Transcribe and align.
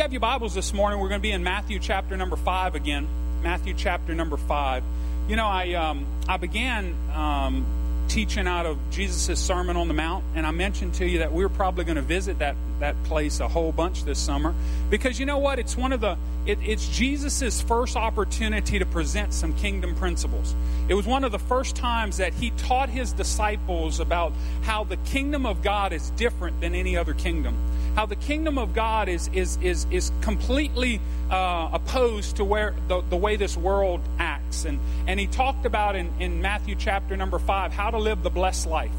you 0.00 0.02
have 0.02 0.12
your 0.14 0.20
Bibles 0.20 0.54
this 0.54 0.72
morning, 0.72 0.98
we're 0.98 1.10
going 1.10 1.20
to 1.20 1.22
be 1.22 1.30
in 1.30 1.44
Matthew 1.44 1.78
chapter 1.78 2.16
number 2.16 2.34
5 2.36 2.74
again. 2.74 3.06
Matthew 3.42 3.74
chapter 3.76 4.14
number 4.14 4.38
5. 4.38 4.82
You 5.28 5.36
know, 5.36 5.44
I, 5.44 5.74
um, 5.74 6.06
I 6.26 6.38
began 6.38 6.94
um, 7.14 7.66
teaching 8.08 8.46
out 8.46 8.64
of 8.64 8.78
Jesus' 8.90 9.38
Sermon 9.38 9.76
on 9.76 9.88
the 9.88 9.92
Mount, 9.94 10.24
and 10.34 10.46
I 10.46 10.52
mentioned 10.52 10.94
to 10.94 11.06
you 11.06 11.18
that 11.18 11.34
we 11.34 11.44
are 11.44 11.50
probably 11.50 11.84
going 11.84 11.96
to 11.96 12.02
visit 12.02 12.38
that, 12.38 12.56
that 12.78 12.96
place 13.04 13.40
a 13.40 13.48
whole 13.48 13.72
bunch 13.72 14.04
this 14.04 14.18
summer. 14.18 14.54
Because 14.88 15.20
you 15.20 15.26
know 15.26 15.36
what? 15.36 15.58
It's 15.58 15.76
one 15.76 15.92
of 15.92 16.00
the, 16.00 16.16
it, 16.46 16.58
it's 16.62 16.88
Jesus' 16.88 17.60
first 17.60 17.94
opportunity 17.94 18.78
to 18.78 18.86
present 18.86 19.34
some 19.34 19.52
kingdom 19.52 19.94
principles. 19.94 20.54
It 20.88 20.94
was 20.94 21.06
one 21.06 21.24
of 21.24 21.32
the 21.32 21.38
first 21.38 21.76
times 21.76 22.16
that 22.16 22.32
he 22.32 22.52
taught 22.52 22.88
his 22.88 23.12
disciples 23.12 24.00
about 24.00 24.32
how 24.62 24.84
the 24.84 24.96
kingdom 24.96 25.44
of 25.44 25.60
God 25.60 25.92
is 25.92 26.08
different 26.12 26.58
than 26.62 26.74
any 26.74 26.96
other 26.96 27.12
kingdom 27.12 27.54
how 27.94 28.06
the 28.06 28.16
kingdom 28.16 28.58
of 28.58 28.74
God 28.74 29.08
is 29.08 29.28
is 29.32 29.58
is 29.62 29.86
is 29.90 30.12
completely 30.20 31.00
uh, 31.30 31.70
opposed 31.72 32.36
to 32.36 32.44
where 32.44 32.74
the, 32.88 33.02
the 33.02 33.16
way 33.16 33.36
this 33.36 33.56
world 33.56 34.00
acts. 34.18 34.64
And 34.64 34.78
and 35.06 35.20
he 35.20 35.26
talked 35.26 35.66
about 35.66 35.96
in, 35.96 36.10
in 36.18 36.40
Matthew 36.40 36.74
chapter 36.74 37.16
number 37.16 37.38
five 37.38 37.72
how 37.72 37.90
to 37.90 37.98
live 37.98 38.22
the 38.22 38.30
blessed 38.30 38.66
life. 38.66 38.92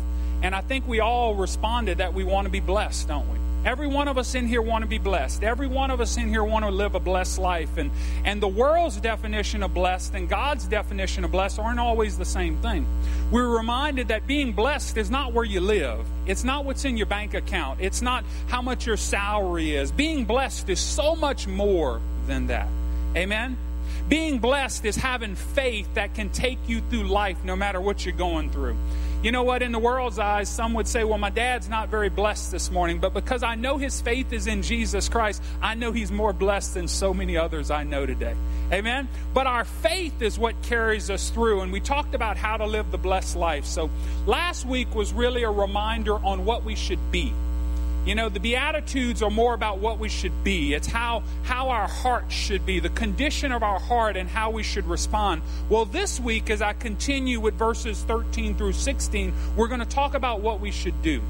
And 0.43 0.55
I 0.55 0.61
think 0.61 0.87
we 0.87 0.99
all 0.99 1.35
responded 1.35 1.99
that 1.99 2.13
we 2.13 2.23
want 2.23 2.45
to 2.45 2.51
be 2.51 2.59
blessed, 2.59 3.07
don't 3.07 3.31
we? 3.31 3.40
Every 3.63 3.85
one 3.85 4.07
of 4.07 4.17
us 4.17 4.33
in 4.33 4.47
here 4.47 4.61
want 4.61 4.83
to 4.83 4.87
be 4.87 4.97
blessed. 4.97 5.43
Every 5.43 5.67
one 5.67 5.91
of 5.91 6.01
us 6.01 6.17
in 6.17 6.29
here 6.29 6.43
want 6.43 6.65
to 6.65 6.71
live 6.71 6.95
a 6.95 6.99
blessed 6.99 7.37
life. 7.37 7.77
And, 7.77 7.91
and 8.25 8.41
the 8.41 8.47
world's 8.47 8.97
definition 8.97 9.61
of 9.61 9.73
blessed 9.73 10.15
and 10.15 10.27
God's 10.27 10.65
definition 10.65 11.23
of 11.23 11.31
blessed 11.31 11.59
aren't 11.59 11.79
always 11.79 12.17
the 12.17 12.25
same 12.25 12.57
thing. 12.57 12.87
We're 13.31 13.47
reminded 13.47 14.07
that 14.07 14.25
being 14.25 14.53
blessed 14.53 14.97
is 14.97 15.11
not 15.11 15.33
where 15.33 15.45
you 15.45 15.61
live. 15.61 15.99
It's 16.25 16.43
not 16.43 16.65
what's 16.65 16.85
in 16.85 16.97
your 16.97 17.05
bank 17.05 17.35
account. 17.35 17.81
It's 17.81 18.01
not 18.01 18.25
how 18.47 18.63
much 18.63 18.87
your 18.87 18.97
salary 18.97 19.75
is. 19.75 19.91
Being 19.91 20.25
blessed 20.25 20.69
is 20.69 20.79
so 20.79 21.15
much 21.15 21.45
more 21.45 22.01
than 22.25 22.47
that. 22.47 22.67
Amen? 23.15 23.57
Being 24.09 24.39
blessed 24.39 24.85
is 24.85 24.95
having 24.95 25.35
faith 25.35 25.87
that 25.93 26.15
can 26.15 26.29
take 26.29 26.57
you 26.67 26.81
through 26.89 27.03
life 27.03 27.37
no 27.43 27.55
matter 27.55 27.79
what 27.79 28.05
you're 28.05 28.15
going 28.15 28.49
through. 28.49 28.75
You 29.23 29.31
know 29.31 29.43
what? 29.43 29.61
In 29.61 29.71
the 29.71 29.77
world's 29.77 30.17
eyes, 30.17 30.49
some 30.49 30.73
would 30.73 30.87
say, 30.87 31.03
well, 31.03 31.19
my 31.19 31.29
dad's 31.29 31.69
not 31.69 31.89
very 31.89 32.09
blessed 32.09 32.51
this 32.51 32.71
morning, 32.71 32.97
but 32.97 33.13
because 33.13 33.43
I 33.43 33.53
know 33.53 33.77
his 33.77 34.01
faith 34.01 34.33
is 34.33 34.47
in 34.47 34.63
Jesus 34.63 35.09
Christ, 35.09 35.43
I 35.61 35.75
know 35.75 35.91
he's 35.91 36.11
more 36.11 36.33
blessed 36.33 36.73
than 36.73 36.87
so 36.87 37.13
many 37.13 37.37
others 37.37 37.69
I 37.69 37.83
know 37.83 38.07
today. 38.07 38.35
Amen? 38.73 39.07
But 39.35 39.45
our 39.45 39.63
faith 39.63 40.23
is 40.23 40.39
what 40.39 40.59
carries 40.63 41.11
us 41.11 41.29
through, 41.29 41.61
and 41.61 41.71
we 41.71 41.79
talked 41.79 42.15
about 42.15 42.35
how 42.35 42.57
to 42.57 42.65
live 42.65 42.89
the 42.89 42.97
blessed 42.97 43.35
life. 43.35 43.65
So 43.65 43.91
last 44.25 44.65
week 44.65 44.95
was 44.95 45.13
really 45.13 45.43
a 45.43 45.51
reminder 45.51 46.15
on 46.15 46.43
what 46.43 46.63
we 46.63 46.75
should 46.75 47.11
be. 47.11 47.31
You 48.03 48.15
know, 48.15 48.29
the 48.29 48.39
Beatitudes 48.39 49.21
are 49.21 49.29
more 49.29 49.53
about 49.53 49.77
what 49.77 49.99
we 49.99 50.09
should 50.09 50.43
be. 50.43 50.73
It's 50.73 50.87
how, 50.87 51.21
how 51.43 51.69
our 51.69 51.87
heart 51.87 52.31
should 52.31 52.65
be, 52.65 52.79
the 52.79 52.89
condition 52.89 53.51
of 53.51 53.61
our 53.61 53.79
heart, 53.79 54.17
and 54.17 54.27
how 54.27 54.49
we 54.49 54.63
should 54.63 54.87
respond. 54.87 55.43
Well, 55.69 55.85
this 55.85 56.19
week, 56.19 56.49
as 56.49 56.63
I 56.63 56.73
continue 56.73 57.39
with 57.39 57.53
verses 57.53 58.01
13 58.03 58.55
through 58.55 58.73
16, 58.73 59.31
we're 59.55 59.67
going 59.67 59.81
to 59.81 59.85
talk 59.85 60.15
about 60.15 60.41
what 60.41 60.59
we 60.59 60.71
should 60.71 60.99
do. 61.03 61.21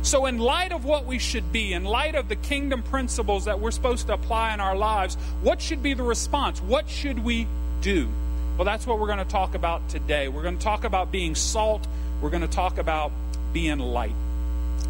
So, 0.00 0.24
in 0.24 0.38
light 0.38 0.72
of 0.72 0.86
what 0.86 1.04
we 1.04 1.18
should 1.18 1.52
be, 1.52 1.74
in 1.74 1.84
light 1.84 2.14
of 2.14 2.28
the 2.30 2.36
kingdom 2.36 2.82
principles 2.82 3.44
that 3.44 3.60
we're 3.60 3.70
supposed 3.70 4.06
to 4.06 4.14
apply 4.14 4.54
in 4.54 4.60
our 4.60 4.76
lives, 4.76 5.16
what 5.42 5.60
should 5.60 5.82
be 5.82 5.92
the 5.92 6.02
response? 6.02 6.58
What 6.60 6.88
should 6.88 7.22
we 7.22 7.46
do? 7.82 8.08
Well, 8.56 8.64
that's 8.64 8.86
what 8.86 8.98
we're 8.98 9.08
going 9.08 9.18
to 9.18 9.24
talk 9.26 9.54
about 9.54 9.90
today. 9.90 10.28
We're 10.28 10.42
going 10.42 10.56
to 10.56 10.64
talk 10.64 10.84
about 10.84 11.12
being 11.12 11.34
salt, 11.34 11.86
we're 12.22 12.30
going 12.30 12.42
to 12.42 12.48
talk 12.48 12.78
about 12.78 13.12
being 13.52 13.78
light. 13.78 14.14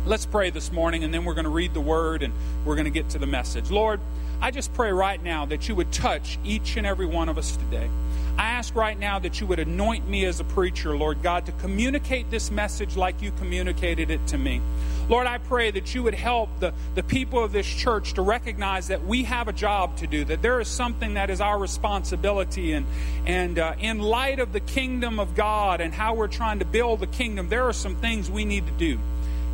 Let's 0.06 0.26
pray 0.26 0.50
this 0.50 0.70
morning, 0.70 1.02
and 1.02 1.14
then 1.14 1.24
we're 1.24 1.32
going 1.32 1.44
to 1.44 1.50
read 1.50 1.72
the 1.72 1.80
word 1.80 2.22
and 2.22 2.34
we're 2.66 2.74
going 2.74 2.84
to 2.84 2.90
get 2.90 3.08
to 3.10 3.18
the 3.18 3.26
message. 3.26 3.70
Lord, 3.70 4.00
I 4.38 4.50
just 4.50 4.74
pray 4.74 4.92
right 4.92 5.22
now 5.22 5.46
that 5.46 5.66
you 5.66 5.74
would 5.76 5.92
touch 5.92 6.38
each 6.44 6.76
and 6.76 6.86
every 6.86 7.06
one 7.06 7.30
of 7.30 7.38
us 7.38 7.56
today. 7.56 7.88
I 8.36 8.48
ask 8.48 8.74
right 8.74 8.98
now 8.98 9.18
that 9.20 9.40
you 9.40 9.46
would 9.46 9.60
anoint 9.60 10.06
me 10.06 10.26
as 10.26 10.40
a 10.40 10.44
preacher, 10.44 10.94
Lord 10.94 11.22
God, 11.22 11.46
to 11.46 11.52
communicate 11.52 12.30
this 12.30 12.50
message 12.50 12.96
like 12.96 13.22
you 13.22 13.32
communicated 13.32 14.10
it 14.10 14.26
to 14.26 14.36
me. 14.36 14.60
Lord, 15.08 15.26
I 15.26 15.38
pray 15.38 15.70
that 15.70 15.94
you 15.94 16.02
would 16.02 16.14
help 16.14 16.50
the, 16.60 16.74
the 16.94 17.02
people 17.02 17.42
of 17.42 17.52
this 17.52 17.66
church 17.66 18.12
to 18.14 18.22
recognize 18.22 18.88
that 18.88 19.06
we 19.06 19.22
have 19.22 19.48
a 19.48 19.54
job 19.54 19.96
to 19.98 20.06
do, 20.06 20.22
that 20.26 20.42
there 20.42 20.60
is 20.60 20.68
something 20.68 21.14
that 21.14 21.30
is 21.30 21.40
our 21.40 21.58
responsibility. 21.58 22.72
And, 22.72 22.84
and 23.24 23.58
uh, 23.58 23.74
in 23.80 24.00
light 24.00 24.38
of 24.38 24.52
the 24.52 24.60
kingdom 24.60 25.18
of 25.18 25.34
God 25.34 25.80
and 25.80 25.94
how 25.94 26.12
we're 26.12 26.28
trying 26.28 26.58
to 26.58 26.66
build 26.66 27.00
the 27.00 27.06
kingdom, 27.06 27.48
there 27.48 27.64
are 27.64 27.72
some 27.72 27.96
things 27.96 28.30
we 28.30 28.44
need 28.44 28.66
to 28.66 28.72
do. 28.72 28.98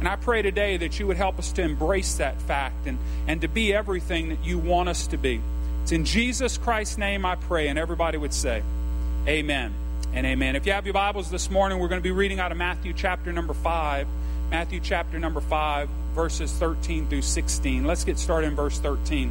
And 0.00 0.08
I 0.08 0.16
pray 0.16 0.40
today 0.40 0.78
that 0.78 0.98
you 0.98 1.06
would 1.06 1.18
help 1.18 1.38
us 1.38 1.52
to 1.52 1.62
embrace 1.62 2.14
that 2.14 2.40
fact 2.42 2.86
and, 2.86 2.98
and 3.28 3.42
to 3.42 3.48
be 3.48 3.74
everything 3.74 4.30
that 4.30 4.42
you 4.42 4.58
want 4.58 4.88
us 4.88 5.06
to 5.08 5.18
be. 5.18 5.42
It's 5.82 5.92
in 5.92 6.06
Jesus 6.06 6.56
Christ's 6.56 6.96
name 6.96 7.26
I 7.26 7.36
pray. 7.36 7.68
And 7.68 7.78
everybody 7.78 8.16
would 8.16 8.32
say, 8.32 8.62
Amen 9.28 9.74
and 10.14 10.26
amen. 10.26 10.56
If 10.56 10.64
you 10.64 10.72
have 10.72 10.86
your 10.86 10.94
Bibles 10.94 11.30
this 11.30 11.50
morning, 11.50 11.78
we're 11.78 11.88
going 11.88 12.00
to 12.00 12.02
be 12.02 12.10
reading 12.10 12.40
out 12.40 12.50
of 12.50 12.56
Matthew 12.56 12.94
chapter 12.94 13.30
number 13.30 13.52
5. 13.52 14.08
Matthew 14.50 14.80
chapter 14.80 15.18
number 15.18 15.40
5, 15.40 15.88
verses 16.14 16.50
13 16.52 17.06
through 17.08 17.22
16. 17.22 17.84
Let's 17.84 18.02
get 18.02 18.18
started 18.18 18.48
in 18.48 18.56
verse 18.56 18.78
13. 18.80 19.30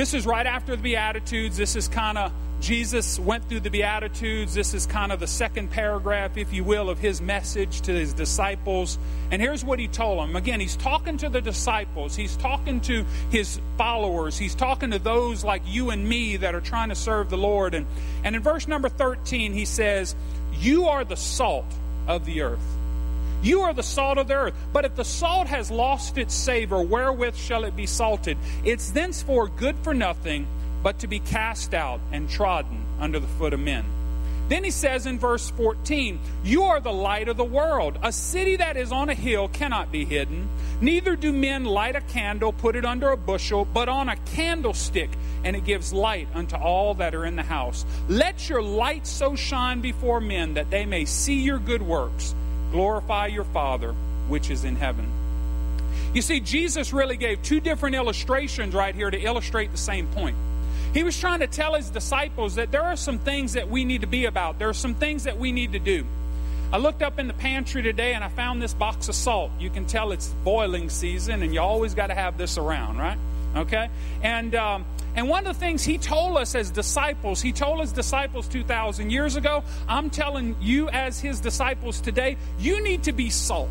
This 0.00 0.14
is 0.14 0.24
right 0.24 0.46
after 0.46 0.76
the 0.76 0.82
Beatitudes. 0.82 1.58
This 1.58 1.76
is 1.76 1.86
kind 1.86 2.16
of 2.16 2.32
Jesus 2.62 3.18
went 3.18 3.46
through 3.50 3.60
the 3.60 3.68
Beatitudes. 3.68 4.54
This 4.54 4.72
is 4.72 4.86
kind 4.86 5.12
of 5.12 5.20
the 5.20 5.26
second 5.26 5.70
paragraph, 5.70 6.38
if 6.38 6.54
you 6.54 6.64
will, 6.64 6.88
of 6.88 6.98
his 6.98 7.20
message 7.20 7.82
to 7.82 7.92
his 7.92 8.14
disciples. 8.14 8.98
And 9.30 9.42
here's 9.42 9.62
what 9.62 9.78
he 9.78 9.88
told 9.88 10.18
them. 10.18 10.36
Again, 10.36 10.58
he's 10.58 10.76
talking 10.76 11.18
to 11.18 11.28
the 11.28 11.42
disciples, 11.42 12.16
he's 12.16 12.34
talking 12.38 12.80
to 12.80 13.04
his 13.28 13.60
followers, 13.76 14.38
he's 14.38 14.54
talking 14.54 14.92
to 14.92 14.98
those 14.98 15.44
like 15.44 15.60
you 15.66 15.90
and 15.90 16.08
me 16.08 16.38
that 16.38 16.54
are 16.54 16.62
trying 16.62 16.88
to 16.88 16.94
serve 16.94 17.28
the 17.28 17.36
Lord. 17.36 17.74
And, 17.74 17.86
and 18.24 18.34
in 18.34 18.40
verse 18.40 18.66
number 18.66 18.88
13, 18.88 19.52
he 19.52 19.66
says, 19.66 20.16
You 20.54 20.86
are 20.86 21.04
the 21.04 21.18
salt 21.18 21.70
of 22.08 22.24
the 22.24 22.40
earth. 22.40 22.79
You 23.42 23.62
are 23.62 23.72
the 23.72 23.82
salt 23.82 24.18
of 24.18 24.28
the 24.28 24.34
earth. 24.34 24.54
But 24.72 24.84
if 24.84 24.94
the 24.94 25.04
salt 25.04 25.46
has 25.48 25.70
lost 25.70 26.18
its 26.18 26.34
savor, 26.34 26.82
wherewith 26.82 27.36
shall 27.36 27.64
it 27.64 27.76
be 27.76 27.86
salted? 27.86 28.36
It's 28.64 28.90
thenceforth 28.90 29.56
good 29.56 29.78
for 29.78 29.94
nothing 29.94 30.46
but 30.82 30.98
to 31.00 31.06
be 31.06 31.20
cast 31.20 31.74
out 31.74 32.00
and 32.12 32.28
trodden 32.28 32.84
under 32.98 33.18
the 33.18 33.26
foot 33.26 33.52
of 33.52 33.60
men. 33.60 33.84
Then 34.50 34.64
he 34.64 34.72
says 34.72 35.06
in 35.06 35.16
verse 35.16 35.48
14, 35.50 36.18
You 36.42 36.64
are 36.64 36.80
the 36.80 36.92
light 36.92 37.28
of 37.28 37.36
the 37.36 37.44
world. 37.44 38.00
A 38.02 38.10
city 38.10 38.56
that 38.56 38.76
is 38.76 38.90
on 38.90 39.08
a 39.08 39.14
hill 39.14 39.46
cannot 39.46 39.92
be 39.92 40.04
hidden. 40.04 40.48
Neither 40.80 41.14
do 41.14 41.32
men 41.32 41.64
light 41.64 41.94
a 41.94 42.00
candle, 42.00 42.52
put 42.52 42.74
it 42.74 42.84
under 42.84 43.10
a 43.10 43.16
bushel, 43.16 43.64
but 43.64 43.88
on 43.88 44.08
a 44.08 44.16
candlestick, 44.16 45.10
and 45.44 45.54
it 45.54 45.64
gives 45.64 45.92
light 45.92 46.26
unto 46.34 46.56
all 46.56 46.94
that 46.94 47.14
are 47.14 47.26
in 47.26 47.36
the 47.36 47.44
house. 47.44 47.86
Let 48.08 48.48
your 48.48 48.60
light 48.60 49.06
so 49.06 49.36
shine 49.36 49.80
before 49.80 50.20
men 50.20 50.54
that 50.54 50.68
they 50.68 50.84
may 50.84 51.04
see 51.04 51.38
your 51.38 51.60
good 51.60 51.82
works. 51.82 52.34
Glorify 52.70 53.26
your 53.26 53.44
Father 53.44 53.94
which 54.30 54.48
is 54.48 54.64
in 54.64 54.76
heaven. 54.76 55.06
You 56.14 56.22
see, 56.22 56.40
Jesus 56.40 56.92
really 56.92 57.16
gave 57.16 57.42
two 57.42 57.60
different 57.60 57.96
illustrations 57.96 58.74
right 58.74 58.94
here 58.94 59.10
to 59.10 59.18
illustrate 59.18 59.72
the 59.72 59.78
same 59.78 60.06
point. 60.08 60.36
He 60.94 61.02
was 61.02 61.18
trying 61.18 61.40
to 61.40 61.46
tell 61.46 61.74
his 61.74 61.90
disciples 61.90 62.54
that 62.54 62.72
there 62.72 62.82
are 62.82 62.96
some 62.96 63.18
things 63.18 63.52
that 63.52 63.68
we 63.68 63.84
need 63.84 64.00
to 64.00 64.06
be 64.06 64.24
about, 64.24 64.58
there 64.58 64.68
are 64.68 64.74
some 64.74 64.94
things 64.94 65.24
that 65.24 65.38
we 65.38 65.52
need 65.52 65.72
to 65.72 65.78
do. 65.78 66.04
I 66.72 66.78
looked 66.78 67.02
up 67.02 67.18
in 67.18 67.26
the 67.26 67.34
pantry 67.34 67.82
today 67.82 68.14
and 68.14 68.22
I 68.22 68.28
found 68.28 68.62
this 68.62 68.72
box 68.72 69.08
of 69.08 69.16
salt. 69.16 69.50
You 69.58 69.70
can 69.70 69.86
tell 69.86 70.12
it's 70.12 70.28
boiling 70.44 70.88
season, 70.88 71.42
and 71.42 71.52
you 71.52 71.60
always 71.60 71.94
got 71.94 72.08
to 72.08 72.14
have 72.14 72.38
this 72.38 72.58
around, 72.58 72.98
right? 72.98 73.18
Okay? 73.56 73.88
And, 74.22 74.54
um, 74.54 74.84
and 75.14 75.28
one 75.28 75.46
of 75.46 75.54
the 75.54 75.60
things 75.60 75.82
he 75.82 75.98
told 75.98 76.36
us 76.36 76.54
as 76.54 76.70
disciples, 76.70 77.40
he 77.40 77.52
told 77.52 77.80
his 77.80 77.92
disciples 77.92 78.48
2,000 78.48 79.10
years 79.10 79.36
ago, 79.36 79.64
I'm 79.88 80.10
telling 80.10 80.56
you 80.60 80.88
as 80.90 81.20
his 81.20 81.40
disciples 81.40 82.00
today, 82.00 82.36
you 82.58 82.82
need 82.82 83.04
to 83.04 83.12
be 83.12 83.30
salt 83.30 83.70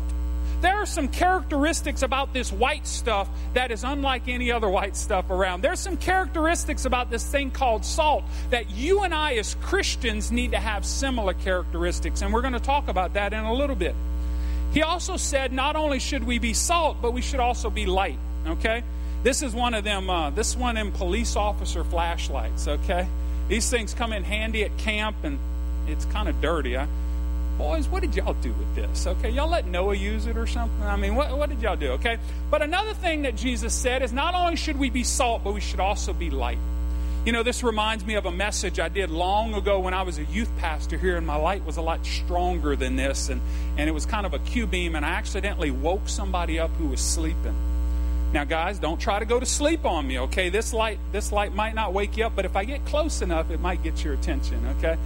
there 0.60 0.76
are 0.76 0.86
some 0.86 1.08
characteristics 1.08 2.02
about 2.02 2.32
this 2.34 2.52
white 2.52 2.86
stuff 2.86 3.28
that 3.54 3.70
is 3.70 3.82
unlike 3.82 4.28
any 4.28 4.52
other 4.52 4.68
white 4.68 4.94
stuff 4.94 5.30
around. 5.30 5.62
There's 5.62 5.80
some 5.80 5.96
characteristics 5.96 6.84
about 6.84 7.10
this 7.10 7.24
thing 7.24 7.50
called 7.50 7.84
salt 7.84 8.24
that 8.50 8.70
you 8.70 9.02
and 9.02 9.14
I, 9.14 9.34
as 9.34 9.54
Christians, 9.62 10.30
need 10.30 10.50
to 10.50 10.58
have 10.58 10.84
similar 10.84 11.32
characteristics. 11.32 12.20
And 12.20 12.32
we're 12.32 12.42
going 12.42 12.52
to 12.52 12.60
talk 12.60 12.88
about 12.88 13.14
that 13.14 13.32
in 13.32 13.44
a 13.44 13.52
little 13.52 13.76
bit. 13.76 13.94
He 14.72 14.82
also 14.82 15.16
said 15.16 15.52
not 15.52 15.76
only 15.76 15.98
should 15.98 16.24
we 16.24 16.38
be 16.38 16.52
salt, 16.52 16.98
but 17.00 17.12
we 17.12 17.22
should 17.22 17.40
also 17.40 17.70
be 17.70 17.86
light. 17.86 18.18
Okay? 18.46 18.84
This 19.22 19.42
is 19.42 19.54
one 19.54 19.74
of 19.74 19.84
them, 19.84 20.08
uh, 20.08 20.30
this 20.30 20.56
one 20.56 20.76
in 20.76 20.92
police 20.92 21.36
officer 21.36 21.84
flashlights. 21.84 22.66
Okay? 22.68 23.06
These 23.48 23.68
things 23.68 23.94
come 23.94 24.12
in 24.12 24.24
handy 24.24 24.64
at 24.64 24.76
camp 24.78 25.16
and 25.24 25.38
it's 25.86 26.04
kind 26.06 26.28
of 26.28 26.40
dirty. 26.40 26.78
Boys, 27.58 27.88
what 27.88 28.00
did 28.00 28.14
y'all 28.14 28.32
do 28.34 28.52
with 28.52 28.74
this? 28.74 29.06
Okay, 29.06 29.28
y'all 29.28 29.50
let 29.50 29.66
Noah 29.66 29.94
use 29.94 30.26
it 30.26 30.38
or 30.38 30.46
something? 30.46 30.82
I 30.82 30.96
mean, 30.96 31.14
what, 31.14 31.36
what 31.36 31.50
did 31.50 31.60
y'all 31.60 31.76
do? 31.76 31.90
Okay, 31.90 32.16
but 32.50 32.62
another 32.62 32.94
thing 32.94 33.22
that 33.22 33.36
Jesus 33.36 33.74
said 33.74 34.02
is 34.02 34.14
not 34.14 34.34
only 34.34 34.56
should 34.56 34.78
we 34.78 34.88
be 34.88 35.04
salt, 35.04 35.44
but 35.44 35.52
we 35.52 35.60
should 35.60 35.80
also 35.80 36.14
be 36.14 36.30
light. 36.30 36.58
You 37.26 37.32
know, 37.32 37.42
this 37.42 37.62
reminds 37.62 38.06
me 38.06 38.14
of 38.14 38.24
a 38.24 38.32
message 38.32 38.80
I 38.80 38.88
did 38.88 39.10
long 39.10 39.52
ago 39.52 39.80
when 39.80 39.92
I 39.92 40.02
was 40.02 40.16
a 40.16 40.24
youth 40.24 40.50
pastor 40.56 40.96
here, 40.96 41.18
and 41.18 41.26
my 41.26 41.36
light 41.36 41.62
was 41.66 41.76
a 41.76 41.82
lot 41.82 42.06
stronger 42.06 42.76
than 42.76 42.96
this, 42.96 43.28
and, 43.28 43.42
and 43.76 43.90
it 43.90 43.92
was 43.92 44.06
kind 44.06 44.24
of 44.24 44.32
a 44.32 44.38
Q 44.38 44.66
beam, 44.66 44.94
and 44.94 45.04
I 45.04 45.10
accidentally 45.10 45.70
woke 45.70 46.08
somebody 46.08 46.58
up 46.58 46.70
who 46.76 46.86
was 46.86 47.00
sleeping. 47.02 47.69
Now, 48.32 48.44
guys, 48.44 48.78
don't 48.78 49.00
try 49.00 49.18
to 49.18 49.24
go 49.24 49.40
to 49.40 49.46
sleep 49.46 49.84
on 49.84 50.06
me, 50.06 50.20
okay? 50.20 50.50
This 50.50 50.72
light, 50.72 51.00
this 51.10 51.32
light 51.32 51.52
might 51.52 51.74
not 51.74 51.92
wake 51.92 52.16
you 52.16 52.26
up, 52.26 52.36
but 52.36 52.44
if 52.44 52.54
I 52.54 52.64
get 52.64 52.84
close 52.84 53.22
enough, 53.22 53.50
it 53.50 53.60
might 53.60 53.82
get 53.82 54.04
your 54.04 54.14
attention, 54.14 54.64
okay? 54.78 54.96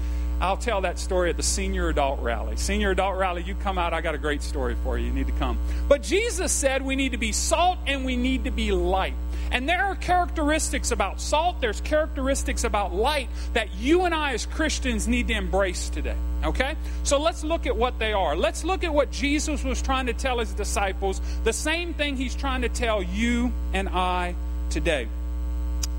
I'll 0.40 0.58
tell 0.58 0.82
that 0.82 0.98
story 0.98 1.30
at 1.30 1.36
the 1.38 1.42
senior 1.42 1.88
adult 1.88 2.20
rally. 2.20 2.56
Senior 2.56 2.90
adult 2.90 3.16
rally, 3.16 3.42
you 3.42 3.54
come 3.54 3.78
out, 3.78 3.94
I 3.94 4.02
got 4.02 4.14
a 4.14 4.18
great 4.18 4.42
story 4.42 4.76
for 4.82 4.98
you. 4.98 5.06
You 5.06 5.12
need 5.12 5.28
to 5.28 5.32
come. 5.34 5.58
But 5.88 6.02
Jesus 6.02 6.52
said 6.52 6.82
we 6.82 6.96
need 6.96 7.12
to 7.12 7.18
be 7.18 7.32
salt 7.32 7.78
and 7.86 8.04
we 8.04 8.16
need 8.16 8.44
to 8.44 8.50
be 8.50 8.72
light. 8.72 9.14
And 9.50 9.68
there 9.68 9.84
are 9.84 9.94
characteristics 9.96 10.90
about 10.90 11.20
salt, 11.20 11.60
there's 11.60 11.80
characteristics 11.80 12.64
about 12.64 12.94
light 12.94 13.28
that 13.52 13.74
you 13.76 14.04
and 14.04 14.14
I 14.14 14.32
as 14.32 14.46
Christians 14.46 15.06
need 15.06 15.28
to 15.28 15.34
embrace 15.34 15.88
today. 15.88 16.16
Okay? 16.44 16.76
So 17.02 17.20
let's 17.20 17.44
look 17.44 17.66
at 17.66 17.76
what 17.76 17.98
they 17.98 18.12
are. 18.12 18.36
Let's 18.36 18.64
look 18.64 18.84
at 18.84 18.92
what 18.92 19.10
Jesus 19.10 19.64
was 19.64 19.80
trying 19.80 20.06
to 20.06 20.12
tell 20.12 20.38
his 20.38 20.52
disciples, 20.52 21.20
the 21.44 21.52
same 21.52 21.94
thing 21.94 22.16
he's 22.16 22.34
trying 22.34 22.62
to 22.62 22.68
tell 22.68 23.02
you 23.02 23.52
and 23.72 23.88
I 23.88 24.34
today. 24.70 25.08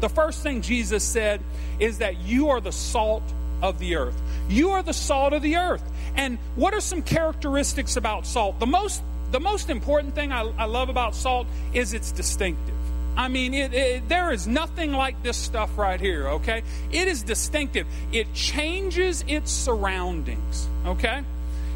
The 0.01 0.09
first 0.09 0.44
thing 0.44 0.62
Jesus 0.62 1.03
said 1.03 1.41
is 1.80 2.00
that 2.00 2.18
you 2.19 2.50
are 2.50 2.62
the 2.62 2.71
salt 2.71 3.24
of 3.62 3.80
the 3.80 3.95
earth. 3.95 4.19
You 4.50 4.71
are 4.71 4.83
the 4.83 4.94
salt 4.94 5.33
of 5.33 5.41
the 5.41 5.56
earth. 5.56 5.83
And 6.15 6.38
what 6.56 6.74
are 6.74 6.81
some 6.81 7.01
characteristics 7.01 7.98
about 7.98 8.25
salt? 8.25 8.59
The 8.59 8.65
most 8.65 9.01
the 9.31 9.39
most 9.39 9.69
important 9.69 10.15
thing 10.15 10.31
I, 10.31 10.41
I 10.57 10.65
love 10.65 10.88
about 10.88 11.15
salt 11.15 11.48
is 11.74 11.94
it's 11.94 12.12
distinctive. 12.12 12.75
I 13.17 13.27
mean, 13.29 13.53
it, 13.53 13.73
it, 13.73 14.09
there 14.09 14.31
is 14.31 14.47
nothing 14.47 14.91
like 14.91 15.21
this 15.23 15.38
stuff 15.38 15.77
right 15.77 16.00
here, 16.00 16.27
okay? 16.27 16.63
It 16.91 17.07
is 17.07 17.23
distinctive. 17.23 17.88
It 18.12 18.33
changes 18.33 19.23
its 19.27 19.51
surroundings, 19.51 20.67
okay? 20.85 21.23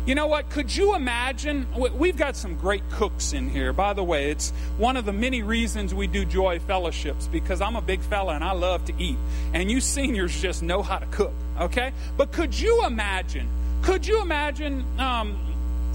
You 0.05 0.15
know 0.15 0.27
what? 0.27 0.49
Could 0.49 0.75
you 0.75 0.95
imagine? 0.95 1.67
We've 1.77 2.17
got 2.17 2.35
some 2.35 2.55
great 2.55 2.81
cooks 2.89 3.33
in 3.33 3.49
here. 3.49 3.73
By 3.73 3.93
the 3.93 4.03
way, 4.03 4.31
it's 4.31 4.51
one 4.77 4.97
of 4.97 5.05
the 5.05 5.13
many 5.13 5.43
reasons 5.43 5.93
we 5.93 6.07
do 6.07 6.25
Joy 6.25 6.59
Fellowships 6.59 7.27
because 7.27 7.61
I'm 7.61 7.75
a 7.75 7.81
big 7.81 8.01
fella 8.01 8.33
and 8.33 8.43
I 8.43 8.53
love 8.53 8.85
to 8.85 8.93
eat. 8.97 9.17
And 9.53 9.69
you 9.69 9.79
seniors 9.79 10.41
just 10.41 10.63
know 10.63 10.81
how 10.81 10.97
to 10.97 11.05
cook, 11.07 11.33
okay? 11.59 11.91
But 12.17 12.31
could 12.31 12.57
you 12.57 12.85
imagine? 12.85 13.47
Could 13.83 14.07
you 14.07 14.21
imagine 14.21 14.83
um, 14.97 15.37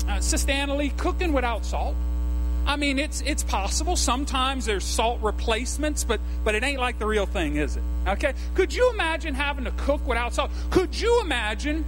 uh, 0.08 0.20
Sister 0.20 0.52
Annalie 0.52 0.96
cooking 0.96 1.32
without 1.32 1.64
salt? 1.64 1.96
I 2.66 2.76
mean, 2.76 2.98
it's 2.98 3.20
it's 3.22 3.42
possible. 3.42 3.96
Sometimes 3.96 4.64
there's 4.64 4.84
salt 4.84 5.20
replacements, 5.22 6.04
but 6.04 6.20
but 6.44 6.54
it 6.54 6.62
ain't 6.62 6.80
like 6.80 6.98
the 6.98 7.06
real 7.06 7.26
thing, 7.26 7.56
is 7.56 7.76
it? 7.76 7.82
Okay. 8.06 8.34
Could 8.54 8.72
you 8.72 8.90
imagine 8.90 9.34
having 9.34 9.64
to 9.64 9.70
cook 9.72 10.06
without 10.06 10.34
salt? 10.34 10.50
Could 10.70 10.98
you 10.98 11.20
imagine, 11.20 11.84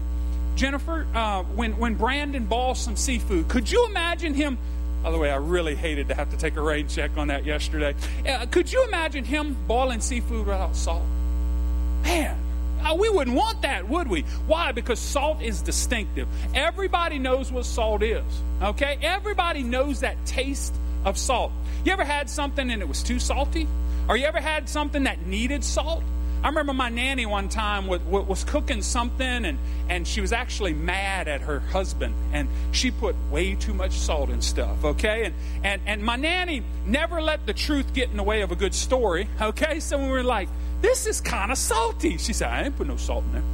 Jennifer, 0.54 1.06
uh, 1.14 1.42
when 1.44 1.76
when 1.78 1.94
Brandon 1.94 2.46
balls 2.46 2.78
some 2.78 2.96
seafood? 2.96 3.48
Could 3.48 3.70
you 3.70 3.86
imagine 3.86 4.34
him? 4.34 4.58
By 5.02 5.10
the 5.12 5.18
way, 5.18 5.30
I 5.30 5.36
really 5.36 5.74
hated 5.76 6.08
to 6.08 6.14
have 6.14 6.30
to 6.30 6.36
take 6.36 6.56
a 6.56 6.60
rain 6.60 6.88
check 6.88 7.16
on 7.16 7.28
that 7.28 7.44
yesterday. 7.44 7.94
Uh, 8.28 8.46
could 8.50 8.72
you 8.72 8.84
imagine 8.84 9.24
him 9.24 9.56
boiling 9.68 10.00
seafood 10.00 10.46
without 10.46 10.74
salt? 10.74 11.02
Man, 12.02 12.36
we 12.94 13.08
wouldn't 13.08 13.36
want 13.36 13.62
that, 13.62 13.88
would 13.88 14.08
we? 14.08 14.22
Why? 14.46 14.72
Because 14.72 14.98
salt 14.98 15.42
is 15.42 15.62
distinctive. 15.62 16.28
Everybody 16.54 17.18
knows 17.18 17.50
what 17.50 17.64
salt 17.64 18.02
is. 18.02 18.24
Okay? 18.62 18.98
Everybody 19.02 19.62
knows 19.62 20.00
that 20.00 20.24
taste 20.26 20.74
of 21.04 21.16
salt. 21.18 21.52
You 21.84 21.92
ever 21.92 22.04
had 22.04 22.28
something 22.28 22.70
and 22.70 22.82
it 22.82 22.88
was 22.88 23.02
too 23.02 23.18
salty? 23.18 23.66
Or 24.08 24.16
you 24.16 24.26
ever 24.26 24.40
had 24.40 24.68
something 24.68 25.04
that 25.04 25.26
needed 25.26 25.64
salt? 25.64 26.02
I 26.42 26.48
remember 26.48 26.74
my 26.74 26.90
nanny 26.90 27.26
one 27.26 27.48
time 27.48 27.86
was, 27.86 28.00
was 28.02 28.44
cooking 28.44 28.82
something 28.82 29.26
and, 29.26 29.58
and 29.88 30.06
she 30.06 30.20
was 30.20 30.32
actually 30.32 30.74
mad 30.74 31.28
at 31.28 31.40
her 31.40 31.60
husband 31.60 32.14
and 32.32 32.48
she 32.72 32.90
put 32.90 33.16
way 33.30 33.54
too 33.54 33.74
much 33.74 33.92
salt 33.92 34.28
and 34.28 34.44
stuff, 34.44 34.84
okay? 34.84 35.24
And, 35.24 35.34
and, 35.64 35.82
and 35.86 36.04
my 36.04 36.16
nanny 36.16 36.62
never 36.84 37.20
let 37.20 37.46
the 37.46 37.54
truth 37.54 37.92
get 37.94 38.10
in 38.10 38.16
the 38.16 38.22
way 38.22 38.42
of 38.42 38.52
a 38.52 38.56
good 38.56 38.74
story, 38.74 39.28
okay? 39.40 39.80
So 39.80 39.98
we 39.98 40.08
were 40.08 40.22
like, 40.22 40.48
this 40.86 41.04
is 41.06 41.20
kind 41.20 41.50
of 41.50 41.58
salty. 41.58 42.16
She 42.16 42.32
said, 42.32 42.48
I 42.48 42.62
ain't 42.62 42.76
put 42.76 42.86
no 42.86 42.96
salt 42.96 43.24
in 43.24 43.32
there. 43.32 43.42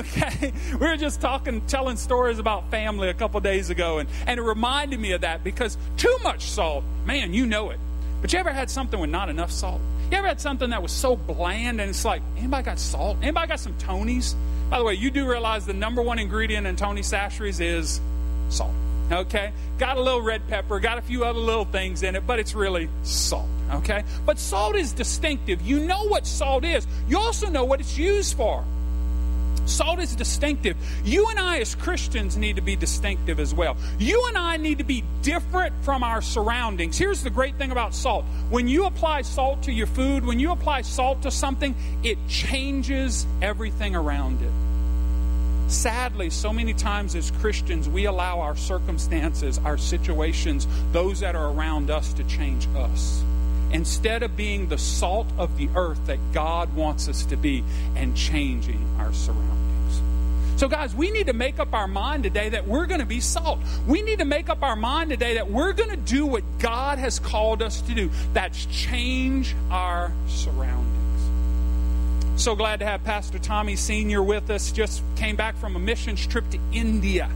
Okay. 0.00 0.52
We 0.72 0.78
were 0.78 0.96
just 0.96 1.20
talking, 1.20 1.60
telling 1.62 1.96
stories 1.96 2.38
about 2.38 2.70
family 2.70 3.08
a 3.08 3.14
couple 3.14 3.40
days 3.40 3.70
ago, 3.70 3.98
and, 3.98 4.08
and 4.26 4.38
it 4.38 4.42
reminded 4.42 4.98
me 4.98 5.12
of 5.12 5.20
that 5.20 5.44
because 5.44 5.76
too 5.96 6.16
much 6.22 6.42
salt, 6.42 6.84
man, 7.04 7.34
you 7.34 7.46
know 7.46 7.70
it. 7.70 7.78
But 8.20 8.32
you 8.32 8.38
ever 8.38 8.52
had 8.52 8.70
something 8.70 8.98
with 8.98 9.10
not 9.10 9.28
enough 9.28 9.50
salt? 9.50 9.80
You 10.10 10.18
ever 10.18 10.26
had 10.26 10.40
something 10.40 10.70
that 10.70 10.82
was 10.82 10.92
so 10.92 11.16
bland 11.16 11.80
and 11.80 11.90
it's 11.90 12.04
like, 12.04 12.22
anybody 12.36 12.64
got 12.64 12.78
salt? 12.78 13.18
Anybody 13.22 13.48
got 13.48 13.60
some 13.60 13.76
Tony's? 13.78 14.34
By 14.70 14.78
the 14.78 14.84
way, 14.84 14.94
you 14.94 15.10
do 15.10 15.28
realize 15.28 15.66
the 15.66 15.74
number 15.74 16.02
one 16.02 16.18
ingredient 16.18 16.66
in 16.66 16.76
Tony 16.76 17.02
Chachere's 17.02 17.60
is 17.60 18.00
salt. 18.48 18.74
Okay? 19.10 19.52
Got 19.78 19.98
a 19.98 20.00
little 20.00 20.22
red 20.22 20.46
pepper, 20.48 20.80
got 20.80 20.98
a 20.98 21.02
few 21.02 21.24
other 21.24 21.40
little 21.40 21.64
things 21.64 22.02
in 22.02 22.16
it, 22.16 22.26
but 22.26 22.38
it's 22.38 22.54
really 22.54 22.88
salt. 23.02 23.48
Okay? 23.72 24.04
But 24.26 24.38
salt 24.38 24.76
is 24.76 24.92
distinctive. 24.92 25.62
You 25.62 25.80
know 25.80 26.04
what 26.04 26.26
salt 26.26 26.64
is, 26.64 26.86
you 27.08 27.18
also 27.18 27.48
know 27.48 27.64
what 27.64 27.80
it's 27.80 27.96
used 27.96 28.36
for. 28.36 28.64
Salt 29.66 30.00
is 30.00 30.16
distinctive. 30.16 30.76
You 31.04 31.28
and 31.28 31.38
I, 31.38 31.60
as 31.60 31.74
Christians, 31.76 32.36
need 32.36 32.56
to 32.56 32.62
be 32.62 32.74
distinctive 32.74 33.38
as 33.38 33.54
well. 33.54 33.76
You 33.98 34.24
and 34.28 34.36
I 34.36 34.56
need 34.56 34.78
to 34.78 34.84
be 34.84 35.04
different 35.22 35.72
from 35.84 36.02
our 36.02 36.20
surroundings. 36.20 36.98
Here's 36.98 37.22
the 37.22 37.30
great 37.30 37.56
thing 37.56 37.70
about 37.70 37.94
salt 37.94 38.24
when 38.50 38.66
you 38.66 38.86
apply 38.86 39.22
salt 39.22 39.62
to 39.64 39.72
your 39.72 39.86
food, 39.86 40.24
when 40.26 40.40
you 40.40 40.50
apply 40.50 40.82
salt 40.82 41.22
to 41.22 41.30
something, 41.30 41.76
it 42.02 42.18
changes 42.28 43.26
everything 43.40 43.94
around 43.94 44.42
it. 44.42 45.70
Sadly, 45.70 46.28
so 46.28 46.52
many 46.52 46.74
times 46.74 47.14
as 47.14 47.30
Christians, 47.30 47.88
we 47.88 48.06
allow 48.06 48.40
our 48.40 48.56
circumstances, 48.56 49.58
our 49.64 49.78
situations, 49.78 50.66
those 50.90 51.20
that 51.20 51.36
are 51.36 51.50
around 51.50 51.88
us 51.88 52.12
to 52.14 52.24
change 52.24 52.66
us 52.76 53.22
instead 53.72 54.22
of 54.22 54.36
being 54.36 54.68
the 54.68 54.78
salt 54.78 55.26
of 55.38 55.56
the 55.56 55.68
earth 55.74 56.06
that 56.06 56.18
God 56.32 56.74
wants 56.74 57.08
us 57.08 57.24
to 57.26 57.36
be 57.36 57.64
and 57.96 58.16
changing 58.16 58.84
our 58.98 59.12
surroundings. 59.12 59.52
So, 60.56 60.68
guys, 60.68 60.94
we 60.94 61.10
need 61.10 61.26
to 61.26 61.32
make 61.32 61.58
up 61.58 61.74
our 61.74 61.88
mind 61.88 62.22
today 62.22 62.50
that 62.50 62.68
we're 62.68 62.86
going 62.86 63.00
to 63.00 63.06
be 63.06 63.20
salt. 63.20 63.58
We 63.86 64.02
need 64.02 64.20
to 64.20 64.24
make 64.24 64.48
up 64.48 64.62
our 64.62 64.76
mind 64.76 65.10
today 65.10 65.34
that 65.34 65.50
we're 65.50 65.72
going 65.72 65.90
to 65.90 65.96
do 65.96 66.24
what 66.24 66.44
God 66.58 66.98
has 66.98 67.18
called 67.18 67.62
us 67.62 67.80
to 67.82 67.94
do. 67.94 68.10
That's 68.32 68.66
change 68.66 69.56
our 69.70 70.12
surroundings. 70.28 70.92
So 72.40 72.54
glad 72.54 72.78
to 72.80 72.86
have 72.86 73.02
Pastor 73.02 73.38
Tommy 73.38 73.76
Sr. 73.76 74.22
with 74.22 74.50
us. 74.50 74.70
Just 74.70 75.02
came 75.16 75.36
back 75.36 75.56
from 75.56 75.74
a 75.74 75.78
missions 75.78 76.24
trip 76.26 76.48
to 76.50 76.58
India. 76.72 77.28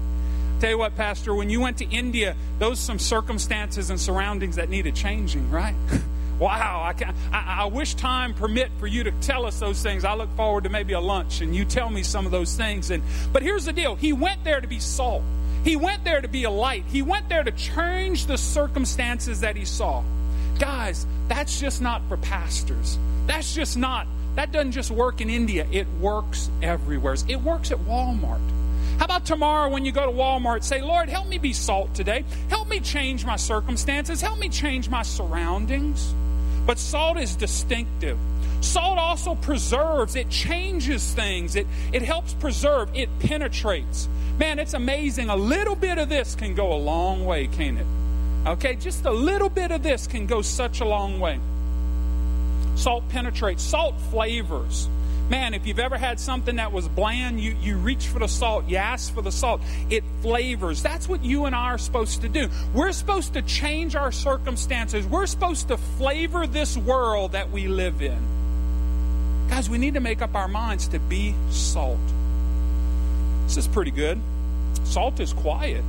Tell 0.60 0.70
you 0.70 0.78
what, 0.78 0.96
Pastor, 0.96 1.34
when 1.34 1.50
you 1.50 1.60
went 1.60 1.78
to 1.78 1.84
India, 1.90 2.34
those 2.58 2.78
some 2.78 2.98
circumstances 2.98 3.90
and 3.90 4.00
surroundings 4.00 4.56
that 4.56 4.70
needed 4.70 4.94
changing, 4.94 5.50
right? 5.50 5.74
Wow, 6.38 6.82
I, 6.84 6.92
can, 6.92 7.14
I, 7.32 7.62
I, 7.62 7.64
wish 7.66 7.94
time 7.94 8.34
permit 8.34 8.70
for 8.78 8.86
you 8.86 9.04
to 9.04 9.10
tell 9.22 9.46
us 9.46 9.58
those 9.58 9.82
things. 9.82 10.04
I 10.04 10.14
look 10.14 10.28
forward 10.36 10.64
to 10.64 10.70
maybe 10.70 10.92
a 10.92 11.00
lunch 11.00 11.40
and 11.40 11.56
you 11.56 11.64
tell 11.64 11.88
me 11.88 12.02
some 12.02 12.26
of 12.26 12.32
those 12.32 12.54
things. 12.54 12.90
And 12.90 13.02
but 13.32 13.42
here's 13.42 13.64
the 13.64 13.72
deal: 13.72 13.94
He 13.96 14.12
went 14.12 14.44
there 14.44 14.60
to 14.60 14.66
be 14.66 14.78
salt. 14.78 15.22
He 15.64 15.76
went 15.76 16.04
there 16.04 16.20
to 16.20 16.28
be 16.28 16.44
a 16.44 16.50
light. 16.50 16.84
He 16.88 17.02
went 17.02 17.28
there 17.28 17.42
to 17.42 17.50
change 17.52 18.26
the 18.26 18.36
circumstances 18.36 19.40
that 19.40 19.56
he 19.56 19.64
saw. 19.64 20.04
Guys, 20.58 21.06
that's 21.28 21.58
just 21.58 21.80
not 21.80 22.02
for 22.08 22.18
pastors. 22.18 22.98
That's 23.26 23.54
just 23.54 23.76
not. 23.76 24.06
That 24.36 24.52
doesn't 24.52 24.72
just 24.72 24.90
work 24.90 25.20
in 25.22 25.30
India. 25.30 25.66
It 25.72 25.88
works 26.00 26.50
everywhere. 26.62 27.16
It 27.26 27.40
works 27.40 27.72
at 27.72 27.78
Walmart. 27.78 28.40
How 28.98 29.04
about 29.06 29.26
tomorrow 29.26 29.70
when 29.70 29.84
you 29.84 29.92
go 29.92 30.06
to 30.06 30.12
Walmart, 30.12 30.62
say, 30.62 30.82
Lord, 30.82 31.08
help 31.08 31.26
me 31.26 31.38
be 31.38 31.52
salt 31.52 31.94
today. 31.94 32.24
Help 32.48 32.68
me 32.68 32.80
change 32.80 33.26
my 33.26 33.36
circumstances. 33.36 34.20
Help 34.20 34.38
me 34.38 34.48
change 34.48 34.88
my 34.88 35.02
surroundings. 35.02 36.14
But 36.66 36.78
salt 36.78 37.16
is 37.16 37.36
distinctive. 37.36 38.18
Salt 38.60 38.98
also 38.98 39.36
preserves, 39.36 40.16
it 40.16 40.28
changes 40.28 41.12
things, 41.12 41.54
it, 41.54 41.66
it 41.92 42.02
helps 42.02 42.34
preserve, 42.34 42.88
it 42.94 43.08
penetrates. 43.20 44.08
Man, 44.38 44.58
it's 44.58 44.74
amazing. 44.74 45.30
A 45.30 45.36
little 45.36 45.76
bit 45.76 45.98
of 45.98 46.08
this 46.08 46.34
can 46.34 46.54
go 46.54 46.72
a 46.72 46.76
long 46.76 47.24
way, 47.24 47.46
can't 47.46 47.78
it? 47.78 47.86
Okay, 48.46 48.74
just 48.76 49.04
a 49.04 49.10
little 49.10 49.48
bit 49.48 49.70
of 49.70 49.82
this 49.82 50.06
can 50.06 50.26
go 50.26 50.42
such 50.42 50.80
a 50.80 50.84
long 50.84 51.20
way. 51.20 51.38
Salt 52.74 53.08
penetrates, 53.08 53.62
salt 53.62 53.94
flavors. 54.10 54.88
Man, 55.28 55.54
if 55.54 55.66
you've 55.66 55.80
ever 55.80 55.98
had 55.98 56.20
something 56.20 56.56
that 56.56 56.72
was 56.72 56.86
bland, 56.86 57.40
you, 57.40 57.56
you 57.60 57.76
reach 57.78 58.06
for 58.06 58.20
the 58.20 58.28
salt, 58.28 58.68
you 58.68 58.76
ask 58.76 59.12
for 59.12 59.22
the 59.22 59.32
salt. 59.32 59.60
It 59.90 60.04
flavors. 60.22 60.82
That's 60.82 61.08
what 61.08 61.24
you 61.24 61.46
and 61.46 61.54
I 61.54 61.66
are 61.70 61.78
supposed 61.78 62.22
to 62.22 62.28
do. 62.28 62.48
We're 62.72 62.92
supposed 62.92 63.34
to 63.34 63.42
change 63.42 63.96
our 63.96 64.12
circumstances. 64.12 65.04
We're 65.04 65.26
supposed 65.26 65.68
to 65.68 65.76
flavor 65.76 66.46
this 66.46 66.76
world 66.76 67.32
that 67.32 67.50
we 67.50 67.66
live 67.66 68.02
in. 68.02 68.18
Guys, 69.48 69.68
we 69.68 69.78
need 69.78 69.94
to 69.94 70.00
make 70.00 70.22
up 70.22 70.34
our 70.34 70.48
minds 70.48 70.88
to 70.88 71.00
be 71.00 71.34
salt. 71.50 71.98
This 73.46 73.56
is 73.56 73.68
pretty 73.68 73.92
good. 73.92 74.20
Salt 74.84 75.18
is 75.18 75.32
quiet, 75.32 75.82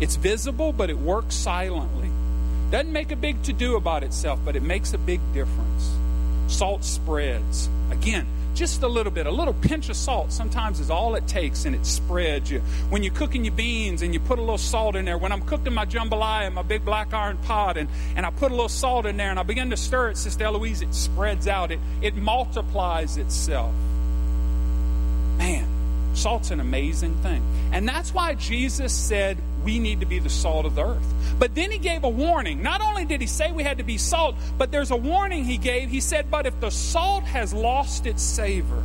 it's 0.00 0.16
visible, 0.16 0.72
but 0.72 0.90
it 0.90 0.98
works 0.98 1.34
silently. 1.34 2.10
Doesn't 2.70 2.92
make 2.92 3.12
a 3.12 3.16
big 3.16 3.42
to 3.44 3.52
do 3.52 3.76
about 3.76 4.02
itself, 4.02 4.40
but 4.44 4.56
it 4.56 4.62
makes 4.62 4.92
a 4.92 4.98
big 4.98 5.20
difference. 5.32 5.96
Salt 6.48 6.84
spreads. 6.84 7.68
Again, 7.90 8.26
just 8.54 8.82
a 8.82 8.88
little 8.88 9.12
bit, 9.12 9.26
a 9.26 9.30
little 9.30 9.54
pinch 9.54 9.88
of 9.88 9.96
salt 9.96 10.32
sometimes 10.32 10.80
is 10.80 10.90
all 10.90 11.14
it 11.14 11.26
takes 11.26 11.64
and 11.64 11.74
it 11.74 11.86
spreads 11.86 12.50
you. 12.50 12.60
When 12.90 13.02
you're 13.02 13.14
cooking 13.14 13.44
your 13.44 13.54
beans 13.54 14.02
and 14.02 14.12
you 14.14 14.20
put 14.20 14.38
a 14.38 14.42
little 14.42 14.58
salt 14.58 14.96
in 14.96 15.04
there, 15.04 15.18
when 15.18 15.32
I'm 15.32 15.42
cooking 15.42 15.72
my 15.72 15.86
jambalaya 15.86 16.46
in 16.48 16.54
my 16.54 16.62
big 16.62 16.84
black 16.84 17.12
iron 17.12 17.38
pot 17.38 17.76
and, 17.76 17.88
and 18.16 18.26
I 18.26 18.30
put 18.30 18.50
a 18.50 18.54
little 18.54 18.68
salt 18.68 19.06
in 19.06 19.16
there 19.16 19.30
and 19.30 19.38
I 19.38 19.42
begin 19.42 19.70
to 19.70 19.76
stir 19.76 20.10
it, 20.10 20.16
Sister 20.16 20.44
Eloise, 20.44 20.82
it 20.82 20.94
spreads 20.94 21.48
out. 21.48 21.70
It, 21.70 21.80
it 22.02 22.16
multiplies 22.16 23.16
itself. 23.16 23.72
Man, 25.38 25.66
salt's 26.14 26.50
an 26.50 26.60
amazing 26.60 27.14
thing. 27.22 27.42
And 27.72 27.88
that's 27.88 28.12
why 28.12 28.34
Jesus 28.34 28.92
said 28.92 29.38
we 29.64 29.78
need 29.78 30.00
to 30.00 30.06
be 30.06 30.18
the 30.18 30.30
salt 30.30 30.66
of 30.66 30.74
the 30.74 30.84
earth. 30.84 31.14
But 31.38 31.54
then 31.54 31.70
he 31.70 31.78
gave 31.78 32.04
a 32.04 32.08
warning. 32.08 32.62
Not 32.62 32.80
only 32.80 33.04
did 33.04 33.20
he 33.20 33.26
say 33.26 33.52
we 33.52 33.62
had 33.62 33.78
to 33.78 33.84
be 33.84 33.98
salt, 33.98 34.34
but 34.58 34.70
there's 34.70 34.90
a 34.90 34.96
warning 34.96 35.44
he 35.44 35.56
gave. 35.56 35.90
He 35.90 36.00
said, 36.00 36.30
But 36.30 36.46
if 36.46 36.58
the 36.60 36.70
salt 36.70 37.24
has 37.24 37.52
lost 37.52 38.06
its 38.06 38.22
savor, 38.22 38.82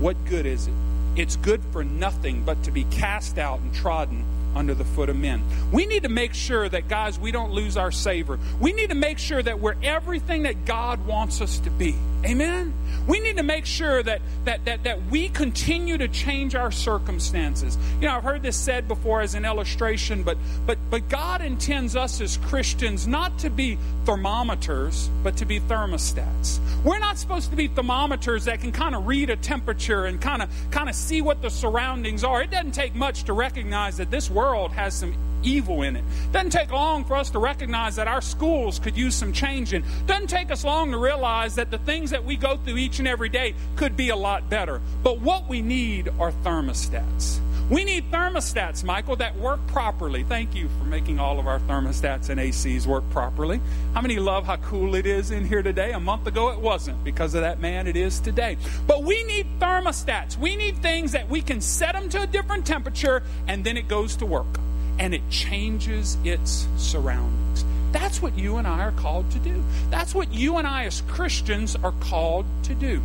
what 0.00 0.16
good 0.24 0.46
is 0.46 0.66
it? 0.66 0.74
It's 1.16 1.36
good 1.36 1.60
for 1.72 1.84
nothing 1.84 2.44
but 2.44 2.62
to 2.64 2.70
be 2.70 2.84
cast 2.84 3.38
out 3.38 3.60
and 3.60 3.74
trodden 3.74 4.24
under 4.54 4.74
the 4.74 4.84
foot 4.84 5.08
of 5.08 5.16
men. 5.16 5.42
We 5.72 5.86
need 5.86 6.02
to 6.04 6.08
make 6.08 6.34
sure 6.34 6.68
that, 6.68 6.88
guys, 6.88 7.18
we 7.18 7.30
don't 7.30 7.52
lose 7.52 7.76
our 7.76 7.92
savor. 7.92 8.38
We 8.60 8.72
need 8.72 8.90
to 8.90 8.96
make 8.96 9.18
sure 9.18 9.42
that 9.42 9.60
we're 9.60 9.76
everything 9.82 10.44
that 10.44 10.64
God 10.64 11.06
wants 11.06 11.40
us 11.40 11.58
to 11.60 11.70
be. 11.70 11.94
Amen? 12.24 12.74
We 13.06 13.18
need 13.20 13.38
to 13.38 13.42
make 13.42 13.64
sure 13.64 14.02
that, 14.02 14.20
that, 14.44 14.64
that, 14.66 14.84
that 14.84 15.06
we 15.06 15.30
continue 15.30 15.96
to 15.98 16.06
change 16.08 16.54
our 16.54 16.70
circumstances. 16.70 17.78
You 18.00 18.08
know, 18.08 18.16
I've 18.16 18.22
heard 18.22 18.42
this 18.42 18.56
said 18.56 18.86
before 18.88 19.22
as 19.22 19.34
an 19.34 19.44
illustration, 19.44 20.22
but, 20.22 20.36
but, 20.66 20.78
but 20.90 21.08
God 21.08 21.40
intends 21.40 21.96
us 21.96 22.20
as 22.20 22.36
Christians 22.36 23.06
not 23.06 23.38
to 23.38 23.50
be 23.50 23.78
thermometers, 24.04 25.08
but 25.22 25.36
to 25.38 25.46
be 25.46 25.60
thermostats. 25.60 26.58
We're 26.84 26.98
not 26.98 27.18
supposed 27.18 27.50
to 27.50 27.56
be 27.56 27.68
thermometers 27.68 28.44
that 28.44 28.60
can 28.60 28.72
kind 28.72 28.94
of 28.94 29.06
read 29.06 29.30
a 29.30 29.36
temperature 29.36 30.04
and 30.04 30.20
kind 30.20 30.42
of 30.42 30.50
kind 30.70 30.88
of 30.88 30.94
see 30.94 31.22
what 31.22 31.40
the 31.42 31.50
surroundings 31.50 32.22
are. 32.22 32.42
It 32.42 32.50
doesn't 32.50 32.72
take 32.72 32.94
much 32.94 33.24
to 33.24 33.32
recognize 33.32 33.96
that 33.96 34.10
this 34.10 34.30
world 34.30 34.72
has 34.72 34.94
some 34.94 35.14
evil 35.42 35.82
in 35.82 35.96
it. 35.96 36.04
Doesn't 36.32 36.50
take 36.50 36.70
long 36.70 37.04
for 37.04 37.16
us 37.16 37.30
to 37.30 37.38
recognize 37.38 37.96
that 37.96 38.08
our 38.08 38.20
schools 38.20 38.78
could 38.78 38.96
use 38.96 39.14
some 39.14 39.32
changing. 39.32 39.84
Doesn't 40.06 40.28
take 40.28 40.50
us 40.50 40.64
long 40.64 40.90
to 40.92 40.98
realize 40.98 41.54
that 41.56 41.70
the 41.70 41.78
things 41.78 42.10
that 42.10 42.24
we 42.24 42.36
go 42.36 42.56
through 42.56 42.76
each 42.76 42.98
and 42.98 43.08
every 43.08 43.28
day 43.28 43.54
could 43.76 43.96
be 43.96 44.10
a 44.10 44.16
lot 44.16 44.48
better. 44.48 44.80
But 45.02 45.20
what 45.20 45.48
we 45.48 45.62
need 45.62 46.08
are 46.18 46.32
thermostats. 46.32 47.40
We 47.70 47.84
need 47.84 48.10
thermostats, 48.10 48.82
Michael, 48.82 49.14
that 49.16 49.36
work 49.36 49.64
properly. 49.68 50.24
Thank 50.24 50.56
you 50.56 50.68
for 50.76 50.84
making 50.86 51.20
all 51.20 51.38
of 51.38 51.46
our 51.46 51.60
thermostats 51.60 52.28
and 52.28 52.40
ACs 52.40 52.84
work 52.84 53.08
properly. 53.10 53.60
How 53.94 54.00
many 54.00 54.18
love 54.18 54.44
how 54.44 54.56
cool 54.56 54.96
it 54.96 55.06
is 55.06 55.30
in 55.30 55.46
here 55.46 55.62
today? 55.62 55.92
A 55.92 56.00
month 56.00 56.26
ago 56.26 56.50
it 56.50 56.58
wasn't. 56.58 57.04
Because 57.04 57.36
of 57.36 57.42
that 57.42 57.60
man, 57.60 57.86
it 57.86 57.94
is 57.94 58.18
today. 58.18 58.56
But 58.88 59.04
we 59.04 59.22
need 59.22 59.46
thermostats. 59.60 60.36
We 60.36 60.56
need 60.56 60.78
things 60.78 61.12
that 61.12 61.28
we 61.28 61.42
can 61.42 61.60
set 61.60 61.92
them 61.92 62.08
to 62.08 62.22
a 62.22 62.26
different 62.26 62.66
temperature 62.66 63.22
and 63.46 63.62
then 63.62 63.76
it 63.76 63.86
goes 63.86 64.16
to 64.16 64.26
work 64.26 64.58
and 65.00 65.14
it 65.14 65.22
changes 65.30 66.18
its 66.24 66.68
surroundings. 66.76 67.64
That's 67.90 68.22
what 68.22 68.38
you 68.38 68.58
and 68.58 68.66
I 68.68 68.80
are 68.82 68.92
called 68.92 69.30
to 69.32 69.38
do. 69.38 69.64
That's 69.88 70.14
what 70.14 70.32
you 70.32 70.58
and 70.58 70.66
I, 70.66 70.84
as 70.84 71.00
Christians, 71.08 71.74
are 71.82 71.94
called 72.00 72.44
to 72.64 72.74
do. 72.74 73.02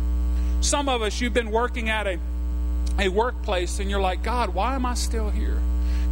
Some 0.60 0.88
of 0.88 1.02
us, 1.02 1.20
you've 1.20 1.34
been 1.34 1.50
working 1.50 1.88
at 1.88 2.06
a, 2.06 2.20
a 2.98 3.08
workplace 3.08 3.80
and 3.80 3.90
you're 3.90 4.00
like, 4.00 4.22
God, 4.22 4.54
why 4.54 4.74
am 4.74 4.84
I 4.84 4.94
still 4.94 5.30
here? 5.30 5.60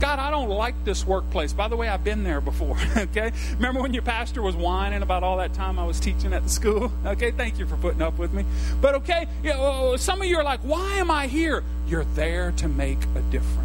God, 0.00 0.18
I 0.18 0.30
don't 0.30 0.48
like 0.48 0.84
this 0.84 1.06
workplace. 1.06 1.52
By 1.52 1.68
the 1.68 1.76
way, 1.76 1.88
I've 1.88 2.02
been 2.02 2.24
there 2.24 2.40
before. 2.40 2.76
Okay? 2.96 3.32
Remember 3.52 3.80
when 3.82 3.92
your 3.92 4.02
pastor 4.02 4.40
was 4.40 4.56
whining 4.56 5.02
about 5.02 5.22
all 5.22 5.36
that 5.36 5.52
time 5.52 5.78
I 5.78 5.84
was 5.84 6.00
teaching 6.00 6.32
at 6.32 6.42
the 6.42 6.48
school? 6.48 6.90
Okay, 7.06 7.30
thank 7.30 7.58
you 7.58 7.66
for 7.66 7.76
putting 7.76 8.02
up 8.02 8.18
with 8.18 8.32
me. 8.32 8.44
But 8.80 8.94
okay, 8.96 9.26
you 9.42 9.52
oh, 9.52 9.90
know, 9.90 9.96
some 9.96 10.20
of 10.22 10.26
you 10.26 10.38
are 10.38 10.44
like, 10.44 10.60
why 10.60 10.94
am 10.94 11.10
I 11.10 11.26
here? 11.26 11.62
You're 11.86 12.04
there 12.04 12.52
to 12.52 12.68
make 12.68 13.02
a 13.14 13.20
difference. 13.30 13.63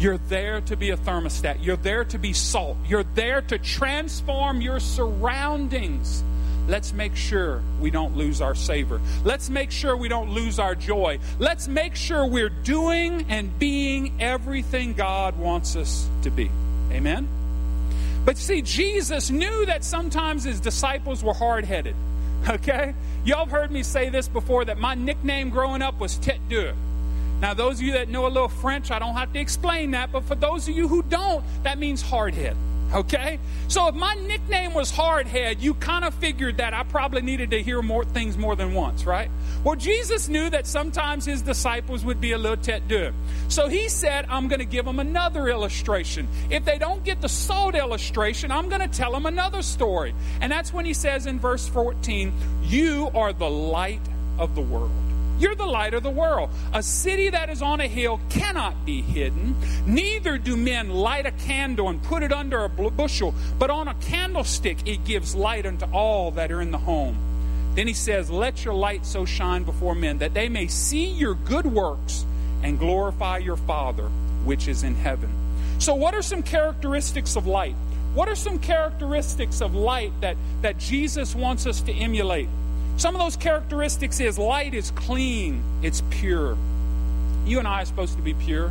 You're 0.00 0.16
there 0.16 0.62
to 0.62 0.76
be 0.76 0.90
a 0.90 0.96
thermostat. 0.96 1.62
You're 1.62 1.76
there 1.76 2.04
to 2.06 2.18
be 2.18 2.32
salt. 2.32 2.78
You're 2.86 3.04
there 3.04 3.42
to 3.42 3.58
transform 3.58 4.62
your 4.62 4.80
surroundings. 4.80 6.24
Let's 6.68 6.94
make 6.94 7.16
sure 7.16 7.60
we 7.80 7.90
don't 7.90 8.16
lose 8.16 8.40
our 8.40 8.54
savor. 8.54 8.98
Let's 9.24 9.50
make 9.50 9.70
sure 9.70 9.94
we 9.94 10.08
don't 10.08 10.30
lose 10.30 10.58
our 10.58 10.74
joy. 10.74 11.18
Let's 11.38 11.68
make 11.68 11.96
sure 11.96 12.24
we're 12.24 12.48
doing 12.48 13.26
and 13.28 13.58
being 13.58 14.22
everything 14.22 14.94
God 14.94 15.36
wants 15.36 15.76
us 15.76 16.08
to 16.22 16.30
be. 16.30 16.50
Amen? 16.90 17.28
But 18.24 18.38
see, 18.38 18.62
Jesus 18.62 19.28
knew 19.28 19.66
that 19.66 19.84
sometimes 19.84 20.44
his 20.44 20.60
disciples 20.60 21.22
were 21.22 21.34
hard 21.34 21.64
headed. 21.64 21.94
Okay? 22.48 22.94
Y'all 23.22 23.40
have 23.40 23.50
heard 23.50 23.70
me 23.70 23.82
say 23.82 24.08
this 24.08 24.26
before 24.26 24.64
that 24.64 24.78
my 24.78 24.94
nickname 24.94 25.50
growing 25.50 25.82
up 25.82 26.00
was 26.00 26.18
Tête 26.20 26.40
Dure. 26.48 26.72
Now, 27.40 27.54
those 27.54 27.76
of 27.76 27.82
you 27.82 27.92
that 27.92 28.08
know 28.08 28.26
a 28.26 28.28
little 28.28 28.48
French, 28.48 28.90
I 28.90 28.98
don't 28.98 29.14
have 29.14 29.32
to 29.32 29.40
explain 29.40 29.92
that, 29.92 30.12
but 30.12 30.24
for 30.24 30.34
those 30.34 30.68
of 30.68 30.76
you 30.76 30.88
who 30.88 31.02
don't, 31.02 31.44
that 31.62 31.78
means 31.78 32.02
hardhead. 32.02 32.56
Okay? 32.92 33.38
So 33.68 33.86
if 33.86 33.94
my 33.94 34.14
nickname 34.14 34.74
was 34.74 34.90
hardhead, 34.90 35.60
you 35.60 35.74
kind 35.74 36.04
of 36.04 36.12
figured 36.14 36.56
that 36.56 36.74
I 36.74 36.82
probably 36.82 37.22
needed 37.22 37.50
to 37.52 37.62
hear 37.62 37.82
more 37.82 38.04
things 38.04 38.36
more 38.36 38.56
than 38.56 38.74
once, 38.74 39.04
right? 39.04 39.30
Well, 39.62 39.76
Jesus 39.76 40.28
knew 40.28 40.50
that 40.50 40.66
sometimes 40.66 41.24
his 41.24 41.40
disciples 41.40 42.04
would 42.04 42.20
be 42.20 42.32
a 42.32 42.38
little 42.38 42.56
tête 42.56 42.88
dure. 42.88 43.12
So 43.48 43.68
he 43.68 43.88
said, 43.88 44.26
I'm 44.28 44.48
going 44.48 44.58
to 44.58 44.64
give 44.64 44.84
them 44.84 44.98
another 44.98 45.48
illustration. 45.48 46.26
If 46.50 46.64
they 46.64 46.78
don't 46.78 47.04
get 47.04 47.20
the 47.20 47.28
salt 47.28 47.74
illustration, 47.74 48.50
I'm 48.50 48.68
going 48.68 48.82
to 48.82 48.88
tell 48.88 49.12
them 49.12 49.26
another 49.26 49.62
story. 49.62 50.14
And 50.40 50.50
that's 50.50 50.72
when 50.72 50.84
he 50.84 50.94
says 50.94 51.26
in 51.26 51.38
verse 51.38 51.68
14, 51.68 52.32
You 52.64 53.10
are 53.14 53.32
the 53.32 53.50
light 53.50 54.02
of 54.38 54.56
the 54.56 54.62
world. 54.62 54.90
You're 55.40 55.54
the 55.54 55.66
light 55.66 55.94
of 55.94 56.02
the 56.02 56.10
world. 56.10 56.50
A 56.74 56.82
city 56.82 57.30
that 57.30 57.48
is 57.48 57.62
on 57.62 57.80
a 57.80 57.88
hill 57.88 58.20
cannot 58.28 58.84
be 58.84 59.00
hidden. 59.00 59.56
Neither 59.86 60.36
do 60.36 60.54
men 60.54 60.90
light 60.90 61.24
a 61.24 61.32
candle 61.32 61.88
and 61.88 62.02
put 62.02 62.22
it 62.22 62.30
under 62.30 62.64
a 62.64 62.68
bushel, 62.68 63.34
but 63.58 63.70
on 63.70 63.88
a 63.88 63.94
candlestick 63.94 64.86
it 64.86 65.04
gives 65.04 65.34
light 65.34 65.64
unto 65.64 65.86
all 65.86 66.30
that 66.32 66.52
are 66.52 66.60
in 66.60 66.70
the 66.70 66.78
home. 66.78 67.16
Then 67.74 67.86
he 67.86 67.94
says, 67.94 68.30
Let 68.30 68.64
your 68.64 68.74
light 68.74 69.06
so 69.06 69.24
shine 69.24 69.64
before 69.64 69.94
men 69.94 70.18
that 70.18 70.34
they 70.34 70.50
may 70.50 70.66
see 70.66 71.06
your 71.06 71.34
good 71.34 71.66
works 71.66 72.26
and 72.62 72.78
glorify 72.78 73.38
your 73.38 73.56
Father 73.56 74.10
which 74.44 74.68
is 74.68 74.82
in 74.82 74.94
heaven. 74.94 75.30
So, 75.78 75.94
what 75.94 76.14
are 76.14 76.22
some 76.22 76.42
characteristics 76.42 77.36
of 77.36 77.46
light? 77.46 77.74
What 78.14 78.28
are 78.28 78.34
some 78.34 78.58
characteristics 78.58 79.60
of 79.60 79.74
light 79.74 80.12
that, 80.20 80.36
that 80.62 80.78
Jesus 80.78 81.34
wants 81.34 81.66
us 81.66 81.80
to 81.82 81.92
emulate? 81.92 82.48
Some 83.00 83.14
of 83.14 83.22
those 83.22 83.36
characteristics 83.36 84.20
is 84.20 84.38
light 84.38 84.74
is 84.74 84.90
clean, 84.90 85.62
it's 85.80 86.02
pure. 86.10 86.54
You 87.46 87.58
and 87.58 87.66
I 87.66 87.80
are 87.80 87.86
supposed 87.86 88.14
to 88.16 88.22
be 88.22 88.34
pure. 88.34 88.70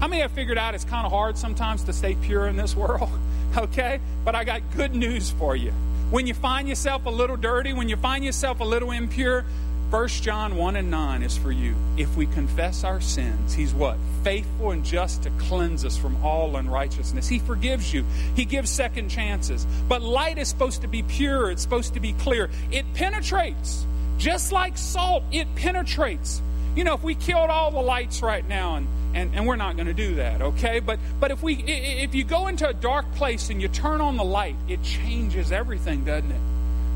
How 0.00 0.08
many 0.08 0.22
have 0.22 0.32
figured 0.32 0.56
out 0.56 0.74
it's 0.74 0.86
kind 0.86 1.04
of 1.04 1.12
hard 1.12 1.36
sometimes 1.36 1.84
to 1.84 1.92
stay 1.92 2.14
pure 2.14 2.46
in 2.46 2.56
this 2.56 2.74
world? 2.84 3.10
Okay? 3.54 4.00
But 4.24 4.34
I 4.34 4.44
got 4.44 4.62
good 4.74 4.94
news 4.94 5.28
for 5.32 5.54
you. 5.54 5.72
When 6.10 6.26
you 6.26 6.32
find 6.32 6.66
yourself 6.66 7.04
a 7.04 7.10
little 7.10 7.36
dirty, 7.36 7.74
when 7.74 7.90
you 7.90 7.98
find 7.98 8.24
yourself 8.24 8.60
a 8.60 8.64
little 8.64 8.90
impure, 8.90 9.44
1 9.90 10.08
John 10.08 10.56
1 10.56 10.76
and 10.76 10.90
9 10.90 11.22
is 11.22 11.38
for 11.38 11.50
you. 11.50 11.74
If 11.96 12.14
we 12.14 12.26
confess 12.26 12.84
our 12.84 13.00
sins, 13.00 13.54
He's 13.54 13.72
what? 13.72 13.96
Faithful 14.22 14.72
and 14.72 14.84
just 14.84 15.22
to 15.22 15.30
cleanse 15.38 15.82
us 15.82 15.96
from 15.96 16.22
all 16.22 16.56
unrighteousness. 16.56 17.26
He 17.26 17.38
forgives 17.38 17.94
you, 17.94 18.04
He 18.36 18.44
gives 18.44 18.70
second 18.70 19.08
chances. 19.08 19.66
But 19.88 20.02
light 20.02 20.36
is 20.36 20.48
supposed 20.48 20.82
to 20.82 20.88
be 20.88 21.02
pure, 21.02 21.50
it's 21.50 21.62
supposed 21.62 21.94
to 21.94 22.00
be 22.00 22.12
clear. 22.12 22.50
It 22.70 22.84
penetrates. 22.92 23.86
Just 24.18 24.52
like 24.52 24.76
salt, 24.76 25.22
it 25.32 25.46
penetrates. 25.54 26.42
You 26.76 26.84
know, 26.84 26.92
if 26.92 27.02
we 27.02 27.14
killed 27.14 27.48
all 27.48 27.70
the 27.70 27.80
lights 27.80 28.20
right 28.20 28.46
now, 28.46 28.76
and, 28.76 28.88
and, 29.14 29.34
and 29.34 29.46
we're 29.46 29.56
not 29.56 29.76
going 29.76 29.86
to 29.86 29.94
do 29.94 30.16
that, 30.16 30.42
okay? 30.42 30.80
But, 30.80 30.98
but 31.18 31.30
if, 31.30 31.42
we, 31.42 31.54
if 31.54 32.14
you 32.14 32.24
go 32.24 32.48
into 32.48 32.68
a 32.68 32.74
dark 32.74 33.10
place 33.14 33.48
and 33.48 33.62
you 33.62 33.68
turn 33.68 34.02
on 34.02 34.18
the 34.18 34.24
light, 34.24 34.56
it 34.68 34.82
changes 34.82 35.50
everything, 35.50 36.04
doesn't 36.04 36.30
it? 36.30 36.40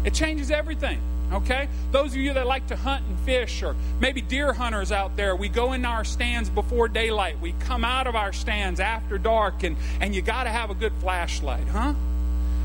It 0.08 0.14
changes 0.14 0.50
everything. 0.50 1.00
Okay? 1.33 1.69
Those 1.91 2.12
of 2.12 2.19
you 2.19 2.35
that 2.35 2.47
like 2.47 2.67
to 2.69 2.76
hunt 2.76 3.05
and 3.07 3.19
fish, 3.21 3.62
or 3.62 3.75
maybe 4.00 4.21
deer 4.21 4.52
hunters 4.52 4.93
out 4.93 5.17
there, 5.17 5.35
we 5.35 5.49
go 5.49 5.73
in 5.73 5.85
our 5.85 6.05
stands 6.05 6.50
before 6.50 6.88
daylight. 6.88 7.41
We 7.41 7.52
come 7.61 7.85
out 7.85 8.07
of 8.07 8.14
our 8.14 8.33
stands 8.33 8.81
after 8.81 9.19
dark, 9.19 9.62
and, 9.62 9.76
and 10.00 10.14
you 10.14 10.23
got 10.23 10.45
to 10.45 10.50
have 10.50 10.71
a 10.71 10.75
good 10.75 10.93
flashlight, 11.00 11.69
huh? 11.69 11.95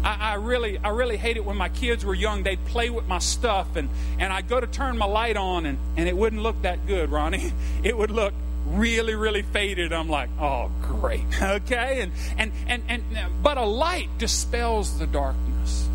I, 0.04 0.32
I, 0.32 0.34
really, 0.36 0.78
I 0.78 0.90
really 0.90 1.18
hate 1.18 1.38
it 1.38 1.46
when 1.46 1.58
my 1.58 1.70
kids 1.70 2.06
were 2.06 2.14
young. 2.14 2.44
They'd 2.44 2.64
play 2.66 2.90
with 2.90 3.08
my 3.08 3.20
stuff, 3.20 3.76
and, 3.76 3.90
and 4.20 4.32
I'd 4.32 4.48
go 4.48 4.60
to 4.60 4.68
turn 4.68 4.98
my 4.98 5.06
light 5.06 5.38
on, 5.38 5.66
and, 5.66 5.78
and 5.96 6.08
it 6.08 6.16
wouldn't 6.16 6.42
look 6.42 6.62
that 6.62 6.86
good, 6.88 7.12
Ronnie. 7.12 7.54
It 7.84 7.98
would 7.98 8.12
look 8.12 8.34
really, 8.66 9.16
really 9.16 9.44
faded. 9.44 9.94
I'm 9.94 10.10
like, 10.10 10.30
oh, 10.40 10.72
great. 10.82 11.24
Okay? 11.42 12.02
And, 12.02 12.12
and, 12.38 12.52
and, 12.68 12.84
and, 12.90 13.44
but 13.44 13.58
a 13.58 13.66
light 13.66 14.10
dispels 14.18 15.00
the 15.00 15.08
darkness. 15.08 15.87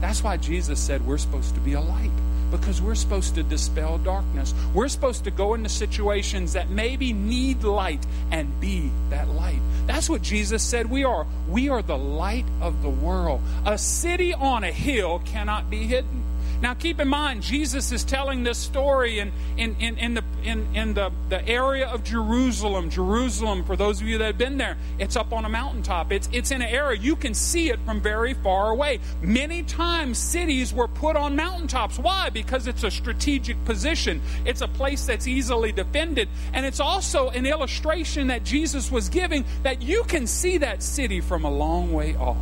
That's 0.00 0.22
why 0.22 0.36
Jesus 0.36 0.80
said 0.80 1.06
we're 1.06 1.18
supposed 1.18 1.54
to 1.54 1.60
be 1.60 1.74
a 1.74 1.80
light 1.80 2.10
because 2.50 2.82
we're 2.82 2.94
supposed 2.94 3.34
to 3.36 3.42
dispel 3.42 3.98
darkness. 3.98 4.54
We're 4.74 4.88
supposed 4.88 5.24
to 5.24 5.30
go 5.30 5.54
into 5.54 5.68
situations 5.68 6.52
that 6.54 6.68
maybe 6.68 7.12
need 7.12 7.62
light 7.62 8.04
and 8.30 8.58
be 8.60 8.90
that 9.10 9.28
light. 9.28 9.60
That's 9.86 10.08
what 10.08 10.22
Jesus 10.22 10.62
said 10.62 10.90
we 10.90 11.04
are. 11.04 11.26
We 11.48 11.68
are 11.68 11.82
the 11.82 11.98
light 11.98 12.46
of 12.60 12.82
the 12.82 12.88
world. 12.88 13.40
A 13.64 13.78
city 13.78 14.34
on 14.34 14.64
a 14.64 14.72
hill 14.72 15.20
cannot 15.24 15.70
be 15.70 15.86
hidden. 15.86 16.24
Now, 16.60 16.74
keep 16.74 17.00
in 17.00 17.08
mind, 17.08 17.42
Jesus 17.42 17.90
is 17.90 18.04
telling 18.04 18.42
this 18.42 18.58
story 18.58 19.18
in, 19.18 19.32
in, 19.56 19.76
in, 19.80 19.96
in, 19.96 20.14
the, 20.14 20.24
in, 20.44 20.76
in 20.76 20.92
the, 20.92 21.10
the 21.30 21.46
area 21.48 21.88
of 21.88 22.04
Jerusalem. 22.04 22.90
Jerusalem, 22.90 23.64
for 23.64 23.76
those 23.76 24.02
of 24.02 24.06
you 24.06 24.18
that 24.18 24.26
have 24.26 24.38
been 24.38 24.58
there, 24.58 24.76
it's 24.98 25.16
up 25.16 25.32
on 25.32 25.46
a 25.46 25.48
mountaintop. 25.48 26.12
It's, 26.12 26.28
it's 26.32 26.50
in 26.50 26.60
an 26.60 26.68
area 26.68 27.00
you 27.00 27.16
can 27.16 27.32
see 27.32 27.70
it 27.70 27.78
from 27.86 28.02
very 28.02 28.34
far 28.34 28.70
away. 28.70 29.00
Many 29.22 29.62
times, 29.62 30.18
cities 30.18 30.72
were 30.74 30.88
put 30.88 31.16
on 31.16 31.34
mountaintops. 31.34 31.98
Why? 31.98 32.28
Because 32.28 32.66
it's 32.66 32.84
a 32.84 32.90
strategic 32.90 33.62
position, 33.64 34.20
it's 34.44 34.60
a 34.60 34.68
place 34.68 35.06
that's 35.06 35.26
easily 35.26 35.72
defended. 35.72 36.28
And 36.52 36.66
it's 36.66 36.80
also 36.80 37.30
an 37.30 37.46
illustration 37.46 38.26
that 38.26 38.44
Jesus 38.44 38.90
was 38.90 39.08
giving 39.08 39.46
that 39.62 39.80
you 39.80 40.04
can 40.04 40.26
see 40.26 40.58
that 40.58 40.82
city 40.82 41.22
from 41.22 41.44
a 41.44 41.50
long 41.50 41.92
way 41.92 42.16
off. 42.16 42.36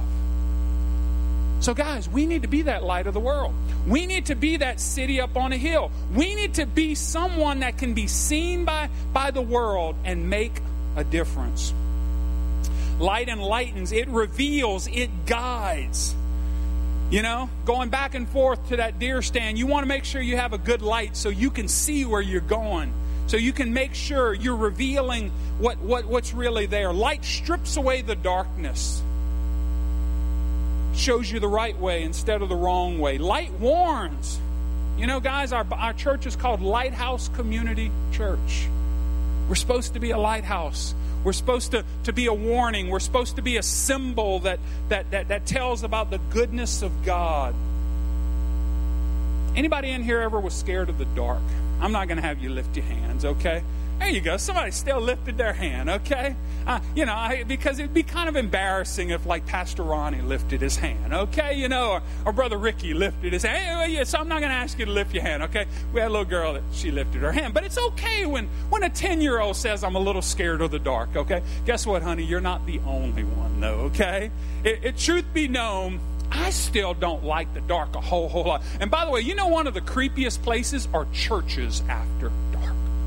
So, 1.61 1.75
guys, 1.75 2.09
we 2.09 2.27
need 2.27 2.43
to 2.43 2.49
be 2.49 2.63
that 2.63 2.85
light 2.85 3.07
of 3.07 3.15
the 3.15 3.21
world. 3.21 3.53
We 3.87 4.07
need 4.07 4.27
to 4.27 4.35
be 4.35 4.59
that 4.59 4.81
city 4.81 5.21
up 5.21 5.37
on 5.37 5.53
a 5.53 5.57
hill. 5.57 5.91
We 6.13 6.35
need 6.35 6.55
to 6.55 6.67
be 6.67 6.95
someone 6.95 7.61
that 7.61 7.79
can 7.79 7.95
be 7.95 8.07
seen 8.07 8.65
by, 8.65 8.91
by 9.13 9.31
the 9.31 9.43
world 9.43 9.97
and 10.05 10.29
make 10.29 10.53
a 10.97 11.05
difference. 11.05 11.73
Light 12.99 13.29
enlightens, 13.29 13.93
it 13.93 14.09
reveals, 14.09 14.89
it 14.89 15.27
guides. 15.27 16.15
You 17.11 17.23
know, 17.23 17.49
going 17.65 17.89
back 17.89 18.15
and 18.15 18.29
forth 18.29 18.69
to 18.69 18.77
that 18.77 18.99
deer 18.99 19.23
stand, 19.23 19.57
you 19.57 19.67
want 19.67 19.85
to 19.85 19.89
make 19.89 20.05
sure 20.05 20.21
you 20.21 20.37
have 20.37 20.53
a 20.53 20.59
good 20.59 20.83
light 20.83 21.17
so 21.17 21.31
you 21.31 21.51
can 21.51 21.69
see 21.69 22.05
where 22.05 22.21
you're 22.21 22.41
going. 22.41 22.93
So 23.29 23.37
you 23.37 23.53
can 23.53 23.73
make 23.73 23.95
sure 23.95 24.35
you're 24.35 24.57
revealing 24.57 25.31
what, 25.59 25.79
what, 25.79 26.05
what's 26.07 26.35
really 26.35 26.67
there. 26.67 26.93
Light 26.93 27.25
strips 27.25 27.77
away 27.77 28.03
the 28.03 28.17
darkness 28.17 29.03
shows 30.99 31.31
you 31.31 31.41
the 31.41 31.49
right 31.49 31.79
way 31.79 32.03
instead 32.03 32.43
of 32.43 32.49
the 32.49 32.57
wrong 32.57 32.99
way. 32.99 33.19
Light 33.19 33.53
warns. 33.53 34.39
You 34.97 35.07
know, 35.07 35.21
guys, 35.21 35.53
our, 35.53 35.67
our 35.73 35.93
church 35.93 36.27
is 36.27 36.35
called 36.35 36.61
Lighthouse 36.61 37.29
Community 37.29 37.91
Church. 38.13 38.69
We're 39.49 39.55
supposed 39.55 39.95
to 39.95 40.01
be 40.01 40.11
a 40.11 40.19
lighthouse. 40.19 40.95
We're 41.25 41.33
supposed 41.33 41.71
to, 41.73 41.85
to 42.05 42.13
be 42.13 42.27
a 42.27 42.35
warning. 42.35 42.89
We're 42.89 43.01
supposed 43.01 43.37
to 43.37 43.43
be 43.43 43.57
a 43.57 43.63
symbol 43.63 44.41
that, 44.41 44.59
that, 44.89 45.11
that, 45.13 45.29
that 45.29 45.47
tells 45.47 45.85
about 45.85 46.11
the 46.11 46.19
goodness 46.31 46.83
of 46.83 47.05
God. 47.05 47.55
Anybody 49.57 49.91
in 49.91 50.03
here 50.03 50.21
ever 50.21 50.39
was 50.39 50.55
scared 50.55 50.89
of 50.89 50.99
the 50.99 51.05
dark? 51.05 51.43
I'm 51.81 51.93
not 51.93 52.09
going 52.09 52.17
to 52.17 52.23
have 52.23 52.41
you 52.41 52.51
lift 52.51 52.77
your 52.77 52.85
hands, 52.85 53.25
okay? 53.25 53.63
There 53.99 54.09
you 54.09 54.21
go. 54.21 54.37
Somebody 54.37 54.71
still 54.71 55.01
lifted 55.01 55.37
their 55.39 55.53
hand, 55.53 55.91
okay? 55.91 56.37
You 56.95 57.07
know, 57.07 57.15
I, 57.15 57.45
because 57.45 57.79
it'd 57.79 57.95
be 57.95 58.03
kind 58.03 58.29
of 58.29 58.37
embarrassing 58.37 59.11
if, 59.11 59.25
like, 59.25 59.47
Pastor 59.47 59.83
Ronnie 59.83 60.21
lifted 60.21 60.61
his 60.61 60.77
hand, 60.77 61.15
okay? 61.15 61.55
You 61.55 61.69
know, 61.69 61.93
or, 61.93 62.03
or 62.27 62.33
Brother 62.33 62.59
Ricky 62.59 62.93
lifted 62.93 63.33
his 63.33 63.43
hand. 63.43 63.81
Hey, 63.81 63.97
yeah, 63.97 64.05
so 64.05 64.19
I'm 64.19 64.29
not 64.29 64.41
going 64.41 64.51
to 64.51 64.57
ask 64.57 64.79
you 64.79 64.85
to 64.85 64.91
lift 64.91 65.15
your 65.15 65.23
hand, 65.23 65.43
okay? 65.45 65.67
We 65.93 66.01
had 66.01 66.09
a 66.09 66.13
little 66.13 66.27
girl 66.27 66.55
that 66.55 66.63
she 66.73 66.91
lifted 66.91 67.23
her 67.23 67.33
hand. 67.33 67.55
But 67.55 67.65
it's 67.65 67.79
okay 67.79 68.27
when, 68.27 68.49
when 68.69 68.83
a 68.83 68.91
10 68.91 69.21
year 69.21 69.41
old 69.41 69.57
says, 69.57 69.83
I'm 69.83 69.97
a 69.97 70.01
little 70.01 70.23
scared 70.23 70.61
of 70.61 70.71
the 70.71 70.79
dark, 70.79 71.17
okay? 71.17 71.43
Guess 71.65 71.87
what, 71.87 72.03
honey? 72.03 72.25
You're 72.25 72.41
not 72.41 72.67
the 72.67 72.81
only 72.87 73.25
one, 73.25 73.61
though, 73.61 73.81
okay? 73.87 74.31
It, 74.65 74.85
it 74.85 74.99
truth 74.99 75.25
be 75.33 75.49
known, 75.49 76.01
I 76.31 76.51
still 76.51 76.95
don't 76.95 77.25
like 77.25 77.53
the 77.55 77.61
dark 77.63 77.97
a 77.97 78.01
whole, 78.01 78.29
whole 78.29 78.45
lot. 78.45 78.63
And 78.81 78.91
by 78.91 79.05
the 79.05 79.11
way, 79.11 79.21
you 79.21 79.35
know 79.35 79.49
one 79.49 79.67
of 79.67 79.75
the 79.75 79.81
creepiest 79.81 80.43
places 80.43 80.89
are 80.93 81.07
churches 81.13 81.83
after 81.89 82.31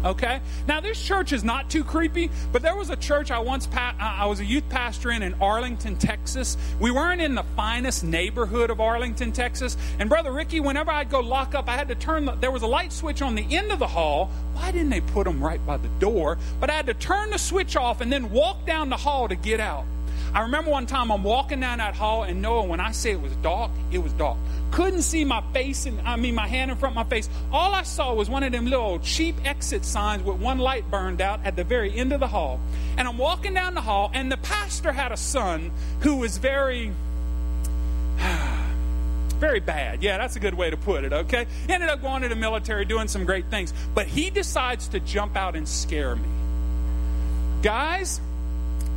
Okay? 0.04 0.42
Now, 0.68 0.80
this 0.80 1.02
church 1.02 1.32
is 1.32 1.44
not 1.44 1.70
too 1.70 1.84
creepy, 1.84 2.30
but 2.52 2.62
there 2.62 2.76
was 2.76 2.90
a 2.90 2.96
church 2.96 3.32
I 3.32 3.40
once, 3.40 3.68
pa- 3.68 3.96
I 4.00 4.26
was 4.26 4.40
a 4.40 4.46
youth 4.46 4.68
pastor 4.70 5.12
in 5.12 5.22
in 5.22 5.34
Arlington, 5.36 5.96
Texas. 5.98 6.58
We 6.80 6.92
weren't 6.92 7.22
in 7.22 7.36
the 7.36 7.44
finest 7.56 8.04
neighborhood 8.04 8.70
of 8.70 8.80
Arlington, 8.80 9.32
Texas. 9.32 9.78
And 10.00 10.10
Brother 10.10 10.32
Ricky, 10.32 10.60
whenever 10.60 10.92
I'd 10.92 11.10
go 11.10 11.20
lock 11.20 11.56
up, 11.56 11.70
I 11.70 11.76
had 11.76 11.88
to 11.90 11.96
turn, 11.96 12.26
the, 12.26 12.34
there 12.34 12.52
was 12.52 12.64
a 12.64 12.68
light 12.68 12.92
switch 12.92 13.22
on 13.22 13.36
the 13.36 13.56
end 13.56 13.72
of 13.72 13.80
the 13.80 13.88
hall. 13.88 14.30
Why 14.54 14.72
didn't 14.72 14.90
they 14.90 15.02
put 15.02 15.26
them 15.26 15.44
right 15.44 15.64
by 15.66 15.78
the 15.78 15.90
door? 16.00 16.38
But 16.60 16.70
I 16.70 16.74
had 16.74 16.88
to 16.88 16.94
turn 16.94 17.30
the 17.30 17.40
switch 17.40 17.76
off 17.76 18.02
and 18.02 18.12
then 18.12 18.32
walk 18.32 18.66
down 18.66 18.90
the 18.90 18.98
hall 18.98 19.28
to 19.28 19.36
get 19.36 19.60
out. 19.60 19.86
I 20.34 20.42
remember 20.42 20.72
one 20.72 20.86
time 20.86 21.12
I'm 21.12 21.24
walking 21.24 21.60
down 21.60 21.80
that 21.80 21.94
hall, 21.94 22.24
and 22.24 22.42
Noah, 22.42 22.64
when 22.64 22.80
I 22.80 22.92
say 22.92 23.12
it 23.12 23.22
was 23.22 23.36
dark, 23.38 23.72
it 23.92 23.98
was 23.98 24.14
dark. 24.14 24.38
Couldn't 24.72 25.02
see 25.02 25.26
my 25.26 25.44
face, 25.52 25.86
and 25.86 26.00
I 26.08 26.16
mean 26.16 26.36
my 26.36 26.48
hand 26.48 26.72
in 26.72 26.78
front 26.78 26.94
of 26.94 26.96
my 26.96 27.10
face. 27.10 27.30
All 27.52 27.74
I 27.74 27.84
saw 27.84 28.14
was 28.14 28.30
one 28.30 28.44
of 28.44 28.54
them 28.54 28.66
little 28.66 29.00
cheap 29.00 29.36
exit 29.44 29.84
signs 29.84 30.24
with 30.24 30.38
one 30.38 30.60
light 30.60 30.90
burned 30.90 31.20
out 31.20 31.42
at 31.46 31.58
the 31.58 31.66
very 31.66 31.94
end 31.94 32.14
of 32.14 32.22
the 32.22 32.28
hall. 32.28 32.62
And 32.98 33.08
I'm 33.08 33.18
walking 33.18 33.54
down 33.54 33.74
the 33.74 33.82
hall, 33.82 34.10
and 34.14 34.32
the 34.32 34.38
pastor 34.38 34.94
had 34.94 35.12
a 35.12 35.18
son 35.18 35.72
who 36.00 36.16
was 36.16 36.38
very 36.38 36.94
very 39.38 39.60
bad. 39.60 40.02
Yeah, 40.02 40.18
that's 40.18 40.38
a 40.38 40.40
good 40.40 40.54
way 40.54 40.70
to 40.70 40.78
put 40.78 41.04
it, 41.04 41.12
okay? 41.12 41.46
Ended 41.68 41.90
up 41.90 42.02
going 42.02 42.22
to 42.22 42.30
the 42.30 42.36
military, 42.36 42.86
doing 42.86 43.10
some 43.10 43.26
great 43.26 43.48
things. 43.50 43.74
But 43.94 44.08
he 44.08 44.30
decides 44.30 44.88
to 44.90 45.02
jump 45.02 45.36
out 45.36 45.58
and 45.58 45.68
scare 45.68 46.16
me. 46.16 46.30
Guys, 47.64 48.22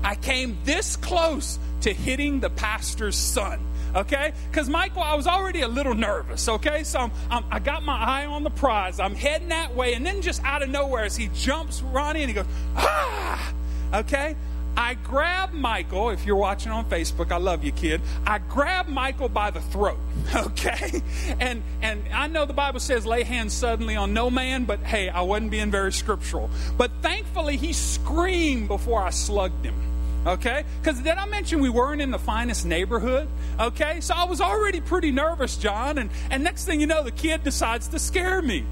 I 0.05 0.15
came 0.15 0.59
this 0.65 0.97
close 0.97 1.59
to 1.81 1.93
hitting 1.93 2.41
the 2.41 2.51
pastor's 2.51 3.17
son 3.17 3.61
okay? 3.95 4.33
Because 4.51 4.69
Michael, 4.69 5.03
I 5.03 5.15
was 5.15 5.27
already 5.27 5.61
a 5.61 5.69
little 5.69 5.95
nervous, 5.95 6.49
okay? 6.49 6.85
So 6.85 6.99
I'm, 6.99 7.13
I'm, 7.31 7.45
i 7.51 7.59
got 7.59 7.83
my 7.83 7.97
eye 7.97 8.27
on 8.27 8.43
the 8.43 8.51
prize. 8.51 9.01
I'm 9.01 9.15
heading 9.15 9.49
that 9.49 9.75
way, 9.75 9.95
and 9.95 10.05
then 10.05 10.23
just 10.23 10.43
out 10.45 10.63
of 10.63 10.69
nowhere, 10.69 11.05
as 11.05 11.17
he 11.17 11.31
jumps 11.35 11.83
Ronnie 11.83 12.23
and 12.23 12.29
he 12.29 12.35
goes, 12.35 12.47
ah, 12.77 13.55
okay? 13.95 14.37
I 14.77 14.95
grab 14.95 15.53
Michael, 15.53 16.11
if 16.11 16.27
you're 16.27 16.35
watching 16.35 16.73
on 16.73 16.91
Facebook, 16.91 17.31
I 17.31 17.37
love 17.37 17.63
you, 17.63 17.71
kid. 17.71 18.01
I 18.27 18.39
grab 18.39 18.89
Michael 18.89 19.29
by 19.29 19.51
the 19.51 19.61
throat, 19.61 20.01
okay? 20.35 21.01
And 21.39 21.63
and 21.81 22.03
I 22.13 22.27
know 22.27 22.45
the 22.45 22.55
Bible 22.55 22.81
says 22.81 23.07
lay 23.07 23.23
hands 23.23 23.53
suddenly 23.53 23.95
on 23.95 24.13
no 24.13 24.31
man, 24.31 24.65
but 24.65 24.81
hey, 24.81 25.09
I 25.09 25.21
wasn't 25.21 25.53
being 25.53 25.71
very 25.71 25.93
scriptural. 25.93 26.51
But 26.77 26.91
thankfully, 27.03 27.57
he 27.57 27.73
screamed 27.73 28.67
before 28.67 29.01
I 29.01 29.11
slugged 29.11 29.65
him. 29.65 29.94
Okay? 30.27 30.65
Because 30.81 31.01
did 31.01 31.19
I 31.19 31.27
mention 31.27 31.61
we 31.61 31.69
weren't 31.69 32.01
in 32.01 32.11
the 32.11 32.19
finest 32.19 32.65
neighborhood? 32.65 33.29
Okay? 33.61 34.01
So 34.01 34.15
I 34.15 34.25
was 34.25 34.41
already 34.41 34.81
pretty 34.81 35.11
nervous, 35.11 35.57
John. 35.57 35.99
And, 35.99 36.11
and 36.31 36.43
next 36.43 36.65
thing 36.65 36.81
you 36.81 36.87
know, 36.87 37.03
the 37.03 37.11
kid 37.11 37.45
decides 37.45 37.89
to 37.89 37.99
scare 37.99 38.41
me. 38.41 38.65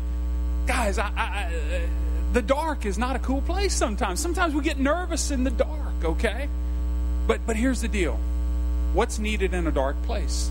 Guys, 0.66 0.98
I, 0.98 1.06
I, 1.08 1.88
the 2.32 2.42
dark 2.42 2.86
is 2.86 2.96
not 2.98 3.16
a 3.16 3.18
cool 3.18 3.42
place 3.42 3.74
sometimes. 3.74 4.20
Sometimes 4.20 4.54
we 4.54 4.62
get 4.62 4.78
nervous 4.78 5.30
in 5.30 5.44
the 5.44 5.50
dark, 5.50 6.04
okay? 6.04 6.48
But, 7.26 7.46
but 7.46 7.56
here's 7.56 7.80
the 7.82 7.88
deal 7.88 8.18
what's 8.94 9.18
needed 9.18 9.54
in 9.54 9.66
a 9.66 9.72
dark 9.72 10.00
place? 10.02 10.50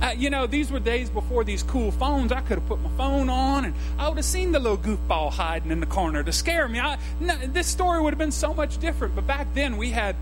Uh, 0.00 0.14
you 0.16 0.30
know, 0.30 0.46
these 0.46 0.70
were 0.70 0.78
days 0.78 1.10
before 1.10 1.42
these 1.42 1.62
cool 1.64 1.90
phones. 1.90 2.30
I 2.30 2.40
could 2.40 2.58
have 2.58 2.68
put 2.68 2.80
my 2.80 2.90
phone 2.96 3.28
on 3.28 3.64
and 3.64 3.74
I 3.98 4.08
would 4.08 4.16
have 4.16 4.24
seen 4.24 4.52
the 4.52 4.60
little 4.60 4.78
goofball 4.78 5.32
hiding 5.32 5.72
in 5.72 5.80
the 5.80 5.86
corner 5.86 6.22
to 6.22 6.32
scare 6.32 6.68
me. 6.68 6.78
I, 6.78 6.98
no, 7.20 7.36
this 7.36 7.66
story 7.66 8.00
would 8.00 8.12
have 8.12 8.18
been 8.18 8.30
so 8.30 8.54
much 8.54 8.78
different. 8.78 9.16
But 9.16 9.26
back 9.26 9.52
then 9.54 9.76
we 9.76 9.90
had, 9.90 10.14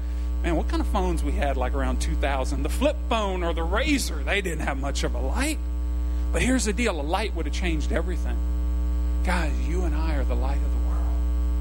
man, 0.43 0.57
what 0.57 0.69
kind 0.69 0.81
of 0.81 0.89
phones 0.89 1.23
we 1.23 1.33
had 1.33 1.59
like 1.59 1.75
around 1.75 2.01
2000? 2.01 2.63
The 2.63 2.71
flip 2.71 2.97
phone 3.11 3.43
or 3.43 3.53
the 3.53 3.67
RAZR, 3.67 4.25
they 4.25 4.41
didn't 4.41 4.67
have 4.67 4.79
much 4.79 5.05
of 5.05 5.15
a 5.15 5.21
light. 5.21 5.59
But 6.33 6.41
here's 6.43 6.65
the 6.65 6.73
deal 6.73 6.99
a 6.99 7.03
light 7.03 7.35
would 7.35 7.45
have 7.47 7.55
changed 7.55 7.93
everything. 7.93 8.37
Guys, 9.25 9.53
you 9.69 9.83
and 9.83 9.95
I 9.95 10.15
are 10.15 10.25
the 10.25 10.37
light 10.37 10.59
of 10.59 10.71
the 10.71 10.76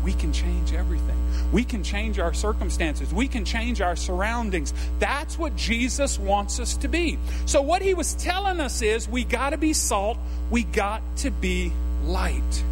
we 0.06 0.14
can 0.14 0.32
change 0.32 0.72
everything. 0.72 1.18
We 1.52 1.64
can 1.64 1.84
change 1.84 2.20
our 2.20 2.32
circumstances. 2.32 3.12
We 3.12 3.28
can 3.28 3.44
change 3.44 3.82
our 3.82 3.96
surroundings. 3.96 4.72
That's 5.00 5.36
what 5.36 5.56
Jesus 5.56 6.20
wants 6.20 6.60
us 6.60 6.78
to 6.78 6.88
be. 6.88 7.18
So, 7.48 7.64
what 7.64 7.82
he 7.82 7.96
was 7.96 8.14
telling 8.14 8.60
us 8.60 8.84
is 8.84 9.10
we 9.10 9.24
got 9.24 9.50
to 9.50 9.58
be 9.58 9.74
salt, 9.74 10.20
we 10.52 10.64
got 10.64 11.02
to 11.18 11.32
be 11.32 11.72
light. 12.04 12.64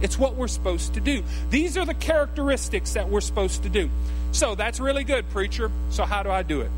It's 0.00 0.18
what 0.18 0.34
we're 0.34 0.48
supposed 0.48 0.94
to 0.94 1.00
do. 1.00 1.22
These 1.50 1.78
are 1.78 1.84
the 1.84 1.94
characteristics 1.94 2.94
that 2.94 3.08
we're 3.08 3.20
supposed 3.20 3.62
to 3.62 3.68
do. 3.68 3.88
So, 4.32 4.56
that's 4.56 4.80
really 4.80 5.04
good, 5.04 5.30
preacher. 5.30 5.70
So, 5.90 6.04
how 6.04 6.24
do 6.24 6.30
I 6.30 6.42
do 6.42 6.62
it? 6.62 6.70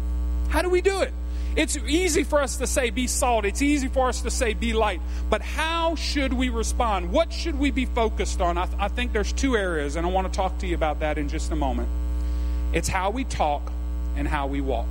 How 0.50 0.60
do 0.60 0.68
we 0.68 0.82
do 0.82 1.00
it? 1.00 1.14
It's 1.56 1.76
easy 1.76 2.24
for 2.24 2.42
us 2.42 2.56
to 2.56 2.66
say, 2.66 2.90
be 2.90 3.06
salt. 3.06 3.44
It's 3.44 3.62
easy 3.62 3.88
for 3.88 4.08
us 4.08 4.22
to 4.22 4.30
say, 4.30 4.54
be 4.54 4.72
light. 4.72 5.00
But 5.30 5.40
how 5.40 5.94
should 5.94 6.32
we 6.32 6.48
respond? 6.48 7.12
What 7.12 7.32
should 7.32 7.58
we 7.58 7.70
be 7.70 7.86
focused 7.86 8.40
on? 8.40 8.58
I, 8.58 8.66
th- 8.66 8.78
I 8.80 8.88
think 8.88 9.12
there's 9.12 9.32
two 9.32 9.56
areas, 9.56 9.94
and 9.94 10.04
I 10.04 10.10
want 10.10 10.32
to 10.32 10.36
talk 10.36 10.58
to 10.58 10.66
you 10.66 10.74
about 10.74 11.00
that 11.00 11.16
in 11.16 11.28
just 11.28 11.52
a 11.52 11.56
moment. 11.56 11.88
It's 12.72 12.88
how 12.88 13.10
we 13.10 13.22
talk 13.22 13.70
and 14.16 14.26
how 14.26 14.48
we 14.48 14.60
walk. 14.60 14.88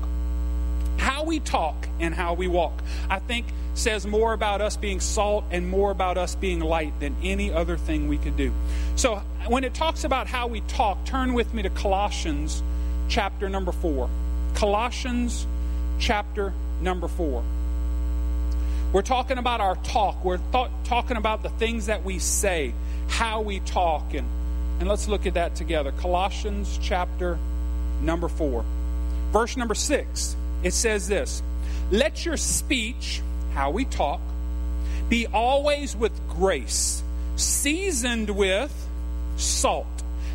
How 0.98 1.26
we 1.26 1.42
talk 1.42 1.76
and 2.00 2.14
how 2.14 2.34
we 2.34 2.48
walk, 2.48 2.82
I 3.10 3.20
think, 3.20 3.48
says 3.74 4.06
more 4.06 4.32
about 4.32 4.62
us 4.62 4.78
being 4.78 5.02
salt 5.02 5.44
and 5.52 5.68
more 5.68 5.92
about 5.92 6.18
us 6.18 6.36
being 6.36 6.62
light 6.62 6.98
than 7.00 7.16
any 7.24 7.52
other 7.52 7.76
thing 7.76 8.08
we 8.08 8.18
could 8.18 8.38
do. 8.38 8.54
So, 8.96 9.22
when 9.48 9.64
it 9.66 9.74
talks 9.74 10.06
about 10.06 10.28
how 10.28 10.48
we 10.48 10.62
talk, 10.62 11.04
turn 11.06 11.34
with 11.34 11.54
me 11.54 11.64
to 11.64 11.70
Colossians 11.70 12.64
chapter 13.10 13.50
number 13.50 13.72
4. 13.72 14.10
Colossians 14.54 15.46
chapter 16.04 16.54
number 16.82 17.08
4. 17.08 17.42
We're 18.92 19.02
talking 19.04 19.38
about 19.38 19.62
our 19.62 19.78
talk. 19.78 20.24
We're 20.26 20.40
th- 20.52 20.68
talking 20.84 21.16
about 21.16 21.44
the 21.44 21.50
things 21.50 21.86
that 21.86 22.04
we 22.04 22.20
say, 22.20 22.74
how 23.08 23.40
we 23.40 23.62
talk. 23.62 24.14
And, 24.14 24.28
and 24.80 24.90
let's 24.90 25.08
look 25.08 25.26
at 25.26 25.36
that 25.36 25.56
together. 25.56 25.94
Colossians 25.94 26.78
chapter 26.82 27.40
number 28.02 28.28
4. 28.28 28.66
Verse 29.32 29.56
number 29.56 29.74
6. 29.74 30.36
It 30.62 30.74
says 30.74 31.08
this 31.08 31.42
Let 31.90 32.26
your 32.26 32.36
speech, 32.36 33.22
how 33.54 33.72
we 33.72 33.86
talk, 33.86 34.20
be 35.08 35.26
always 35.28 35.96
with 35.96 36.12
grace, 36.28 37.02
seasoned 37.38 38.30
with 38.30 38.74
salt, 39.38 39.88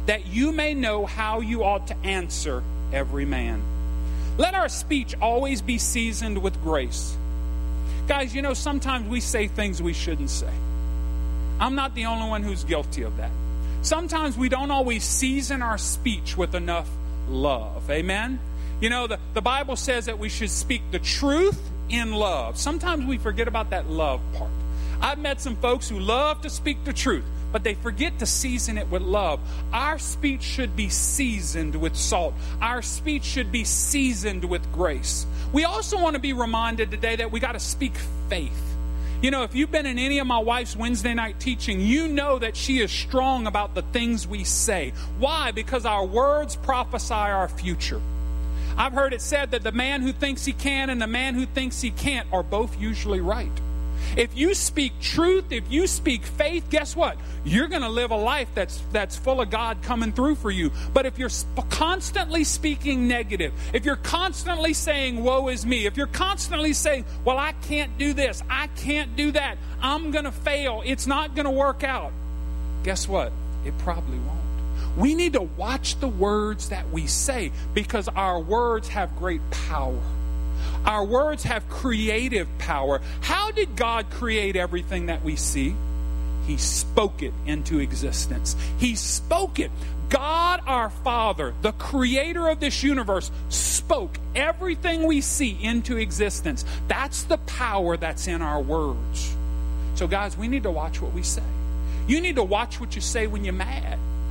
that 0.07 0.27
you 0.29 0.51
may 0.51 0.73
know 0.73 1.05
how 1.05 1.41
you 1.41 1.63
ought 1.63 1.89
to 1.89 1.97
answer 1.99 2.63
every 2.91 3.27
man. 3.27 3.63
Let 4.39 4.55
our 4.55 4.69
speech 4.69 5.15
always 5.21 5.61
be 5.61 5.79
seasoned 5.79 6.39
with 6.39 6.61
grace. 6.63 7.17
Guys, 8.07 8.35
you 8.35 8.41
know, 8.41 8.55
sometimes 8.55 9.09
we 9.09 9.21
say 9.21 9.49
things 9.49 9.83
we 9.83 9.93
shouldn't 9.93 10.31
say. 10.31 10.53
I'm 11.61 11.75
not 11.75 11.95
the 11.95 12.07
only 12.07 12.29
one 12.29 12.43
who's 12.43 12.65
guilty 12.65 13.03
of 13.03 13.17
that. 13.17 13.33
Sometimes 13.83 14.39
we 14.39 14.49
don't 14.49 14.71
always 14.71 15.05
season 15.05 15.61
our 15.61 15.77
speech 15.77 16.37
with 16.37 16.55
enough 16.55 16.89
love. 17.29 17.91
Amen? 17.91 18.39
You 18.81 18.91
know, 18.91 19.09
the, 19.09 19.19
the 19.35 19.43
Bible 19.43 19.77
says 19.77 20.07
that 20.07 20.19
we 20.19 20.29
should 20.29 20.51
speak 20.51 20.83
the 20.93 21.01
truth 21.01 21.61
in 21.89 22.13
love. 22.13 22.57
Sometimes 22.57 23.05
we 23.07 23.19
forget 23.19 23.49
about 23.49 23.71
that 23.71 23.91
love 23.91 24.21
part. 24.35 24.51
I've 25.01 25.19
met 25.19 25.41
some 25.41 25.57
folks 25.57 25.89
who 25.89 25.99
love 25.99 26.43
to 26.43 26.51
speak 26.51 26.85
the 26.85 26.93
truth, 26.93 27.25
but 27.53 27.65
they 27.65 27.75
forget 27.75 28.19
to 28.19 28.27
season 28.27 28.79
it 28.79 28.89
with 28.89 29.03
love. 29.03 29.41
Our 29.73 29.99
speech 29.99 30.43
should 30.43 30.77
be 30.77 30.89
seasoned 30.89 31.75
with 31.75 31.97
salt. 31.97 32.35
Our 32.61 32.83
speech 32.83 33.25
should 33.25 33.51
be 33.51 33.65
seasoned 33.65 34.45
with 34.45 34.71
grace. 34.73 35.27
We 35.53 35.65
also 35.65 36.01
want 36.01 36.15
to 36.15 36.21
be 36.21 36.33
reminded 36.33 36.91
today 36.91 37.17
that 37.17 37.33
we 37.33 37.41
got 37.41 37.53
to 37.53 37.61
speak 37.61 37.95
faith. 38.29 38.65
You 39.21 39.33
know, 39.33 39.43
if 39.43 39.55
you've 39.55 39.73
been 39.73 39.87
in 39.87 39.99
any 39.99 40.21
of 40.21 40.29
my 40.29 40.39
wife's 40.39 40.77
Wednesday 40.77 41.13
night 41.13 41.41
teaching, 41.41 41.81
you 41.81 42.07
know 42.07 42.39
that 42.39 42.57
she 42.57 42.79
is 42.79 42.93
strong 42.93 43.49
about 43.49 43.75
the 43.75 43.83
things 43.83 44.29
we 44.29 44.45
say. 44.45 44.93
Why? 45.19 45.51
Because 45.51 45.85
our 45.85 46.05
words 46.05 46.55
prophesy 46.55 47.15
our 47.15 47.49
future. 47.49 48.01
I've 48.77 48.93
heard 48.93 49.13
it 49.13 49.21
said 49.21 49.51
that 49.51 49.65
the 49.65 49.73
man 49.73 50.03
who 50.03 50.13
thinks 50.13 50.45
he 50.45 50.53
can 50.53 50.89
and 50.89 51.03
the 51.03 51.09
man 51.09 51.35
who 51.35 51.47
thinks 51.47 51.81
he 51.81 51.91
can't 51.91 52.29
are 52.33 52.45
both 52.45 52.81
usually 52.81 53.21
right. 53.21 53.51
If 54.17 54.37
you 54.37 54.55
speak 54.55 55.01
truth, 55.01 55.47
if 55.51 55.71
you 55.71 55.87
speak 55.87 56.25
faith, 56.25 56.69
guess 56.71 56.97
what? 56.97 57.17
You're 57.45 57.69
going 57.69 57.83
to 57.83 57.89
live 57.89 58.11
a 58.11 58.17
life 58.17 58.49
that's 58.55 58.81
that's 58.93 59.17
full 59.17 59.41
of 59.41 59.51
God 59.51 59.83
coming 59.83 60.13
through 60.13 60.37
for 60.37 60.51
you. 60.51 60.73
But 60.93 61.07
if 61.07 61.19
you're 61.19 61.29
sp- 61.31 61.69
constantly 61.71 62.45
speaking 62.45 63.09
negative, 63.09 63.53
if 63.73 63.85
you're 63.85 63.97
constantly 63.97 64.75
saying 64.75 65.23
woe 65.23 65.49
is 65.49 65.65
me, 65.65 65.87
if 65.87 65.97
you're 65.97 66.07
constantly 66.07 66.73
saying, 66.73 67.05
well 67.25 67.39
I 67.39 67.53
can't 67.53 67.97
do 67.99 68.13
this, 68.13 68.43
I 68.49 68.69
can't 68.69 69.17
do 69.17 69.33
that, 69.33 69.59
I'm 69.81 70.11
going 70.11 70.25
to 70.25 70.33
fail, 70.33 70.83
it's 70.85 71.07
not 71.07 71.35
going 71.35 71.47
to 71.47 71.51
work 71.51 71.85
out. 71.85 72.13
Guess 72.83 73.09
what? 73.09 73.33
It 73.65 73.77
probably 73.79 74.19
won't. 74.19 74.39
We 74.97 75.15
need 75.15 75.35
to 75.35 75.43
watch 75.43 76.01
the 76.01 76.09
words 76.09 76.71
that 76.71 76.91
we 76.91 77.07
say 77.07 77.53
because 77.75 78.09
our 78.09 78.41
words 78.41 78.89
have 78.89 79.17
great 79.17 79.41
power. 79.51 80.01
Our 80.85 81.05
words 81.05 81.45
have 81.45 81.69
creative 81.69 82.49
power. 82.59 83.01
How 83.21 83.51
did 83.51 83.77
God 83.77 84.11
create 84.11 84.57
everything 84.57 85.07
that 85.07 85.23
we 85.23 85.37
see? 85.37 85.75
He 86.47 86.57
spoke 86.57 87.23
it 87.23 87.35
into 87.47 87.79
existence. 87.79 88.57
He 88.79 88.95
spoke 88.95 89.59
it. 89.59 89.71
God 90.09 90.63
our 90.67 90.91
Father, 90.91 91.55
the 91.61 91.73
creator 91.73 92.49
of 92.49 92.61
this 92.61 92.83
universe, 92.83 93.31
spoke 93.49 94.19
everything 94.35 95.07
we 95.07 95.21
see 95.21 95.59
into 95.63 95.97
existence. 95.97 96.65
That's 96.87 97.25
the 97.25 97.39
power 97.39 97.97
that's 97.97 98.27
in 98.27 98.41
our 98.43 98.61
words. 98.61 99.37
So, 99.95 100.07
guys, 100.07 100.37
we 100.37 100.49
need 100.49 100.63
to 100.63 100.71
watch 100.71 101.03
what 101.03 101.13
we 101.13 101.23
say. 101.23 101.43
You 102.07 102.21
need 102.21 102.37
to 102.37 102.45
watch 102.45 102.81
what 102.81 102.95
you 102.95 103.01
say 103.01 103.27
when 103.27 103.45
you're 103.45 103.53
mad. 103.53 103.88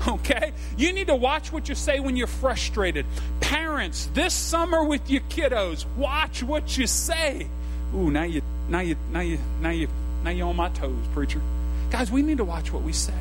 Okay? 0.18 0.54
You 0.78 0.94
need 0.94 1.08
to 1.08 1.16
watch 1.16 1.52
what 1.52 1.68
you 1.68 1.76
say 1.76 2.00
when 2.00 2.16
you're 2.16 2.28
frustrated. 2.28 3.06
Parents, 3.42 4.10
this 4.14 4.34
summer 4.34 4.84
with 4.84 5.10
your 5.10 5.22
kiddos, 5.30 5.86
watch 5.98 6.44
what 6.44 6.78
you 6.78 6.88
say. 6.88 7.48
Ooh, 7.94 8.10
now 8.10 8.24
you 8.24 8.42
now 8.70 8.80
you 8.80 8.96
now 9.12 9.20
you 9.20 9.38
now 9.62 9.70
you 9.70 9.88
now 10.24 10.30
you're 10.32 10.48
on 10.48 10.56
my 10.56 10.70
toes, 10.70 10.96
preacher. 11.14 11.42
Guys, 11.90 12.12
we 12.12 12.22
need 12.22 12.38
to 12.38 12.46
watch 12.46 12.72
what 12.72 12.84
we 12.84 12.94
say. 12.94 13.14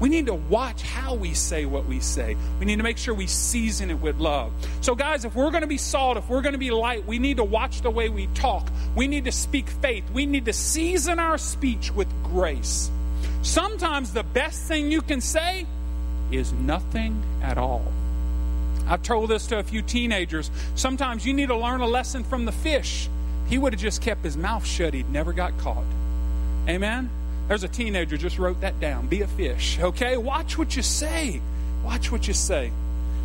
We 0.00 0.08
need 0.08 0.26
to 0.26 0.34
watch 0.34 0.82
how 0.82 1.14
we 1.14 1.34
say 1.34 1.64
what 1.64 1.86
we 1.86 1.98
say. 1.98 2.36
We 2.60 2.66
need 2.66 2.76
to 2.76 2.84
make 2.84 2.98
sure 2.98 3.14
we 3.14 3.26
season 3.26 3.90
it 3.90 3.98
with 3.98 4.18
love. 4.18 4.52
So, 4.80 4.94
guys, 4.94 5.24
if 5.24 5.34
we're 5.34 5.50
going 5.50 5.62
to 5.62 5.68
be 5.68 5.78
salt, 5.78 6.16
if 6.16 6.28
we're 6.28 6.42
going 6.42 6.52
to 6.52 6.58
be 6.58 6.70
light, 6.70 7.04
we 7.04 7.18
need 7.18 7.38
to 7.38 7.44
watch 7.44 7.80
the 7.80 7.90
way 7.90 8.08
we 8.08 8.28
talk. 8.28 8.68
We 8.94 9.08
need 9.08 9.24
to 9.24 9.32
speak 9.32 9.68
faith. 9.68 10.08
We 10.12 10.26
need 10.26 10.44
to 10.44 10.52
season 10.52 11.18
our 11.18 11.38
speech 11.38 11.90
with 11.90 12.08
grace. 12.22 12.90
Sometimes 13.42 14.12
the 14.12 14.22
best 14.22 14.68
thing 14.68 14.92
you 14.92 15.02
can 15.02 15.20
say 15.20 15.66
is 16.30 16.52
nothing 16.52 17.22
at 17.42 17.58
all. 17.58 17.84
I've 18.86 19.02
told 19.02 19.30
this 19.30 19.46
to 19.48 19.58
a 19.58 19.62
few 19.62 19.82
teenagers. 19.82 20.50
Sometimes 20.74 21.26
you 21.26 21.34
need 21.34 21.48
to 21.48 21.56
learn 21.56 21.80
a 21.80 21.86
lesson 21.86 22.24
from 22.24 22.46
the 22.46 22.52
fish. 22.52 23.08
He 23.48 23.58
would 23.58 23.72
have 23.72 23.80
just 23.80 24.02
kept 24.02 24.24
his 24.24 24.36
mouth 24.36 24.66
shut, 24.66 24.94
he'd 24.94 25.10
never 25.10 25.32
got 25.32 25.56
caught. 25.58 25.84
Amen? 26.68 27.10
There's 27.48 27.64
a 27.64 27.68
teenager 27.68 28.16
just 28.18 28.38
wrote 28.38 28.60
that 28.60 28.78
down. 28.78 29.06
Be 29.06 29.22
a 29.22 29.26
fish, 29.26 29.78
okay? 29.80 30.16
Watch 30.18 30.58
what 30.58 30.76
you 30.76 30.82
say. 30.82 31.40
Watch 31.82 32.12
what 32.12 32.28
you 32.28 32.34
say. 32.34 32.72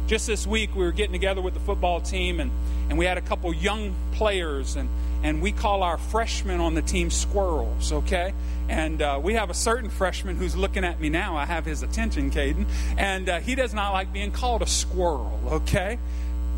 Just 0.07 0.27
this 0.27 0.47
week, 0.47 0.75
we 0.75 0.83
were 0.83 0.91
getting 0.91 1.11
together 1.13 1.41
with 1.41 1.53
the 1.53 1.59
football 1.61 1.99
team, 2.01 2.39
and, 2.39 2.51
and 2.89 2.97
we 2.97 3.05
had 3.05 3.17
a 3.17 3.21
couple 3.21 3.53
young 3.53 3.93
players, 4.13 4.75
and, 4.75 4.89
and 5.23 5.41
we 5.41 5.51
call 5.51 5.83
our 5.83 5.97
freshmen 5.97 6.61
on 6.61 6.73
the 6.73 6.81
team 6.81 7.09
squirrels, 7.09 7.91
okay? 7.91 8.33
And 8.69 9.01
uh, 9.01 9.19
we 9.21 9.33
have 9.33 9.49
a 9.49 9.53
certain 9.53 9.89
freshman 9.89 10.37
who's 10.37 10.55
looking 10.55 10.83
at 10.83 10.99
me 10.99 11.09
now. 11.09 11.35
I 11.35 11.45
have 11.45 11.65
his 11.65 11.83
attention, 11.83 12.31
Caden. 12.31 12.65
And 12.97 13.29
uh, 13.29 13.39
he 13.39 13.55
does 13.55 13.73
not 13.73 13.91
like 13.91 14.13
being 14.13 14.31
called 14.31 14.61
a 14.61 14.67
squirrel, 14.67 15.39
okay? 15.47 15.99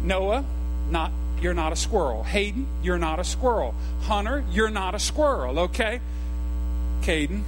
Noah, 0.03 0.45
not 0.89 1.11
you're 1.41 1.53
not 1.53 1.73
a 1.73 1.75
squirrel. 1.75 2.23
Hayden, 2.23 2.65
you're 2.81 2.97
not 2.97 3.19
a 3.19 3.23
squirrel. 3.23 3.75
Hunter, 4.03 4.43
you're 4.51 4.69
not 4.69 4.95
a 4.95 4.99
squirrel, 4.99 5.59
okay? 5.59 5.99
Caden, 7.01 7.43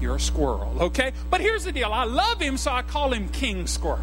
you're 0.00 0.16
a 0.16 0.20
squirrel, 0.20 0.76
okay? 0.80 1.12
But 1.30 1.40
here's 1.40 1.64
the 1.64 1.72
deal 1.72 1.92
I 1.92 2.04
love 2.04 2.40
him, 2.40 2.56
so 2.56 2.70
I 2.70 2.82
call 2.82 3.12
him 3.12 3.28
King 3.28 3.66
Squirrel. 3.66 4.00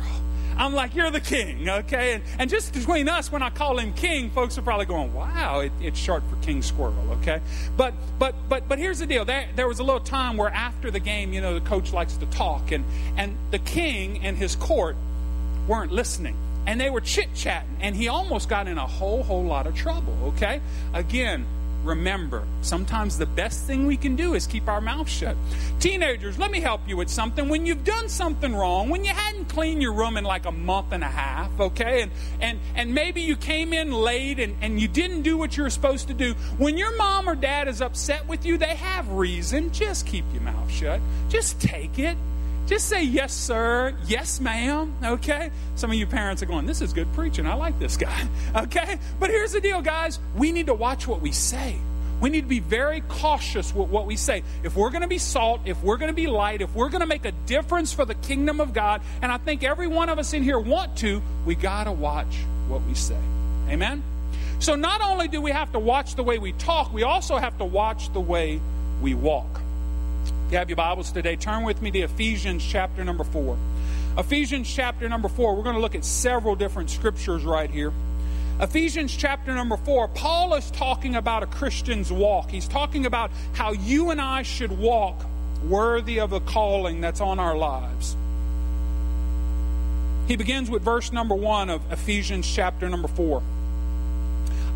I'm 0.59 0.73
like, 0.73 0.93
you're 0.93 1.09
the 1.09 1.21
king, 1.21 1.69
okay? 1.69 2.15
And, 2.15 2.23
and 2.37 2.49
just 2.49 2.73
between 2.73 3.07
us, 3.07 3.31
when 3.31 3.41
I 3.41 3.49
call 3.49 3.79
him 3.79 3.93
king, 3.93 4.29
folks 4.29 4.57
are 4.57 4.61
probably 4.61 4.85
going, 4.85 5.13
wow, 5.13 5.61
it, 5.61 5.71
it's 5.79 5.97
short 5.97 6.21
for 6.29 6.35
King 6.45 6.61
Squirrel, 6.61 7.17
okay? 7.21 7.41
But 7.77 7.93
but 8.19 8.35
but 8.49 8.67
but 8.67 8.77
here's 8.77 8.99
the 8.99 9.07
deal. 9.07 9.23
There, 9.23 9.47
there 9.55 9.67
was 9.69 9.79
a 9.79 9.83
little 9.83 10.01
time 10.01 10.35
where 10.35 10.49
after 10.49 10.91
the 10.91 10.99
game, 10.99 11.31
you 11.31 11.39
know, 11.39 11.53
the 11.53 11.65
coach 11.65 11.93
likes 11.93 12.17
to 12.17 12.25
talk, 12.25 12.71
and 12.73 12.83
and 13.15 13.37
the 13.51 13.59
king 13.59 14.25
and 14.25 14.37
his 14.37 14.55
court 14.55 14.97
weren't 15.65 15.91
listening 15.91 16.35
and 16.69 16.79
they 16.79 16.89
were 16.89 17.01
chit 17.01 17.33
chatting, 17.33 17.77
and 17.79 17.95
he 17.95 18.09
almost 18.09 18.47
got 18.47 18.67
in 18.67 18.77
a 18.77 18.85
whole, 18.85 19.23
whole 19.23 19.43
lot 19.43 19.65
of 19.65 19.73
trouble, 19.73 20.15
okay? 20.35 20.61
Again, 20.93 21.45
remember, 21.83 22.43
sometimes 22.61 23.17
the 23.17 23.25
best 23.25 23.65
thing 23.65 23.85
we 23.85 23.97
can 23.97 24.15
do 24.15 24.33
is 24.33 24.45
keep 24.47 24.67
our 24.67 24.81
mouth 24.81 25.09
shut. 25.09 25.35
Teenagers, 25.79 26.37
let 26.37 26.51
me 26.51 26.59
help 26.59 26.81
you 26.87 26.97
with 26.97 27.09
something. 27.09 27.49
When 27.49 27.65
you've 27.65 27.83
done 27.83 28.09
something 28.09 28.55
wrong, 28.55 28.89
when 28.89 29.05
you 29.05 29.11
hadn't 29.11 29.49
cleaned 29.49 29.81
your 29.81 29.93
room 29.93 30.17
in 30.17 30.23
like 30.23 30.45
a 30.45 30.51
month 30.51 30.91
and 30.91 31.03
a 31.03 31.07
half, 31.07 31.57
okay, 31.59 32.01
and 32.01 32.11
and, 32.41 32.59
and 32.75 32.93
maybe 32.93 33.21
you 33.21 33.35
came 33.35 33.73
in 33.73 33.91
late 33.91 34.39
and, 34.39 34.55
and 34.61 34.79
you 34.79 34.87
didn't 34.87 35.21
do 35.21 35.37
what 35.37 35.55
you 35.57 35.63
were 35.63 35.69
supposed 35.69 36.07
to 36.07 36.13
do, 36.13 36.33
when 36.57 36.77
your 36.77 36.95
mom 36.97 37.29
or 37.29 37.35
dad 37.35 37.67
is 37.67 37.81
upset 37.81 38.27
with 38.27 38.45
you, 38.45 38.57
they 38.57 38.75
have 38.75 39.09
reason. 39.11 39.71
Just 39.71 40.05
keep 40.05 40.25
your 40.33 40.41
mouth 40.41 40.69
shut. 40.69 40.99
Just 41.29 41.59
take 41.61 41.99
it. 41.99 42.17
Just 42.69 42.87
say 42.87 43.01
yes, 43.01 43.33
sir, 43.33 43.95
yes, 44.05 44.39
ma'am, 44.39 44.93
okay? 45.03 45.49
Some 45.73 45.89
of 45.89 45.97
you 45.97 46.05
parents 46.05 46.43
are 46.43 46.45
going, 46.45 46.67
this 46.67 46.83
is 46.83 46.93
good 46.93 47.11
preaching. 47.13 47.47
I 47.47 47.55
like 47.55 47.79
this 47.79 47.97
guy, 47.97 48.27
okay? 48.55 48.99
But 49.19 49.31
here's 49.31 49.53
the 49.53 49.59
deal, 49.59 49.81
guys. 49.81 50.19
We 50.35 50.51
need 50.51 50.67
to 50.67 50.75
watch 50.75 51.07
what 51.07 51.19
we 51.19 51.31
say. 51.31 51.79
We 52.21 52.29
need 52.29 52.41
to 52.41 52.47
be 52.47 52.59
very 52.59 53.01
cautious 53.07 53.73
with 53.73 53.89
what 53.89 54.05
we 54.05 54.15
say. 54.15 54.43
If 54.61 54.75
we're 54.75 54.91
going 54.91 55.01
to 55.01 55.07
be 55.07 55.17
salt, 55.17 55.61
if 55.65 55.81
we're 55.81 55.97
going 55.97 56.11
to 56.11 56.15
be 56.15 56.27
light, 56.27 56.61
if 56.61 56.71
we're 56.75 56.89
going 56.89 57.01
to 57.01 57.07
make 57.07 57.25
a 57.25 57.31
difference 57.47 57.91
for 57.91 58.05
the 58.05 58.13
kingdom 58.13 58.59
of 58.59 58.71
God, 58.71 59.01
and 59.23 59.31
I 59.31 59.39
think 59.39 59.63
every 59.63 59.87
one 59.87 60.09
of 60.09 60.19
us 60.19 60.33
in 60.33 60.43
here 60.43 60.59
want 60.59 60.95
to, 60.97 61.23
we 61.47 61.55
got 61.55 61.85
to 61.85 61.91
watch 61.91 62.37
what 62.67 62.83
we 62.83 62.93
say. 62.93 63.17
Amen? 63.67 64.03
So 64.59 64.75
not 64.75 65.01
only 65.01 65.27
do 65.27 65.41
we 65.41 65.49
have 65.49 65.71
to 65.71 65.79
watch 65.79 66.13
the 66.13 66.23
way 66.23 66.37
we 66.37 66.51
talk, 66.51 66.93
we 66.93 67.01
also 67.01 67.37
have 67.37 67.57
to 67.57 67.65
watch 67.65 68.13
the 68.13 68.21
way 68.21 68.61
we 69.01 69.15
walk. 69.15 69.59
You 70.49 70.57
have 70.57 70.67
your 70.67 70.77
Bibles 70.77 71.11
today, 71.11 71.35
turn 71.35 71.63
with 71.63 71.79
me 71.79 71.91
to 71.91 71.99
Ephesians 71.99 72.65
chapter 72.65 73.03
number 73.03 73.23
4. 73.23 73.55
Ephesians 74.17 74.67
chapter 74.67 75.07
number 75.07 75.29
4, 75.29 75.55
we're 75.55 75.61
going 75.61 75.75
to 75.75 75.81
look 75.81 75.93
at 75.93 76.03
several 76.03 76.55
different 76.55 76.89
scriptures 76.89 77.43
right 77.43 77.69
here. 77.69 77.93
Ephesians 78.59 79.15
chapter 79.15 79.53
number 79.53 79.77
4, 79.77 80.07
Paul 80.07 80.55
is 80.55 80.71
talking 80.71 81.15
about 81.15 81.43
a 81.43 81.45
Christian's 81.45 82.11
walk. 82.11 82.49
He's 82.49 82.67
talking 82.67 83.05
about 83.05 83.29
how 83.53 83.73
you 83.73 84.09
and 84.09 84.19
I 84.19 84.41
should 84.41 84.71
walk 84.71 85.23
worthy 85.63 86.19
of 86.19 86.33
a 86.33 86.39
calling 86.39 86.99
that's 86.99 87.21
on 87.21 87.37
our 87.37 87.55
lives. 87.55 88.17
He 90.27 90.35
begins 90.35 90.67
with 90.67 90.81
verse 90.81 91.11
number 91.11 91.35
1 91.35 91.69
of 91.69 91.91
Ephesians 91.91 92.51
chapter 92.51 92.89
number 92.89 93.07
4. 93.07 93.43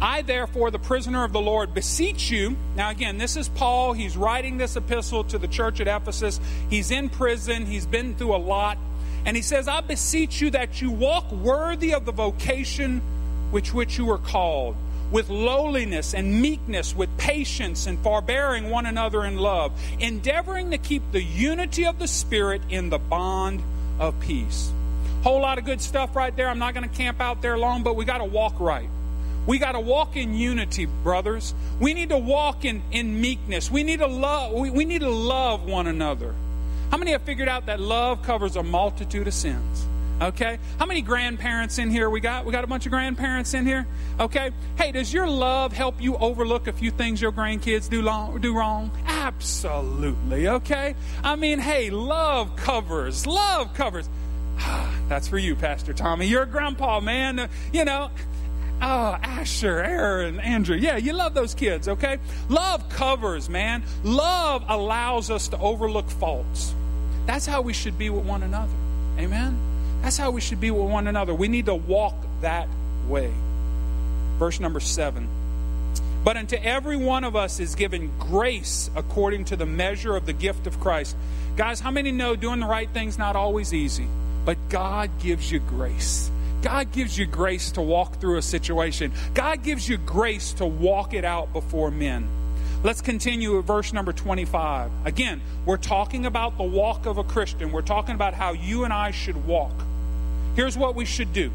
I, 0.02 0.22
therefore, 0.22 0.70
the 0.72 0.80
prisoner 0.80 1.24
of 1.24 1.32
the 1.32 1.42
Lord, 1.42 1.74
beseech 1.74 2.30
you. 2.30 2.58
Now, 2.76 2.90
again, 2.90 3.18
this 3.18 3.38
is 3.38 3.48
Paul. 3.50 3.94
He's 3.94 4.18
writing 4.18 4.58
this 4.58 4.76
epistle 4.76 5.24
to 5.26 5.38
the 5.38 5.48
church 5.48 5.80
at 5.80 5.88
Ephesus. 5.88 6.40
He's 6.70 6.92
in 6.92 7.10
prison, 7.10 7.66
he's 7.66 7.86
been 7.86 8.16
through 8.16 8.36
a 8.36 8.38
lot. 8.38 8.78
And 9.26 9.38
he 9.38 9.42
says, 9.42 9.70
I 9.70 9.80
beseech 9.80 10.42
you 10.42 10.50
that 10.52 10.82
you 10.82 10.92
walk 10.92 11.32
worthy 11.32 11.94
of 11.94 12.06
the 12.06 12.12
vocation 12.12 13.02
which 13.52 13.74
which 13.74 13.98
you 13.98 14.06
were 14.06 14.18
called. 14.18 14.76
with 15.14 15.30
lowliness 15.30 16.16
and 16.16 16.42
meekness, 16.42 16.96
with 16.96 17.16
patience 17.18 17.86
and 17.86 18.00
forbearing 18.00 18.72
one 18.72 18.88
another 18.88 19.24
in 19.24 19.38
love, 19.38 19.72
endeavoring 20.00 20.72
to 20.72 20.78
keep 20.80 21.04
the 21.12 21.22
unity 21.22 21.86
of 21.86 22.00
the 22.00 22.08
Spirit 22.08 22.64
in 22.70 22.90
the 22.90 22.98
bond 22.98 23.62
of 24.00 24.20
peace. 24.20 24.72
Whole 25.22 25.40
lot 25.40 25.60
of 25.60 25.66
good 25.66 25.80
stuff 25.82 26.16
right 26.16 26.36
there. 26.36 26.50
I'm 26.50 26.58
not 26.58 26.74
going 26.74 26.90
to 26.90 26.96
camp 26.96 27.22
out 27.22 27.44
there 27.44 27.60
long, 27.60 27.84
but 27.84 27.96
we 27.96 28.06
got 28.06 28.18
to 28.18 28.26
walk 28.26 28.60
right. 28.60 28.90
We 29.46 29.58
got 29.58 29.74
to 29.74 29.80
walk 29.80 30.16
in 30.16 30.34
unity, 30.34 30.86
brothers. 30.86 31.54
We 31.80 31.94
need 31.94 32.10
to 32.10 32.18
walk 32.18 32.66
in, 32.66 32.82
in 32.92 33.20
meekness. 33.20 33.70
We 33.70 33.84
need 33.84 34.00
to 34.00 34.08
love 34.08 34.54
we, 34.54 34.70
we 34.70 34.86
need 34.86 35.02
to 35.02 35.10
love 35.10 35.64
one 35.66 35.88
another. 35.88 36.34
How 36.92 36.98
many 36.98 37.12
have 37.12 37.24
figured 37.24 37.50
out 37.50 37.66
that 37.66 37.80
love 37.80 38.22
covers 38.24 38.56
a 38.56 38.64
multitude 38.64 39.28
of 39.28 39.34
sins? 39.34 39.86
Okay? 40.22 40.60
How 40.80 40.86
many 40.86 41.02
grandparents 41.02 41.78
in 41.78 41.90
here 41.90 42.10
we 42.10 42.20
got? 42.20 42.46
We 42.46 42.52
got 42.52 42.64
a 42.64 42.68
bunch 42.68 42.86
of 42.86 42.92
grandparents 42.92 43.54
in 43.54 43.66
here? 43.66 43.88
Okay? 44.20 44.52
Hey, 44.78 44.92
does 44.92 45.12
your 45.12 45.28
love 45.28 45.74
help 45.74 46.02
you 46.02 46.16
overlook 46.18 46.68
a 46.68 46.74
few 46.74 46.92
things 46.92 47.22
your 47.22 47.32
grandkids 47.32 47.90
do 47.90 48.02
long, 48.02 48.40
do 48.40 48.56
wrong? 48.56 48.92
Absolutely. 49.08 50.48
Okay? 50.48 50.96
I 51.24 51.36
mean, 51.36 51.60
hey, 51.60 51.90
love 51.90 52.56
covers. 52.56 53.26
Love 53.26 53.74
covers. 53.74 54.08
Ah, 54.60 54.96
that's 55.10 55.28
for 55.28 55.38
you, 55.38 55.56
Pastor 55.56 55.94
Tommy. 55.94 56.28
You're 56.28 56.44
a 56.44 56.48
grandpa, 56.48 57.00
man. 57.00 57.50
You 57.74 57.86
know, 57.86 58.12
Oh, 58.86 59.18
Asher, 59.24 59.80
Aaron, 59.80 60.42
Andrew. 60.42 60.76
Yeah, 60.76 60.98
you 60.98 61.14
love 61.14 61.34
those 61.34 61.54
kids, 61.54 61.88
okay? 61.88 62.18
Love 62.50 62.90
covers, 62.90 63.48
man. 63.48 63.82
Love 64.04 64.66
allows 64.68 65.32
us 65.32 65.48
to 65.48 65.58
overlook 65.58 66.10
faults. 66.10 66.76
That's 67.26 67.46
how 67.46 67.62
we 67.62 67.72
should 67.72 67.98
be 67.98 68.10
with 68.10 68.26
one 68.26 68.44
another. 68.44 68.74
Amen? 69.18 69.58
That's 70.02 70.18
how 70.18 70.32
we 70.32 70.42
should 70.42 70.60
be 70.60 70.70
with 70.70 70.92
one 70.92 71.08
another. 71.08 71.34
We 71.34 71.48
need 71.48 71.68
to 71.68 71.76
walk 71.76 72.16
that 72.42 72.68
way. 73.08 73.32
Verse 74.38 74.60
number 74.60 74.82
seven. 74.82 75.30
But 76.26 76.36
unto 76.36 76.58
every 76.58 76.98
one 76.98 77.24
of 77.24 77.38
us 77.38 77.62
is 77.62 77.76
given 77.76 78.12
grace 78.20 78.90
according 78.98 79.46
to 79.46 79.56
the 79.56 79.66
measure 79.66 80.14
of 80.18 80.26
the 80.26 80.34
gift 80.34 80.68
of 80.68 80.82
Christ. 80.82 81.16
Guys, 81.56 81.80
how 81.80 81.92
many 81.92 82.12
know 82.12 82.36
doing 82.36 82.60
the 82.60 82.66
right 82.66 82.90
thing's 82.90 83.18
not 83.18 83.38
always 83.38 83.74
easy? 83.74 84.08
But 84.44 84.58
God 84.68 85.10
gives 85.22 85.50
you 85.50 85.60
grace. 85.60 86.30
God 86.64 86.94
gives 86.94 87.18
you 87.18 87.26
grace 87.26 87.72
to 87.72 87.82
walk 87.82 88.22
through 88.22 88.38
a 88.38 88.42
situation. 88.42 89.12
God 89.34 89.64
gives 89.64 89.88
you 89.88 89.98
grace 89.98 90.54
to 90.54 90.66
walk 90.66 91.14
it 91.14 91.26
out 91.26 91.52
before 91.52 91.92
men. 91.92 92.26
Let's 92.84 93.02
continue 93.02 93.58
with 93.58 93.66
verse 93.66 93.92
number 93.92 94.14
25. 94.14 94.90
Again, 95.06 95.42
we're 95.66 95.78
talking 95.78 96.26
about 96.26 96.58
the 96.58 96.64
walk 96.64 97.06
of 97.06 97.18
a 97.18 97.24
Christian. 97.24 97.74
We're 97.74 97.82
talking 97.82 98.16
about 98.16 98.34
how 98.34 98.54
you 98.54 98.86
and 98.86 98.94
I 98.94 99.12
should 99.12 99.46
walk. 99.46 99.74
Here's 100.56 100.78
what 100.78 100.96
we 100.96 101.04
should 101.04 101.34
do. 101.34 101.52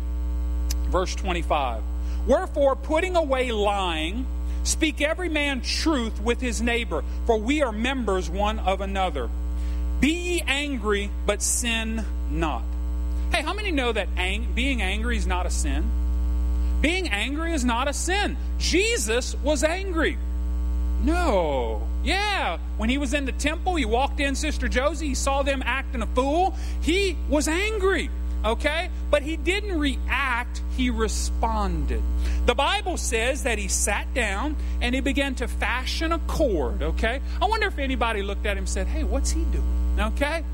Verse 0.90 1.14
25. 1.14 1.82
Wherefore, 2.26 2.76
putting 2.76 3.16
away 3.16 3.50
lying, 3.50 4.26
speak 4.62 5.00
every 5.00 5.30
man 5.30 5.62
truth 5.62 6.20
with 6.20 6.40
his 6.40 6.60
neighbor, 6.60 7.02
for 7.24 7.38
we 7.38 7.62
are 7.62 7.72
members 7.72 8.28
one 8.28 8.58
of 8.58 8.82
another. 8.82 9.30
Be 10.00 10.10
ye 10.10 10.42
angry, 10.46 11.10
but 11.24 11.40
sin 11.40 12.04
not. 12.30 12.62
Hey, 13.38 13.44
how 13.44 13.54
many 13.54 13.70
know 13.70 13.92
that 13.92 14.08
ang- 14.16 14.52
being 14.52 14.82
angry 14.82 15.16
is 15.16 15.24
not 15.24 15.46
a 15.46 15.50
sin? 15.50 15.88
Being 16.80 17.08
angry 17.10 17.52
is 17.52 17.64
not 17.64 17.86
a 17.86 17.92
sin. 17.92 18.36
Jesus 18.58 19.36
was 19.44 19.62
angry. 19.62 20.18
No. 21.04 21.86
Yeah. 22.02 22.58
When 22.78 22.90
he 22.90 22.98
was 22.98 23.14
in 23.14 23.26
the 23.26 23.32
temple, 23.32 23.76
he 23.76 23.84
walked 23.84 24.18
in, 24.18 24.34
Sister 24.34 24.66
Josie, 24.66 25.06
he 25.06 25.14
saw 25.14 25.44
them 25.44 25.62
acting 25.64 26.02
a 26.02 26.06
fool. 26.06 26.56
He 26.80 27.16
was 27.28 27.46
angry 27.46 28.10
okay? 28.44 28.88
But 29.10 29.22
he 29.22 29.36
didn't 29.36 29.76
react, 29.76 30.62
he 30.76 30.90
responded. 30.90 32.00
The 32.46 32.54
Bible 32.54 32.96
says 32.96 33.42
that 33.42 33.58
he 33.58 33.66
sat 33.66 34.14
down 34.14 34.54
and 34.80 34.94
he 34.94 35.00
began 35.00 35.34
to 35.36 35.48
fashion 35.48 36.12
a 36.12 36.20
cord, 36.20 36.80
okay? 36.82 37.20
I 37.42 37.46
wonder 37.46 37.66
if 37.66 37.78
anybody 37.78 38.22
looked 38.22 38.46
at 38.46 38.52
him 38.52 38.58
and 38.58 38.68
said, 38.68 38.86
hey, 38.86 39.02
what's 39.02 39.32
he 39.32 39.42
doing, 39.46 39.96
okay? 39.98 40.44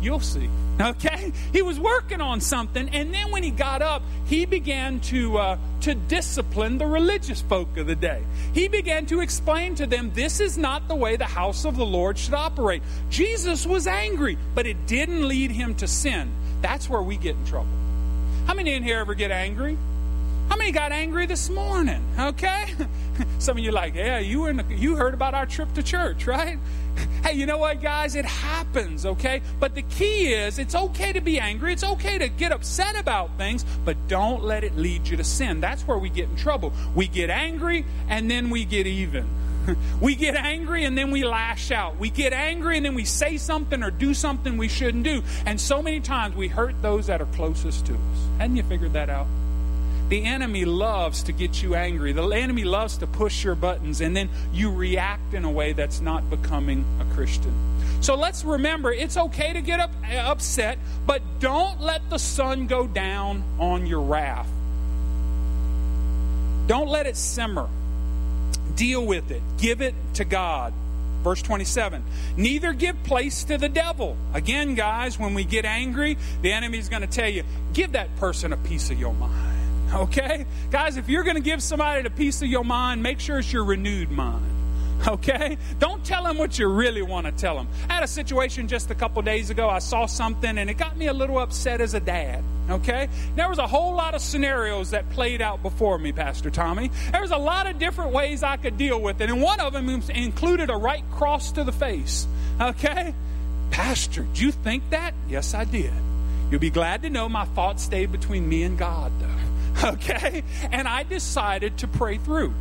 You'll 0.00 0.20
see. 0.20 0.48
Okay, 0.80 1.32
he 1.52 1.60
was 1.60 1.80
working 1.80 2.20
on 2.20 2.40
something, 2.40 2.88
and 2.90 3.12
then 3.12 3.32
when 3.32 3.42
he 3.42 3.50
got 3.50 3.82
up, 3.82 4.00
he 4.26 4.46
began 4.46 5.00
to 5.00 5.36
uh, 5.36 5.58
to 5.80 5.94
discipline 5.96 6.78
the 6.78 6.86
religious 6.86 7.40
folk 7.42 7.76
of 7.76 7.88
the 7.88 7.96
day. 7.96 8.22
He 8.52 8.68
began 8.68 9.06
to 9.06 9.18
explain 9.20 9.74
to 9.76 9.86
them, 9.86 10.12
"This 10.14 10.38
is 10.38 10.56
not 10.56 10.86
the 10.86 10.94
way 10.94 11.16
the 11.16 11.24
house 11.24 11.64
of 11.64 11.76
the 11.76 11.84
Lord 11.84 12.16
should 12.16 12.34
operate." 12.34 12.82
Jesus 13.10 13.66
was 13.66 13.88
angry, 13.88 14.38
but 14.54 14.66
it 14.66 14.86
didn't 14.86 15.26
lead 15.26 15.50
him 15.50 15.74
to 15.76 15.88
sin. 15.88 16.30
That's 16.62 16.88
where 16.88 17.02
we 17.02 17.16
get 17.16 17.34
in 17.34 17.44
trouble. 17.44 17.66
How 18.46 18.54
many 18.54 18.74
in 18.74 18.84
here 18.84 18.98
ever 18.98 19.14
get 19.14 19.32
angry? 19.32 19.76
How 20.48 20.56
many 20.56 20.70
got 20.70 20.92
angry 20.92 21.26
this 21.26 21.50
morning? 21.50 22.02
Okay, 22.18 22.72
some 23.38 23.58
of 23.58 23.64
you 23.64 23.72
like, 23.72 23.94
yeah, 23.94 24.18
you 24.18 24.40
were 24.40 24.52
the, 24.52 24.64
you 24.74 24.96
heard 24.96 25.14
about 25.14 25.34
our 25.34 25.46
trip 25.46 25.72
to 25.74 25.82
church, 25.82 26.26
right? 26.26 26.58
Hey, 27.22 27.34
you 27.34 27.46
know 27.46 27.58
what, 27.58 27.82
guys? 27.82 28.14
It 28.14 28.24
happens, 28.24 29.04
okay? 29.04 29.42
But 29.58 29.74
the 29.74 29.82
key 29.82 30.32
is 30.32 30.58
it's 30.58 30.74
okay 30.74 31.12
to 31.12 31.20
be 31.20 31.40
angry. 31.40 31.72
It's 31.72 31.82
okay 31.84 32.16
to 32.18 32.28
get 32.28 32.52
upset 32.52 32.98
about 32.98 33.36
things, 33.36 33.64
but 33.84 33.96
don't 34.06 34.44
let 34.44 34.62
it 34.62 34.76
lead 34.76 35.08
you 35.08 35.16
to 35.16 35.24
sin. 35.24 35.60
That's 35.60 35.82
where 35.82 35.98
we 35.98 36.10
get 36.10 36.28
in 36.28 36.36
trouble. 36.36 36.72
We 36.94 37.08
get 37.08 37.28
angry 37.28 37.84
and 38.08 38.30
then 38.30 38.50
we 38.50 38.64
get 38.64 38.86
even. 38.86 39.28
we 40.00 40.14
get 40.14 40.36
angry 40.36 40.84
and 40.84 40.96
then 40.96 41.10
we 41.10 41.24
lash 41.24 41.70
out. 41.70 41.98
We 41.98 42.10
get 42.10 42.32
angry 42.32 42.76
and 42.76 42.86
then 42.86 42.94
we 42.94 43.04
say 43.04 43.36
something 43.36 43.82
or 43.82 43.90
do 43.90 44.14
something 44.14 44.56
we 44.56 44.68
shouldn't 44.68 45.04
do. 45.04 45.22
And 45.44 45.60
so 45.60 45.82
many 45.82 46.00
times 46.00 46.36
we 46.36 46.48
hurt 46.48 46.80
those 46.82 47.08
that 47.08 47.20
are 47.20 47.26
closest 47.26 47.86
to 47.86 47.94
us. 47.94 48.00
Hadn't 48.38 48.56
you 48.56 48.62
figured 48.62 48.92
that 48.94 49.10
out? 49.10 49.26
The 50.08 50.24
enemy 50.24 50.64
loves 50.64 51.22
to 51.24 51.32
get 51.32 51.62
you 51.62 51.74
angry. 51.74 52.12
The 52.12 52.26
enemy 52.28 52.64
loves 52.64 52.96
to 52.98 53.06
push 53.06 53.44
your 53.44 53.54
buttons, 53.54 54.00
and 54.00 54.16
then 54.16 54.30
you 54.52 54.70
react 54.70 55.34
in 55.34 55.44
a 55.44 55.50
way 55.50 55.74
that's 55.74 56.00
not 56.00 56.28
becoming 56.30 56.84
a 57.00 57.14
Christian. 57.14 57.52
So 58.00 58.14
let's 58.14 58.44
remember 58.44 58.92
it's 58.92 59.16
okay 59.16 59.52
to 59.52 59.60
get 59.60 59.80
up, 59.80 59.90
uh, 60.10 60.14
upset, 60.14 60.78
but 61.06 61.20
don't 61.40 61.80
let 61.80 62.08
the 62.10 62.18
sun 62.18 62.66
go 62.66 62.86
down 62.86 63.42
on 63.58 63.86
your 63.86 64.00
wrath. 64.00 64.48
Don't 66.68 66.88
let 66.88 67.06
it 67.06 67.16
simmer. 67.16 67.68
Deal 68.76 69.04
with 69.04 69.30
it, 69.30 69.42
give 69.58 69.82
it 69.82 69.94
to 70.14 70.24
God. 70.24 70.72
Verse 71.24 71.42
27 71.42 72.04
Neither 72.36 72.72
give 72.72 73.02
place 73.02 73.44
to 73.44 73.58
the 73.58 73.68
devil. 73.68 74.16
Again, 74.32 74.74
guys, 74.74 75.18
when 75.18 75.34
we 75.34 75.44
get 75.44 75.64
angry, 75.64 76.16
the 76.42 76.52
enemy's 76.52 76.88
going 76.88 77.02
to 77.02 77.08
tell 77.08 77.28
you, 77.28 77.42
give 77.72 77.92
that 77.92 78.14
person 78.16 78.52
a 78.52 78.56
piece 78.56 78.90
of 78.90 79.00
your 79.00 79.12
mind. 79.12 79.57
Okay? 79.94 80.46
Guys, 80.70 80.96
if 80.96 81.08
you're 81.08 81.24
going 81.24 81.36
to 81.36 81.42
give 81.42 81.62
somebody 81.62 82.06
a 82.06 82.10
piece 82.10 82.42
of 82.42 82.48
your 82.48 82.64
mind, 82.64 83.02
make 83.02 83.20
sure 83.20 83.38
it's 83.38 83.52
your 83.52 83.64
renewed 83.64 84.10
mind. 84.10 84.44
Okay? 85.06 85.56
Don't 85.78 86.04
tell 86.04 86.24
them 86.24 86.38
what 86.38 86.58
you 86.58 86.66
really 86.66 87.02
want 87.02 87.26
to 87.26 87.32
tell 87.32 87.54
them. 87.54 87.68
I 87.88 87.94
had 87.94 88.02
a 88.02 88.08
situation 88.08 88.66
just 88.66 88.90
a 88.90 88.96
couple 88.96 89.22
days 89.22 89.48
ago. 89.48 89.68
I 89.68 89.78
saw 89.78 90.06
something 90.06 90.58
and 90.58 90.68
it 90.68 90.74
got 90.74 90.96
me 90.96 91.06
a 91.06 91.12
little 91.12 91.38
upset 91.38 91.80
as 91.80 91.94
a 91.94 92.00
dad. 92.00 92.42
Okay? 92.68 93.08
There 93.36 93.48
was 93.48 93.58
a 93.58 93.66
whole 93.68 93.94
lot 93.94 94.16
of 94.16 94.20
scenarios 94.20 94.90
that 94.90 95.08
played 95.10 95.40
out 95.40 95.62
before 95.62 95.98
me, 95.98 96.10
Pastor 96.10 96.50
Tommy. 96.50 96.90
There 97.12 97.22
was 97.22 97.30
a 97.30 97.36
lot 97.38 97.68
of 97.68 97.78
different 97.78 98.10
ways 98.10 98.42
I 98.42 98.56
could 98.56 98.76
deal 98.76 99.00
with 99.00 99.20
it, 99.20 99.30
and 99.30 99.40
one 99.40 99.60
of 99.60 99.72
them 99.72 99.88
included 99.88 100.68
a 100.68 100.76
right 100.76 101.04
cross 101.12 101.52
to 101.52 101.62
the 101.62 101.72
face. 101.72 102.26
Okay? 102.60 103.14
Pastor, 103.70 104.22
did 104.22 104.40
you 104.40 104.50
think 104.50 104.82
that? 104.90 105.14
Yes, 105.28 105.54
I 105.54 105.64
did. 105.64 105.92
You'll 106.50 106.60
be 106.60 106.70
glad 106.70 107.02
to 107.02 107.10
know 107.10 107.28
my 107.28 107.44
thoughts 107.44 107.84
stayed 107.84 108.10
between 108.10 108.48
me 108.48 108.64
and 108.64 108.76
God, 108.76 109.12
though. 109.20 109.47
Okay? 109.84 110.42
And 110.72 110.88
I 110.88 111.04
decided 111.04 111.78
to 111.78 111.86
pray 111.86 112.18
through. 112.18 112.52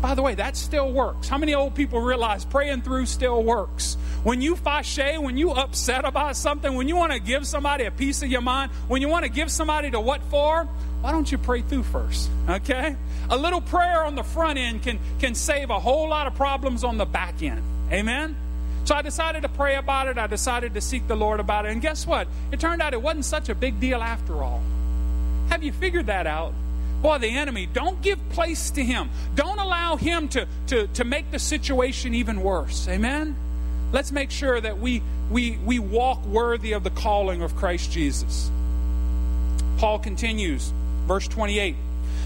By 0.00 0.14
the 0.14 0.22
way, 0.22 0.34
that 0.36 0.56
still 0.56 0.90
works. 0.90 1.28
How 1.28 1.36
many 1.36 1.54
old 1.54 1.74
people 1.74 2.00
realize 2.00 2.46
praying 2.46 2.82
through 2.82 3.04
still 3.06 3.42
works? 3.42 3.98
When 4.22 4.40
you 4.40 4.56
fâché, 4.56 5.22
when 5.22 5.36
you 5.36 5.50
upset 5.50 6.06
about 6.06 6.36
something, 6.36 6.74
when 6.74 6.88
you 6.88 6.96
want 6.96 7.12
to 7.12 7.20
give 7.20 7.46
somebody 7.46 7.84
a 7.84 7.90
piece 7.90 8.22
of 8.22 8.30
your 8.30 8.40
mind, 8.40 8.72
when 8.88 9.02
you 9.02 9.08
want 9.08 9.24
to 9.26 9.30
give 9.30 9.50
somebody 9.50 9.90
to 9.90 10.00
what 10.00 10.22
for, 10.24 10.66
why 11.02 11.12
don't 11.12 11.30
you 11.30 11.36
pray 11.36 11.60
through 11.60 11.82
first? 11.82 12.30
Okay? 12.48 12.96
A 13.28 13.36
little 13.36 13.60
prayer 13.60 14.02
on 14.04 14.14
the 14.14 14.22
front 14.22 14.58
end 14.58 14.82
can, 14.82 14.98
can 15.18 15.34
save 15.34 15.68
a 15.68 15.78
whole 15.78 16.08
lot 16.08 16.26
of 16.26 16.34
problems 16.34 16.82
on 16.82 16.96
the 16.96 17.06
back 17.06 17.42
end. 17.42 17.62
Amen? 17.92 18.36
So 18.84 18.94
I 18.94 19.02
decided 19.02 19.42
to 19.42 19.48
pray 19.50 19.76
about 19.76 20.08
it. 20.08 20.16
I 20.16 20.26
decided 20.26 20.72
to 20.74 20.80
seek 20.80 21.06
the 21.06 21.16
Lord 21.16 21.40
about 21.40 21.66
it. 21.66 21.72
And 21.72 21.82
guess 21.82 22.06
what? 22.06 22.26
It 22.52 22.60
turned 22.60 22.80
out 22.80 22.94
it 22.94 23.02
wasn't 23.02 23.26
such 23.26 23.50
a 23.50 23.54
big 23.54 23.80
deal 23.80 24.02
after 24.02 24.42
all. 24.42 24.62
Have 25.50 25.62
you 25.62 25.72
figured 25.72 26.06
that 26.06 26.26
out? 26.26 26.54
Boy, 27.02 27.18
the 27.18 27.28
enemy, 27.28 27.66
don't 27.66 28.00
give 28.02 28.18
place 28.30 28.70
to 28.72 28.84
him. 28.84 29.10
Don't 29.34 29.58
allow 29.58 29.96
him 29.96 30.28
to, 30.28 30.46
to, 30.68 30.86
to 30.88 31.04
make 31.04 31.30
the 31.30 31.38
situation 31.38 32.14
even 32.14 32.42
worse. 32.42 32.86
Amen? 32.88 33.36
Let's 33.92 34.12
make 34.12 34.30
sure 34.30 34.60
that 34.60 34.78
we, 34.78 35.02
we, 35.30 35.56
we 35.58 35.78
walk 35.78 36.24
worthy 36.26 36.72
of 36.72 36.84
the 36.84 36.90
calling 36.90 37.42
of 37.42 37.56
Christ 37.56 37.90
Jesus. 37.90 38.50
Paul 39.78 39.98
continues, 39.98 40.72
verse 41.06 41.26
28 41.26 41.74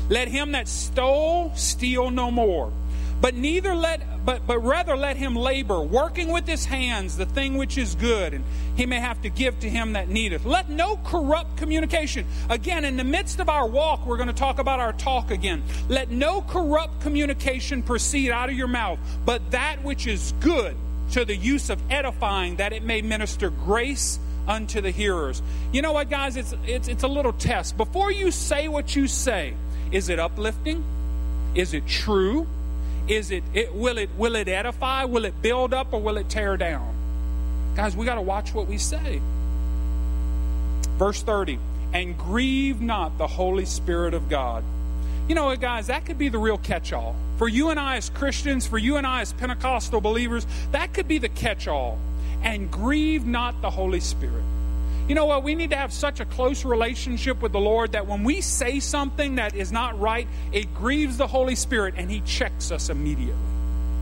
Let 0.09 0.29
him 0.29 0.53
that 0.53 0.69
stole 0.69 1.53
steal 1.55 2.11
no 2.11 2.31
more, 2.31 2.73
but 3.21 3.35
neither 3.35 3.75
let 3.75 4.03
but, 4.25 4.47
but 4.47 4.59
rather 4.61 4.97
let 4.97 5.17
him 5.17 5.37
labor, 5.37 5.81
working 5.81 6.33
with 6.33 6.47
his 6.47 6.65
hands 6.65 7.17
the 7.17 7.27
thing 7.27 7.57
which 7.57 7.77
is 7.77 7.95
good, 7.95 8.35
and 8.35 8.45
he 8.77 8.87
may 8.87 9.01
have 9.01 9.21
to 9.23 9.29
give 9.29 9.59
to 9.61 9.69
him 9.69 9.93
that 9.93 10.09
needeth. 10.09 10.45
Let 10.45 10.71
no 10.71 10.99
corrupt 11.05 11.57
communication. 11.57 12.27
Again, 12.49 12.85
in 12.85 12.97
the 12.97 13.05
midst 13.05 13.41
of 13.41 13.49
our 13.49 13.67
walk, 13.67 14.07
we're 14.07 14.17
going 14.17 14.29
to 14.29 14.33
talk 14.33 14.59
about 14.59 14.81
our 14.81 14.93
talk 14.93 15.31
again. 15.31 15.63
Let 15.89 16.11
no 16.11 16.43
corrupt 16.43 17.01
communication 17.03 17.83
proceed 17.83 18.31
out 18.31 18.49
of 18.49 18.55
your 18.55 18.69
mouth, 18.69 18.99
but 19.25 19.51
that 19.51 19.83
which 19.85 20.07
is 20.07 20.33
good 20.41 20.77
to 21.13 21.25
the 21.25 21.37
use 21.37 21.69
of 21.69 21.81
edifying, 21.91 22.57
that 22.57 22.73
it 22.73 22.83
may 22.83 23.03
minister 23.03 23.51
grace 23.51 24.19
unto 24.49 24.81
the 24.81 24.91
hearers. 24.91 25.43
You 25.73 25.83
know 25.83 25.93
what, 25.93 26.11
guys? 26.11 26.37
It's, 26.37 26.55
it's, 26.67 26.89
it's 26.89 27.03
a 27.03 27.09
little 27.09 27.33
test. 27.33 27.77
Before 27.77 28.11
you 28.11 28.31
say 28.31 28.69
what 28.69 28.97
you 28.97 29.07
say, 29.07 29.55
is 29.93 30.09
it 30.09 30.19
uplifting? 30.19 30.83
Is 31.55 31.75
it 31.75 31.87
true? 31.87 32.47
Is 33.07 33.31
it, 33.31 33.45
it 33.53 33.75
will 33.75 33.99
it 33.99 34.11
will 34.17 34.35
it 34.35 34.49
edify? 34.49 35.05
Will 35.05 35.25
it 35.25 35.41
build 35.43 35.75
up 35.75 35.93
or 35.93 36.01
will 36.01 36.17
it 36.17 36.29
tear 36.29 36.57
down? 36.57 36.95
Guys, 37.77 37.97
we 37.97 38.07
got 38.07 38.15
to 38.15 38.23
watch 38.23 38.55
what 38.55 38.67
we 38.67 38.79
say. 38.79 39.21
Verse 40.97 41.23
30, 41.23 41.59
and 41.93 42.17
grieve 42.17 42.81
not 42.81 43.19
the 43.19 43.27
Holy 43.27 43.65
Spirit 43.65 44.15
of 44.15 44.29
God. 44.29 44.63
You 45.29 45.35
know 45.35 45.47
what, 45.47 45.61
guys, 45.61 45.89
that 45.89 46.07
could 46.07 46.19
be 46.19 46.29
the 46.29 46.39
real 46.39 46.59
catch 46.59 46.93
all. 46.93 47.17
For 47.37 47.49
you 47.49 47.71
and 47.71 47.81
I 47.81 47.97
as 47.97 48.11
Christians, 48.11 48.67
for 48.67 48.79
you 48.79 48.97
and 48.97 49.07
I 49.07 49.23
as 49.23 49.33
Pentecostal 49.33 50.01
believers, 50.01 50.47
that 50.71 50.95
could 50.95 51.09
be 51.09 51.19
the 51.19 51.31
catch 51.31 51.67
all. 51.67 51.99
And 52.43 52.71
grieve 52.71 53.27
not 53.27 53.61
the 53.61 53.71
Holy 53.71 54.01
Spirit. 54.01 54.45
You 55.07 55.15
know 55.15 55.27
what? 55.27 55.43
We 55.43 55.55
need 55.55 55.71
to 55.71 55.77
have 55.77 55.93
such 55.93 56.21
a 56.21 56.25
close 56.25 56.65
relationship 56.65 57.43
with 57.43 57.53
the 57.53 57.61
Lord 57.61 57.93
that 57.93 58.07
when 58.07 58.25
we 58.25 58.41
say 58.41 58.81
something 58.81 59.35
that 59.35 59.55
is 59.55 59.71
not 59.71 60.01
right, 60.01 60.27
it 60.51 60.75
grieves 60.75 61.19
the 61.19 61.27
Holy 61.27 61.55
Spirit 61.55 61.95
and 61.99 62.11
He 62.11 62.21
checks 62.21 62.71
us 62.71 62.89
immediately. 62.89 63.35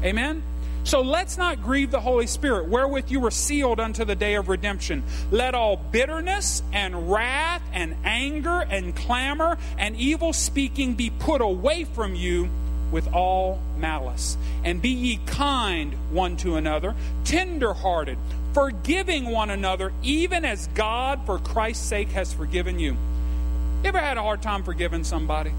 Amen? 0.05 0.43
So 0.85 1.01
let's 1.01 1.39
not 1.39 1.63
grieve 1.63 1.91
the 1.91 2.01
Holy 2.01 2.27
Spirit, 2.27 2.69
wherewith 2.69 3.11
you 3.11 3.21
were 3.21 3.31
sealed 3.31 3.79
unto 3.79 4.05
the 4.05 4.17
day 4.17 4.35
of 4.35 4.49
redemption. 4.49 5.03
Let 5.31 5.55
all 5.55 5.77
bitterness 5.77 6.63
and 6.73 7.11
wrath 7.11 7.63
and 7.73 7.97
anger 8.05 8.61
and 8.61 8.95
clamor 8.95 9.59
and 9.79 9.97
evil 9.97 10.33
speaking 10.33 10.95
be 10.95 11.11
put 11.11 11.41
away 11.41 11.85
from 11.85 12.15
you 12.15 12.49
with 12.91 13.13
all 13.13 13.61
malice. 13.77 14.37
And 14.65 14.83
be 14.83 14.91
ye 14.91 15.21
kind 15.27 15.95
one 16.11 16.37
to 16.39 16.57
another, 16.57 16.95
tender 17.25 17.73
hearted 17.73 18.19
forgiving 18.53 19.31
one 19.31 19.51
another, 19.51 19.93
even 20.03 20.45
as 20.45 20.67
God, 20.69 21.25
for 21.27 21.39
Christ's 21.39 21.87
sake, 21.87 22.09
has 22.09 22.33
forgiven 22.33 22.79
you. 22.79 22.93
You 22.93 23.89
ever 23.89 23.99
had 23.99 24.17
a 24.17 24.23
hard 24.23 24.43
time 24.43 24.63
forgiving 24.63 25.05
somebody? 25.05 25.53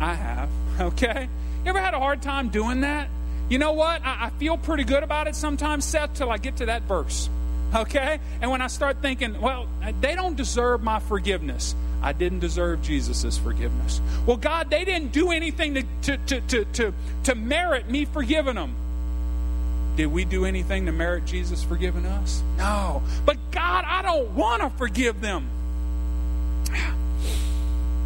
I 0.00 0.14
have, 0.14 0.48
okay? 0.80 1.28
You 1.64 1.70
ever 1.70 1.80
had 1.80 1.94
a 1.94 1.98
hard 1.98 2.22
time 2.22 2.48
doing 2.48 2.82
that? 2.82 3.08
You 3.48 3.58
know 3.58 3.72
what? 3.72 4.04
I, 4.04 4.26
I 4.26 4.30
feel 4.38 4.56
pretty 4.56 4.84
good 4.84 5.02
about 5.02 5.28
it 5.28 5.34
sometimes, 5.34 5.84
Seth, 5.84 6.14
till 6.14 6.30
I 6.30 6.38
get 6.38 6.56
to 6.56 6.66
that 6.66 6.82
verse, 6.82 7.28
okay? 7.74 8.18
And 8.40 8.50
when 8.50 8.62
I 8.62 8.66
start 8.68 9.02
thinking, 9.02 9.40
well, 9.40 9.68
they 10.00 10.14
don't 10.14 10.36
deserve 10.36 10.82
my 10.82 11.00
forgiveness. 11.00 11.74
I 12.02 12.12
didn't 12.12 12.40
deserve 12.40 12.82
Jesus' 12.82 13.38
forgiveness. 13.38 14.00
Well, 14.26 14.36
God, 14.36 14.70
they 14.70 14.84
didn't 14.84 15.12
do 15.12 15.30
anything 15.30 15.74
to, 15.74 15.82
to, 16.02 16.16
to, 16.18 16.40
to, 16.40 16.64
to, 16.64 16.94
to 17.24 17.34
merit 17.34 17.90
me 17.90 18.04
forgiving 18.04 18.54
them. 18.54 18.74
Did 19.96 20.06
we 20.08 20.26
do 20.26 20.44
anything 20.44 20.84
to 20.86 20.92
merit 20.92 21.24
Jesus 21.24 21.64
forgiving 21.64 22.04
us? 22.04 22.42
No. 22.58 23.02
But 23.24 23.38
God, 23.50 23.84
I 23.86 24.02
don't 24.02 24.30
want 24.34 24.62
to 24.62 24.70
forgive 24.70 25.20
them. 25.20 25.48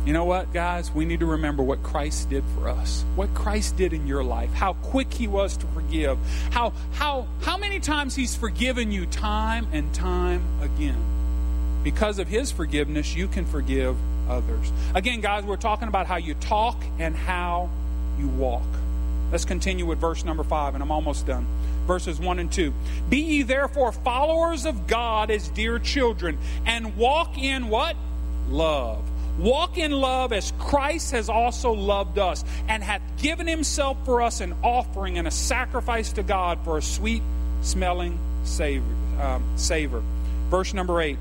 You 0.07 0.15
know 0.15 0.25
what, 0.25 0.55
guys? 0.55 0.91
We 0.91 1.05
need 1.05 1.21
to 1.21 1.27
remember 1.27 1.63
what 1.63 1.83
Christ 1.83 2.31
did 2.31 2.43
for 2.57 2.71
us. 2.71 3.05
What 3.17 3.35
Christ 3.35 3.77
did 3.77 3.93
in 3.93 4.07
your 4.07 4.25
life. 4.25 4.51
How 4.51 4.73
quick 4.73 5.13
he 5.13 5.29
was 5.29 5.59
to 5.59 5.67
forgive. 5.67 6.17
How 6.53 6.73
how 6.93 7.29
how 7.43 7.59
many 7.59 7.81
times 7.81 8.17
he's 8.17 8.35
forgiven 8.35 8.91
you 8.93 9.05
time 9.05 9.67
and 9.75 9.93
time 9.93 10.43
again. 10.63 10.99
Because 11.85 12.19
of 12.19 12.29
his 12.29 12.51
forgiveness, 12.51 13.15
you 13.15 13.29
can 13.29 13.45
forgive 13.45 13.95
others. 14.27 14.73
Again, 14.95 15.21
guys, 15.21 15.45
we're 15.45 15.59
talking 15.59 15.87
about 15.87 16.07
how 16.07 16.17
you 16.17 16.33
talk 16.33 16.83
and 16.99 17.15
how 17.15 17.69
you 18.19 18.27
walk. 18.27 18.67
Let's 19.31 19.45
continue 19.45 19.85
with 19.85 19.99
verse 19.99 20.25
number 20.25 20.43
5 20.43 20.75
and 20.75 20.83
I'm 20.83 20.91
almost 20.91 21.27
done 21.27 21.47
verses 21.91 22.21
1 22.21 22.39
and 22.39 22.53
2. 22.53 22.73
Be 23.09 23.19
ye 23.19 23.43
therefore 23.43 23.91
followers 23.91 24.65
of 24.65 24.87
God 24.87 25.29
as 25.29 25.49
dear 25.49 25.81
children, 25.81 26.39
and 26.65 26.97
walk 26.97 27.37
in 27.37 27.67
what? 27.69 27.97
Love. 28.49 29.03
Walk 29.41 29.77
in 29.77 29.91
love 29.91 30.33
as 30.33 30.53
Christ 30.61 31.11
has 31.11 31.29
also 31.29 31.73
loved 31.73 32.17
us, 32.17 32.45
and 32.69 32.81
hath 32.81 33.03
given 33.21 33.49
himself 33.49 33.97
for 34.05 34.23
us 34.23 34.41
an 34.41 34.55
offering 34.63 35.19
and 35.19 35.27
a 35.27 35.33
sacrifice 35.33 36.13
to 36.13 36.23
God 36.23 36.61
for 36.63 36.79
a 36.79 36.83
sweet 36.83 37.25
smelling 37.63 38.17
savor. 38.45 38.87
Um, 39.21 39.43
savor. 39.57 40.01
Verse 40.49 40.73
number 40.73 41.01
8. 41.01 41.19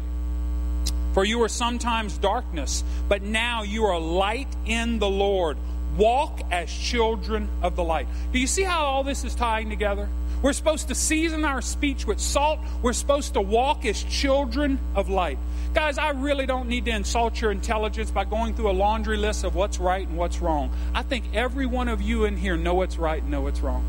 For 1.15 1.25
you 1.25 1.39
were 1.39 1.49
sometimes 1.49 2.15
darkness, 2.19 2.83
but 3.07 3.23
now 3.23 3.63
you 3.63 3.85
are 3.85 3.99
light 3.99 4.55
in 4.67 4.99
the 4.99 5.09
Lord. 5.09 5.57
Walk 5.97 6.41
as 6.51 6.71
children 6.71 7.49
of 7.63 7.75
the 7.75 7.83
light. 7.83 8.05
Do 8.31 8.37
you 8.37 8.45
see 8.45 8.61
how 8.61 8.85
all 8.85 9.03
this 9.03 9.23
is 9.23 9.33
tying 9.33 9.71
together? 9.71 10.07
We're 10.41 10.53
supposed 10.53 10.87
to 10.87 10.95
season 10.95 11.43
our 11.43 11.61
speech 11.61 12.05
with 12.05 12.19
salt. 12.19 12.59
We're 12.81 12.93
supposed 12.93 13.33
to 13.33 13.41
walk 13.41 13.85
as 13.85 14.01
children 14.03 14.79
of 14.95 15.09
light. 15.09 15.37
Guys, 15.73 15.97
I 15.97 16.11
really 16.11 16.45
don't 16.45 16.69
need 16.69 16.85
to 16.85 16.91
insult 16.91 17.41
your 17.41 17.51
intelligence 17.51 18.09
by 18.09 18.23
going 18.23 18.55
through 18.55 18.71
a 18.71 18.73
laundry 18.73 19.17
list 19.17 19.43
of 19.43 19.55
what's 19.55 19.79
right 19.79 20.07
and 20.07 20.17
what's 20.17 20.39
wrong. 20.39 20.71
I 20.93 21.03
think 21.03 21.25
every 21.33 21.65
one 21.65 21.89
of 21.89 22.01
you 22.01 22.23
in 22.23 22.37
here 22.37 22.55
know 22.55 22.73
what's 22.73 22.97
right 22.97 23.21
and 23.21 23.29
know 23.29 23.41
what's 23.41 23.59
wrong. 23.59 23.83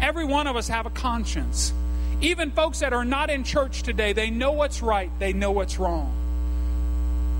Every 0.00 0.24
one 0.24 0.46
of 0.46 0.56
us 0.56 0.68
have 0.68 0.86
a 0.86 0.90
conscience. 0.90 1.72
Even 2.22 2.50
folks 2.50 2.80
that 2.80 2.92
are 2.92 3.04
not 3.04 3.28
in 3.28 3.44
church 3.44 3.82
today, 3.82 4.12
they 4.12 4.30
know 4.30 4.52
what's 4.52 4.82
right, 4.82 5.10
they 5.18 5.32
know 5.32 5.50
what's 5.50 5.78
wrong. 5.78 6.19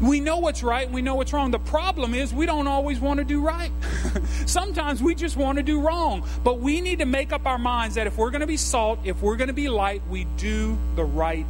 We 0.00 0.20
know 0.20 0.38
what's 0.38 0.62
right 0.62 0.86
and 0.86 0.94
we 0.94 1.02
know 1.02 1.14
what's 1.14 1.32
wrong. 1.32 1.50
The 1.50 1.58
problem 1.58 2.14
is 2.14 2.32
we 2.32 2.46
don't 2.46 2.66
always 2.66 2.98
want 3.00 3.18
to 3.18 3.24
do 3.24 3.42
right. 3.42 3.70
Sometimes 4.46 5.02
we 5.02 5.14
just 5.14 5.36
want 5.36 5.58
to 5.58 5.62
do 5.62 5.80
wrong. 5.80 6.26
But 6.42 6.58
we 6.58 6.80
need 6.80 7.00
to 7.00 7.06
make 7.06 7.32
up 7.32 7.46
our 7.46 7.58
minds 7.58 7.96
that 7.96 8.06
if 8.06 8.16
we're 8.16 8.30
going 8.30 8.40
to 8.40 8.46
be 8.46 8.56
salt, 8.56 9.00
if 9.04 9.20
we're 9.20 9.36
going 9.36 9.48
to 9.48 9.54
be 9.54 9.68
light, 9.68 10.02
we 10.08 10.24
do 10.36 10.78
the 10.96 11.04
right 11.04 11.46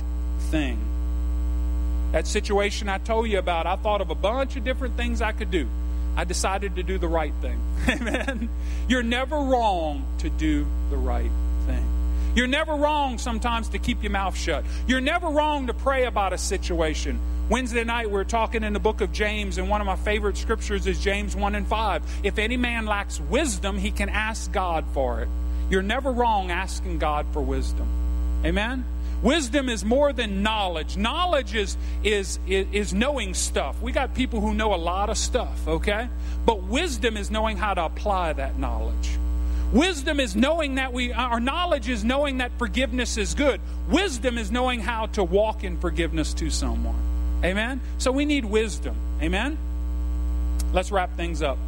thing. 0.51 0.79
That 2.13 2.27
situation 2.27 2.89
I 2.89 2.99
told 2.99 3.29
you 3.29 3.39
about, 3.39 3.67
I 3.67 3.77
thought 3.77 4.01
of 4.01 4.11
a 4.11 4.17
bunch 4.17 4.57
of 4.57 4.65
different 4.65 4.97
things 4.97 5.23
I 5.23 5.31
could 5.31 5.53
do. 5.53 5.69
I 6.17 6.25
decided 6.25 6.75
to 6.77 6.83
do 6.83 6.99
the 6.99 7.07
right 7.07 7.33
thing. 7.41 7.61
Amen. 7.89 8.49
You're 8.89 9.05
never 9.05 9.37
wrong 9.37 10.05
to 10.19 10.29
do 10.29 10.67
the 10.91 10.97
right 10.97 11.31
thing. 11.67 11.87
You're 12.35 12.49
never 12.49 12.75
wrong 12.75 13.19
sometimes 13.19 13.69
to 13.71 13.79
keep 13.79 14.03
your 14.03 14.11
mouth 14.11 14.37
shut. 14.37 14.65
You're 14.89 15.01
never 15.01 15.29
wrong 15.29 15.69
to 15.69 15.75
pray 15.75 16.05
about 16.05 16.33
a 16.33 16.39
situation. 16.39 17.21
Wednesday 17.51 17.83
night, 17.83 18.09
we 18.09 18.17
are 18.21 18.25
talking 18.25 18.63
in 18.63 18.73
the 18.73 18.79
book 18.79 19.01
of 19.01 19.11
James, 19.11 19.59
and 19.59 19.69
one 19.69 19.81
of 19.81 19.87
my 19.89 19.97
favorite 19.97 20.37
scriptures 20.37 20.87
is 20.87 21.01
James 21.01 21.35
1 21.35 21.57
and 21.57 21.67
5. 21.67 22.03
If 22.23 22.39
any 22.39 22.57
man 22.57 22.87
lacks 22.87 23.19
wisdom, 23.23 23.77
he 23.77 23.91
can 23.91 24.09
ask 24.09 24.53
God 24.53 24.85
for 24.95 25.23
it. 25.23 25.29
You're 25.69 25.83
never 25.83 26.13
wrong 26.13 26.53
asking 26.53 27.01
God 27.01 27.27
for 27.33 27.43
wisdom. 27.43 27.89
Amen? 28.45 28.85
Wisdom 29.21 29.69
is 29.69 29.85
more 29.85 30.13
than 30.13 30.45
knowledge. 30.45 30.97
Knowledge 30.97 31.57
is, 31.57 31.77
is, 32.05 32.39
is, 32.47 32.69
is, 32.71 32.95
knowing 32.95 33.35
stuff. 33.35 33.83
We 33.83 33.91
got 33.91 34.15
people 34.15 34.41
who 34.41 34.55
know 34.55 34.73
a 34.73 34.77
lot 34.77 35.11
of 35.11 35.19
stuff, 35.19 35.67
okay? 35.67 36.09
But 36.47 36.63
wisdom 36.63 37.17
is 37.17 37.33
knowing 37.33 37.57
how 37.57 37.75
to 37.75 37.85
apply 37.85 38.33
that 38.35 38.61
knowledge. 38.61 39.19
Wisdom 39.73 40.21
is 40.21 40.37
knowing 40.37 40.77
that 40.77 40.93
we, 40.93 41.13
our 41.13 41.41
knowledge 41.41 41.89
is 41.89 42.05
knowing 42.05 42.39
that 42.39 42.53
forgiveness 42.59 43.17
is 43.17 43.35
good. 43.35 43.61
Wisdom 43.89 44.39
is 44.39 44.53
knowing 44.53 44.79
how 44.79 45.07
to 45.07 45.25
walk 45.25 45.65
in 45.65 45.81
forgiveness 45.81 46.33
to 46.35 46.49
someone. 46.49 47.10
Amen? 47.43 47.81
So 47.99 48.13
we 48.13 48.25
need 48.25 48.45
wisdom. 48.45 48.95
Amen? 49.23 49.59
Let's 50.73 50.91
wrap 50.93 51.17
things 51.17 51.43
up. 51.43 51.59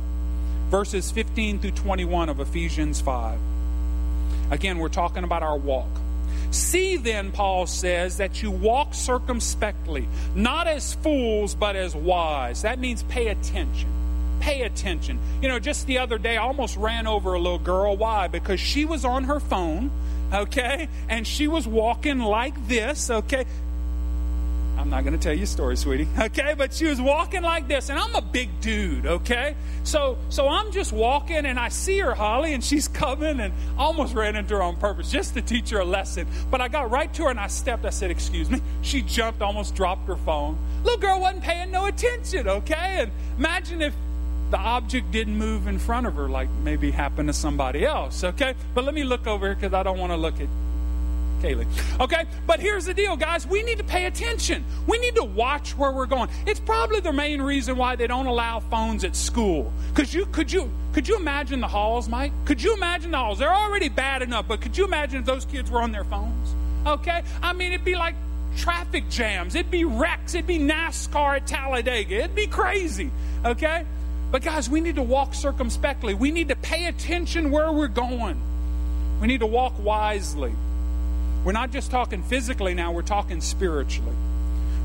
Verses 0.71 1.11
15 1.11 1.59
through 1.59 1.73
21 1.73 2.29
of 2.29 2.41
Ephesians 2.41 3.01
5. 3.01 3.39
Again, 4.51 4.79
we're 4.79 4.89
talking 4.89 5.25
about 5.25 5.43
our 5.43 5.57
walk. 5.57 5.89
See 6.51 6.99
then, 6.99 7.33
Paul 7.33 7.67
says, 7.67 8.19
that 8.19 8.43
you 8.43 8.51
walk 8.51 8.93
circumspectly, 8.93 10.07
not 10.35 10.67
as 10.67 10.95
fools, 10.95 11.55
but 11.55 11.77
as 11.77 11.97
wise. 11.97 12.63
That 12.63 12.79
means 12.79 13.03
pay 13.05 13.29
attention. 13.29 13.89
Pay 14.41 14.63
attention. 14.63 15.19
You 15.41 15.49
know, 15.49 15.59
just 15.59 15.87
the 15.87 15.99
other 15.99 16.19
day, 16.19 16.37
I 16.37 16.43
almost 16.43 16.77
ran 16.77 17.07
over 17.07 17.33
a 17.33 17.39
little 17.39 17.59
girl. 17.59 17.97
Why? 17.97 18.29
Because 18.29 18.61
she 18.61 18.85
was 18.85 19.05
on 19.05 19.25
her 19.25 19.41
phone, 19.41 19.91
okay? 20.33 20.89
And 21.09 21.27
she 21.27 21.49
was 21.49 21.67
walking 21.67 22.19
like 22.19 22.69
this, 22.69 23.09
okay? 23.09 23.47
I'm 24.79 24.91
not 24.91 25.05
going 25.05 25.17
to 25.17 25.23
tell 25.23 25.35
you 25.35 25.45
a 25.45 25.47
story, 25.47 25.77
sweetie. 25.77 26.09
Okay, 26.19 26.55
but 26.57 26.73
she 26.73 26.87
was 26.87 27.01
walking 27.01 27.43
like 27.43 27.69
this, 27.69 27.89
and 27.89 27.99
I'm 27.99 28.15
a 28.15 28.23
big 28.23 28.49
dude. 28.61 29.07
Okay, 29.07 29.55
so 29.85 30.17
so 30.29 30.49
I'm 30.49 30.73
just 30.73 30.93
walking, 30.93 31.45
and 31.47 31.59
I 31.59 31.69
see 31.69 31.99
her, 31.99 32.15
Holly, 32.15 32.55
and 32.55 32.63
she's 32.63 32.89
coming, 33.03 33.41
and 33.41 33.53
almost 33.77 34.15
ran 34.15 34.37
into 34.37 34.55
her 34.55 34.63
on 34.63 34.77
purpose 34.77 35.11
just 35.11 35.35
to 35.35 35.43
teach 35.43 35.71
her 35.71 35.81
a 35.81 35.85
lesson. 35.85 36.27
But 36.51 36.61
I 36.61 36.69
got 36.69 36.91
right 36.91 37.13
to 37.15 37.25
her, 37.25 37.31
and 37.31 37.41
I 37.41 37.49
stepped. 37.49 37.85
I 37.85 37.91
said, 37.91 38.11
"Excuse 38.11 38.51
me." 38.51 38.61
She 38.83 39.03
jumped, 39.03 39.43
almost 39.43 39.75
dropped 39.77 40.09
her 40.09 40.17
phone. 40.17 40.59
Little 40.83 41.01
girl 41.01 41.21
wasn't 41.21 41.45
paying 41.45 41.71
no 41.71 41.87
attention. 41.87 42.49
Okay, 42.49 43.03
and 43.03 43.13
imagine 43.39 43.81
if 43.81 43.95
the 44.53 44.59
object 44.59 45.11
didn't 45.11 45.39
move 45.39 45.67
in 45.67 45.79
front 45.79 46.07
of 46.07 46.15
her 46.15 46.29
like 46.29 46.51
maybe 46.63 46.91
happened 46.91 47.29
to 47.29 47.33
somebody 47.33 47.87
else, 47.87 48.23
okay? 48.23 48.55
But 48.75 48.85
let 48.85 48.93
me 48.93 49.03
look 49.03 49.27
over 49.27 49.47
here 49.47 49.55
because 49.55 49.73
I 49.73 49.83
don't 49.83 49.99
want 49.99 50.13
to 50.13 50.17
look 50.17 50.41
at 50.41 50.49
Kaylee. 51.43 51.67
Okay? 52.01 52.25
But 52.47 52.61
here's 52.61 52.85
the 52.85 52.95
deal, 52.95 53.17
guys. 53.17 53.47
We 53.47 53.63
need 53.63 53.79
to 53.79 53.85
pay 53.85 54.07
attention. 54.07 54.65
We 54.87 54.99
need 54.99 55.17
to 55.17 55.25
watch 55.25 55.77
where 55.77 55.91
we're 55.91 56.07
going. 56.07 56.29
It's 56.47 56.61
probably 56.61 57.01
the 57.01 57.13
main 57.13 57.43
reason 57.43 57.77
why 57.77 57.97
they 57.97 58.07
don't 58.07 58.27
allow 58.27 58.61
phones 58.61 59.05
at 59.05 59.17
school. 59.17 59.73
Cause 59.95 60.15
you 60.15 60.27
could 60.27 60.51
you 60.53 60.71
could 60.93 61.09
you 61.09 61.17
imagine 61.17 61.61
the 61.61 61.69
halls, 61.69 62.09
Mike? 62.09 62.33
Could 62.45 62.63
you 62.63 62.75
imagine 62.75 63.11
the 63.11 63.19
halls? 63.19 63.39
They're 63.39 63.55
already 63.55 63.89
bad 63.89 64.23
enough, 64.23 64.47
but 64.47 64.61
could 64.61 64.77
you 64.77 64.85
imagine 64.85 65.21
if 65.21 65.27
those 65.27 65.45
kids 65.45 65.71
were 65.71 65.83
on 65.83 65.93
their 65.93 66.05
phones? 66.05 66.55
Okay? 66.87 67.23
I 67.43 67.53
mean 67.53 67.73
it'd 67.73 67.85
be 67.85 67.97
like 67.97 68.15
traffic 68.57 69.09
jams, 69.09 69.55
it'd 69.55 69.71
be 69.71 69.85
wrecks, 69.85 70.35
it'd 70.35 70.47
be 70.47 70.59
NASCAR 70.59 71.37
at 71.37 71.47
Talladega. 71.47 72.17
It'd 72.17 72.35
be 72.35 72.47
crazy. 72.47 73.11
Okay? 73.45 73.85
But 74.31 74.43
guys, 74.43 74.71
we 74.71 74.81
need 74.81 74.97
to 74.97 75.03
walk 75.03 75.35
circumspectly. 75.35 76.15
We 76.15 76.31
need 76.31 76.49
to 76.49 76.57
pay 76.57 76.87
attention 76.87 77.51
where 77.51 77.71
we're 77.71 77.89
going. 77.89 78.41
We 79.21 79.27
need 79.27 79.41
to 79.41 79.47
walk 79.47 79.75
wisely. 79.79 80.55
We're 81.45 81.53
not 81.53 81.71
just 81.71 81.91
talking 81.91 82.23
physically 82.23 82.75
now, 82.75 82.93
we're 82.93 83.03
talking 83.03 83.41
spiritually. 83.41 84.15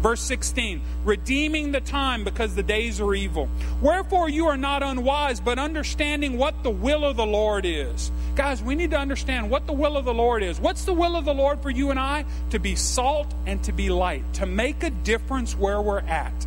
Verse 0.01 0.21
16, 0.21 0.81
redeeming 1.05 1.71
the 1.71 1.81
time 1.81 2.23
because 2.23 2.53
the 2.53 2.61
days 2.61 3.01
are 3.01 3.15
evil. 3.15 3.49
Wherefore 3.81 4.29
you 4.29 4.47
are 4.47 4.57
not 4.57 4.83
unwise, 4.83 5.39
but 5.39 5.57
understanding 5.57 6.37
what 6.37 6.61
the 6.61 6.69
will 6.69 7.03
of 7.03 7.17
the 7.17 7.25
Lord 7.25 7.65
is. 7.65 8.11
Guys, 8.35 8.61
we 8.61 8.75
need 8.75 8.91
to 8.91 8.97
understand 8.97 9.49
what 9.49 9.65
the 9.65 9.73
will 9.73 9.97
of 9.97 10.05
the 10.05 10.13
Lord 10.13 10.43
is. 10.43 10.59
What's 10.59 10.85
the 10.85 10.93
will 10.93 11.15
of 11.15 11.25
the 11.25 11.33
Lord 11.33 11.63
for 11.63 11.71
you 11.71 11.89
and 11.89 11.99
I? 11.99 12.25
To 12.51 12.59
be 12.59 12.75
salt 12.75 13.33
and 13.47 13.63
to 13.63 13.71
be 13.71 13.89
light, 13.89 14.23
to 14.35 14.45
make 14.45 14.83
a 14.83 14.91
difference 14.91 15.55
where 15.57 15.81
we're 15.81 15.99
at. 15.99 16.45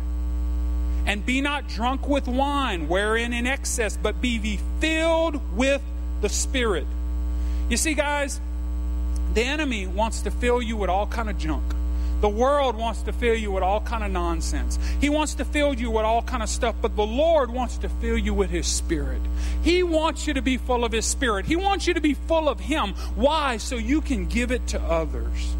And 1.05 1.25
be 1.25 1.41
not 1.41 1.67
drunk 1.67 2.07
with 2.07 2.27
wine, 2.27 2.87
wherein 2.87 3.33
in 3.33 3.47
excess, 3.47 3.97
but 3.97 4.21
be 4.21 4.59
filled 4.79 5.57
with 5.57 5.81
the 6.21 6.29
Spirit. 6.29 6.87
You 7.69 7.75
see, 7.75 7.95
guys, 7.95 8.39
the 9.33 9.43
enemy 9.43 9.87
wants 9.87 10.21
to 10.21 10.31
fill 10.31 10.61
you 10.61 10.77
with 10.77 10.89
all 10.89 11.07
kind 11.07 11.29
of 11.29 11.37
junk. 11.37 11.63
The 12.21 12.29
world 12.29 12.75
wants 12.75 13.01
to 13.03 13.13
fill 13.13 13.35
you 13.35 13.51
with 13.51 13.63
all 13.63 13.81
kind 13.81 14.03
of 14.03 14.11
nonsense. 14.11 14.77
He 14.99 15.09
wants 15.09 15.33
to 15.35 15.45
fill 15.45 15.73
you 15.73 15.89
with 15.89 16.05
all 16.05 16.21
kind 16.21 16.43
of 16.43 16.49
stuff, 16.49 16.75
but 16.79 16.95
the 16.95 17.05
Lord 17.05 17.49
wants 17.49 17.77
to 17.79 17.89
fill 17.89 18.17
you 18.17 18.33
with 18.35 18.51
his 18.51 18.67
spirit. 18.67 19.21
He 19.63 19.81
wants 19.81 20.27
you 20.27 20.35
to 20.35 20.41
be 20.41 20.57
full 20.57 20.85
of 20.85 20.91
his 20.91 21.05
spirit. 21.05 21.47
He 21.47 21.55
wants 21.55 21.87
you 21.87 21.95
to 21.95 22.01
be 22.01 22.13
full 22.13 22.47
of 22.47 22.59
him. 22.59 22.93
Why? 23.15 23.57
So 23.57 23.75
you 23.75 24.01
can 24.01 24.27
give 24.27 24.51
it 24.51 24.67
to 24.67 24.79
others. 24.79 25.55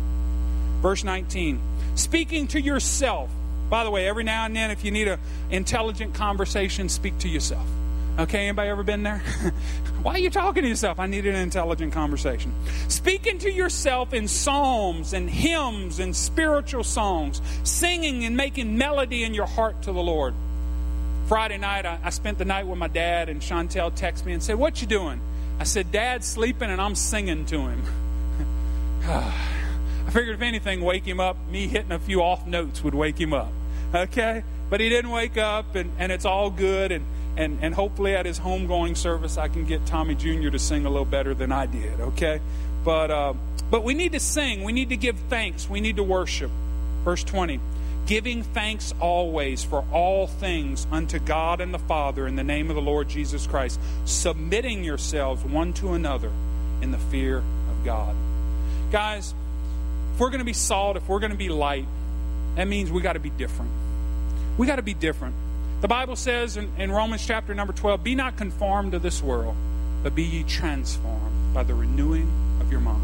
Verse 0.81 1.03
19. 1.03 1.59
Speaking 1.95 2.47
to 2.49 2.61
yourself. 2.61 3.31
By 3.71 3.83
the 3.83 3.89
way, 3.89 4.07
every 4.07 4.23
now 4.23 4.45
and 4.45 4.55
then 4.55 4.69
if 4.69 4.85
you 4.85 4.91
need 4.91 5.07
an 5.07 5.19
intelligent 5.49 6.13
conversation, 6.13 6.89
speak 6.89 7.17
to 7.19 7.29
yourself. 7.29 7.65
Okay, 8.19 8.47
anybody 8.47 8.69
ever 8.69 8.83
been 8.83 9.03
there? 9.03 9.19
Why 10.01 10.13
are 10.13 10.19
you 10.19 10.29
talking 10.29 10.63
to 10.63 10.69
yourself? 10.69 10.99
I 10.99 11.05
need 11.05 11.25
an 11.25 11.35
intelligent 11.35 11.93
conversation. 11.93 12.53
Speaking 12.87 13.37
to 13.39 13.51
yourself 13.51 14.13
in 14.13 14.27
psalms 14.27 15.13
and 15.13 15.29
hymns 15.29 15.99
and 15.99 16.15
spiritual 16.15 16.83
songs, 16.83 17.41
singing 17.63 18.25
and 18.25 18.35
making 18.35 18.77
melody 18.77 19.23
in 19.23 19.33
your 19.33 19.45
heart 19.45 19.83
to 19.83 19.91
the 19.91 20.01
Lord. 20.01 20.33
Friday 21.27 21.57
night, 21.57 21.85
I, 21.85 21.99
I 22.03 22.09
spent 22.09 22.37
the 22.37 22.45
night 22.45 22.67
with 22.67 22.77
my 22.77 22.89
dad, 22.89 23.29
and 23.29 23.41
Chantel 23.41 23.91
texted 23.91 24.25
me 24.25 24.33
and 24.33 24.43
said, 24.43 24.57
What 24.57 24.81
you 24.81 24.87
doing? 24.87 25.21
I 25.59 25.63
said, 25.63 25.91
Dad's 25.91 26.27
sleeping 26.27 26.69
and 26.71 26.81
I'm 26.81 26.95
singing 26.95 27.45
to 27.45 27.59
him. 27.59 27.83
I 29.03 30.09
figured 30.09 30.35
if 30.35 30.41
anything, 30.41 30.81
wake 30.81 31.05
him 31.05 31.19
up. 31.19 31.37
Me 31.49 31.67
hitting 31.67 31.91
a 31.91 31.99
few 31.99 32.21
off 32.21 32.47
notes 32.47 32.83
would 32.83 32.95
wake 32.95 33.21
him 33.21 33.31
up. 33.31 33.51
Okay? 33.93 34.43
But 34.69 34.79
he 34.79 34.89
didn't 34.89 35.11
wake 35.11 35.37
up, 35.37 35.75
and, 35.75 35.91
and 35.99 36.11
it's 36.11 36.25
all 36.25 36.49
good. 36.49 36.91
And 36.91 37.05
and, 37.41 37.57
and 37.63 37.73
hopefully 37.73 38.15
at 38.15 38.27
his 38.27 38.39
homegoing 38.39 38.95
service, 38.95 39.35
I 39.35 39.47
can 39.47 39.65
get 39.65 39.83
Tommy 39.87 40.13
Jr. 40.13 40.49
to 40.49 40.59
sing 40.59 40.85
a 40.85 40.89
little 40.89 41.05
better 41.05 41.33
than 41.33 41.51
I 41.51 41.65
did, 41.65 41.99
okay? 41.99 42.39
But, 42.83 43.09
uh, 43.09 43.33
but 43.71 43.83
we 43.83 43.95
need 43.95 44.11
to 44.11 44.19
sing. 44.19 44.63
We 44.63 44.71
need 44.71 44.89
to 44.89 44.97
give 44.97 45.17
thanks. 45.27 45.67
We 45.67 45.81
need 45.81 45.95
to 45.95 46.03
worship. 46.03 46.51
Verse 47.03 47.23
20 47.23 47.59
giving 48.07 48.41
thanks 48.41 48.93
always 48.99 49.63
for 49.63 49.85
all 49.93 50.25
things 50.25 50.87
unto 50.91 51.19
God 51.19 51.61
and 51.61 51.71
the 51.71 51.79
Father 51.79 52.27
in 52.27 52.35
the 52.35 52.43
name 52.43 52.69
of 52.69 52.75
the 52.75 52.81
Lord 52.81 53.07
Jesus 53.07 53.45
Christ, 53.45 53.79
submitting 54.05 54.83
yourselves 54.83 55.43
one 55.43 55.71
to 55.73 55.93
another 55.93 56.31
in 56.81 56.91
the 56.91 56.97
fear 56.97 57.37
of 57.37 57.85
God. 57.85 58.15
Guys, 58.91 59.33
if 60.13 60.19
we're 60.19 60.29
going 60.29 60.39
to 60.39 60.45
be 60.45 60.51
salt, 60.51 60.97
if 60.97 61.07
we're 61.07 61.19
going 61.19 61.31
to 61.31 61.37
be 61.37 61.49
light, 61.49 61.85
that 62.55 62.67
means 62.67 62.91
we 62.91 63.01
got 63.01 63.13
to 63.13 63.19
be 63.19 63.29
different. 63.29 63.71
We 64.57 64.65
got 64.65 64.77
to 64.77 64.81
be 64.81 64.95
different. 64.95 65.35
The 65.81 65.87
Bible 65.87 66.15
says 66.15 66.57
in, 66.57 66.71
in, 66.77 66.91
Romans 66.91 67.25
chapter 67.25 67.55
number 67.55 67.73
12 67.73 68.03
Be 68.03 68.13
not 68.13 68.37
conformed 68.37 68.91
to 68.91 68.99
this 68.99 69.23
world, 69.23 69.55
but 70.03 70.13
be 70.13 70.23
ye 70.23 70.43
transformed 70.43 71.55
by 71.55 71.63
the 71.63 71.73
renewing 71.73 72.31
of 72.61 72.71
your 72.71 72.81
mind. 72.81 73.01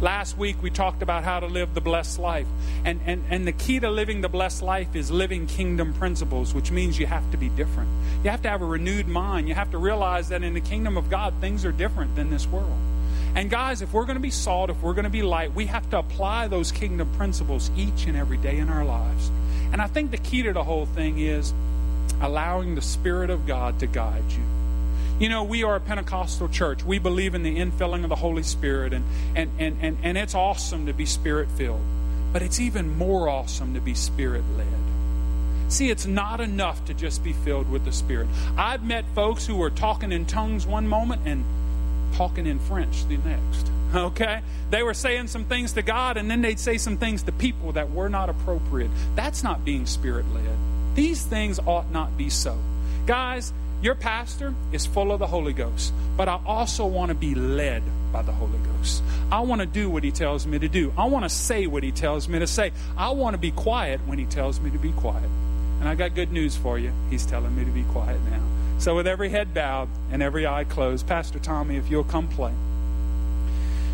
Last 0.00 0.38
week 0.38 0.62
we 0.62 0.70
talked 0.70 1.02
about 1.02 1.24
how 1.24 1.40
to 1.40 1.46
live 1.46 1.74
the 1.74 1.80
blessed 1.80 2.20
life. 2.20 2.46
And, 2.84 3.00
and, 3.06 3.24
and 3.28 3.44
the 3.44 3.50
key 3.50 3.80
to 3.80 3.90
living 3.90 4.20
the 4.20 4.28
blessed 4.28 4.62
life 4.62 4.94
is 4.94 5.10
living 5.10 5.48
kingdom 5.48 5.94
principles, 5.94 6.54
which 6.54 6.70
means 6.70 6.96
you 6.96 7.06
have 7.06 7.28
to 7.32 7.36
be 7.36 7.48
different. 7.48 7.90
You 8.22 8.30
have 8.30 8.42
to 8.42 8.50
have 8.50 8.62
a 8.62 8.66
renewed 8.66 9.08
mind. 9.08 9.48
You 9.48 9.54
have 9.54 9.72
to 9.72 9.78
realize 9.78 10.28
that 10.28 10.44
in 10.44 10.54
the 10.54 10.60
kingdom 10.60 10.96
of 10.96 11.10
God, 11.10 11.34
things 11.40 11.64
are 11.64 11.72
different 11.72 12.14
than 12.14 12.30
this 12.30 12.46
world. 12.46 12.78
And 13.34 13.50
guys, 13.50 13.82
if 13.82 13.92
we're 13.92 14.04
going 14.04 14.16
to 14.16 14.22
be 14.22 14.30
salt, 14.30 14.70
if 14.70 14.80
we're 14.80 14.94
going 14.94 15.04
to 15.04 15.10
be 15.10 15.22
light, 15.22 15.52
we 15.52 15.66
have 15.66 15.90
to 15.90 15.98
apply 15.98 16.46
those 16.46 16.70
kingdom 16.70 17.12
principles 17.16 17.68
each 17.76 18.06
and 18.06 18.16
every 18.16 18.36
day 18.36 18.58
in 18.58 18.68
our 18.68 18.84
lives. 18.84 19.28
And 19.72 19.82
I 19.82 19.88
think 19.88 20.12
the 20.12 20.18
key 20.18 20.44
to 20.44 20.52
the 20.52 20.62
whole 20.62 20.86
thing 20.86 21.18
is 21.18 21.52
allowing 22.20 22.74
the 22.74 22.82
Spirit 22.82 23.30
of 23.30 23.46
God 23.46 23.80
to 23.80 23.86
guide 23.86 24.30
you. 24.30 24.42
You 25.18 25.30
know, 25.30 25.44
we 25.44 25.62
are 25.64 25.76
a 25.76 25.80
Pentecostal 25.80 26.48
church. 26.48 26.84
We 26.84 26.98
believe 26.98 27.34
in 27.34 27.42
the 27.42 27.56
infilling 27.56 28.02
of 28.02 28.10
the 28.10 28.16
Holy 28.16 28.42
Spirit, 28.42 28.92
and, 28.92 29.04
and, 29.34 29.50
and, 29.58 29.78
and, 29.80 29.98
and 30.02 30.18
it's 30.18 30.34
awesome 30.34 30.86
to 30.86 30.92
be 30.92 31.06
Spirit 31.06 31.48
filled. 31.56 31.80
But 32.32 32.42
it's 32.42 32.60
even 32.60 32.98
more 32.98 33.28
awesome 33.28 33.74
to 33.74 33.80
be 33.80 33.94
Spirit 33.94 34.44
led. 34.56 34.66
See, 35.68 35.90
it's 35.90 36.06
not 36.06 36.40
enough 36.40 36.84
to 36.84 36.94
just 36.94 37.24
be 37.24 37.32
filled 37.32 37.70
with 37.70 37.84
the 37.84 37.92
Spirit. 37.92 38.28
I've 38.56 38.84
met 38.84 39.04
folks 39.14 39.46
who 39.46 39.56
were 39.56 39.70
talking 39.70 40.12
in 40.12 40.26
tongues 40.26 40.66
one 40.66 40.86
moment 40.86 41.22
and 41.24 41.44
talking 42.14 42.46
in 42.46 42.58
French 42.58 43.06
the 43.08 43.16
next. 43.16 43.70
Okay? 43.94 44.40
They 44.70 44.82
were 44.82 44.94
saying 44.94 45.28
some 45.28 45.44
things 45.44 45.72
to 45.74 45.82
God 45.82 46.16
and 46.16 46.30
then 46.30 46.42
they'd 46.42 46.58
say 46.58 46.76
some 46.76 46.98
things 46.98 47.22
to 47.22 47.32
people 47.32 47.72
that 47.72 47.90
were 47.92 48.08
not 48.08 48.28
appropriate. 48.28 48.90
That's 49.14 49.42
not 49.42 49.64
being 49.64 49.86
Spirit 49.86 50.26
led. 50.34 50.58
These 50.96 51.22
things 51.26 51.60
ought 51.66 51.92
not 51.92 52.16
be 52.16 52.30
so. 52.30 52.58
Guys, 53.04 53.52
your 53.82 53.94
pastor 53.94 54.54
is 54.72 54.86
full 54.86 55.12
of 55.12 55.18
the 55.18 55.26
Holy 55.26 55.52
Ghost, 55.52 55.92
but 56.16 56.26
I 56.26 56.40
also 56.46 56.86
want 56.86 57.10
to 57.10 57.14
be 57.14 57.34
led 57.34 57.82
by 58.12 58.22
the 58.22 58.32
Holy 58.32 58.58
Ghost. 58.58 59.02
I 59.30 59.40
want 59.40 59.60
to 59.60 59.66
do 59.66 59.90
what 59.90 60.02
he 60.04 60.10
tells 60.10 60.46
me 60.46 60.58
to 60.58 60.68
do. 60.68 60.94
I 60.96 61.04
want 61.04 61.24
to 61.24 61.28
say 61.28 61.66
what 61.66 61.82
he 61.82 61.92
tells 61.92 62.30
me 62.30 62.38
to 62.38 62.46
say. 62.46 62.72
I 62.96 63.10
want 63.10 63.34
to 63.34 63.38
be 63.38 63.50
quiet 63.50 64.00
when 64.06 64.18
he 64.18 64.24
tells 64.24 64.58
me 64.58 64.70
to 64.70 64.78
be 64.78 64.90
quiet. 64.92 65.28
And 65.80 65.86
I 65.86 65.94
got 65.94 66.14
good 66.14 66.32
news 66.32 66.56
for 66.56 66.78
you. 66.78 66.92
He's 67.10 67.26
telling 67.26 67.54
me 67.54 67.66
to 67.66 67.70
be 67.70 67.84
quiet 67.92 68.18
now. 68.30 68.42
So, 68.78 68.96
with 68.96 69.06
every 69.06 69.28
head 69.28 69.52
bowed 69.52 69.88
and 70.10 70.22
every 70.22 70.46
eye 70.46 70.64
closed, 70.64 71.06
Pastor 71.06 71.38
Tommy, 71.38 71.76
if 71.76 71.90
you'll 71.90 72.04
come 72.04 72.28
play. 72.28 72.52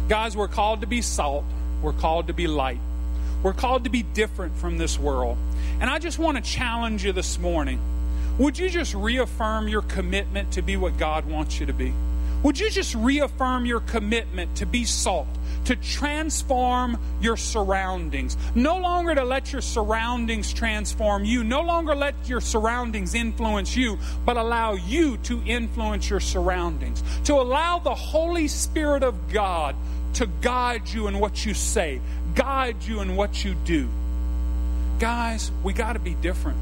Guys, 0.09 0.37
we're 0.37 0.49
called 0.49 0.83
to 0.83 0.87
be 0.87 1.03
salt, 1.03 1.45
we're 1.83 1.93
called 1.93 2.29
to 2.29 2.33
be 2.33 2.47
light. 2.47 2.79
We're 3.43 3.53
called 3.53 3.85
to 3.85 3.91
be 3.91 4.05
different 4.05 4.57
from 4.57 4.79
this 4.79 4.99
world. 4.99 5.37
And 5.81 5.91
I 5.91 5.99
just 5.99 6.19
want 6.19 6.37
to 6.37 6.43
challenge 6.43 7.05
you 7.05 7.13
this 7.13 7.39
morning. 7.39 7.81
Would 8.39 8.59
you 8.59 8.71
just 8.71 8.95
reaffirm 8.95 9.69
your 9.69 9.83
commitment 9.83 10.53
to 10.53 10.63
be 10.63 10.77
what 10.77 10.99
God 10.99 11.27
wants 11.27 11.61
you 11.61 11.67
to 11.67 11.73
be? 11.73 11.93
Would 12.43 12.59
you 12.59 12.71
just 12.71 12.95
reaffirm 12.97 13.67
your 13.67 13.81
commitment 13.81 14.57
to 14.57 14.67
be 14.67 14.85
salt, 14.85 15.29
to 15.67 15.77
transform 15.77 16.99
your 17.21 17.37
surroundings? 17.37 18.37
No 18.57 18.79
longer 18.79 19.15
to 19.15 19.25
let 19.25 19.53
your 19.53 19.63
surroundings 19.63 20.53
transform 20.53 21.25
you, 21.25 21.45
no 21.45 21.61
longer 21.61 21.95
let 21.95 22.15
your 22.29 22.41
surroundings 22.41 23.15
influence 23.15 23.77
you, 23.77 23.97
but 24.25 24.37
allow 24.37 24.73
you 24.73 25.19
to 25.19 25.41
influence 25.47 26.11
your 26.11 26.19
surroundings. 26.19 27.05
To 27.25 27.35
allow 27.35 27.79
the 27.79 27.95
Holy 27.95 28.49
Spirit 28.49 29.05
of 29.05 29.33
God 29.33 29.77
to 30.15 30.27
guide 30.41 30.89
you 30.89 31.07
in 31.07 31.21
what 31.21 31.47
you 31.47 31.55
say, 31.55 32.01
guide 32.35 32.83
you 32.83 33.01
in 33.01 33.15
what 33.15 33.45
you 33.45 33.55
do. 33.55 33.89
Guys, 35.03 35.51
we 35.65 35.73
got 35.73 35.95
to 35.95 35.99
be 35.99 36.15
different. 36.15 36.57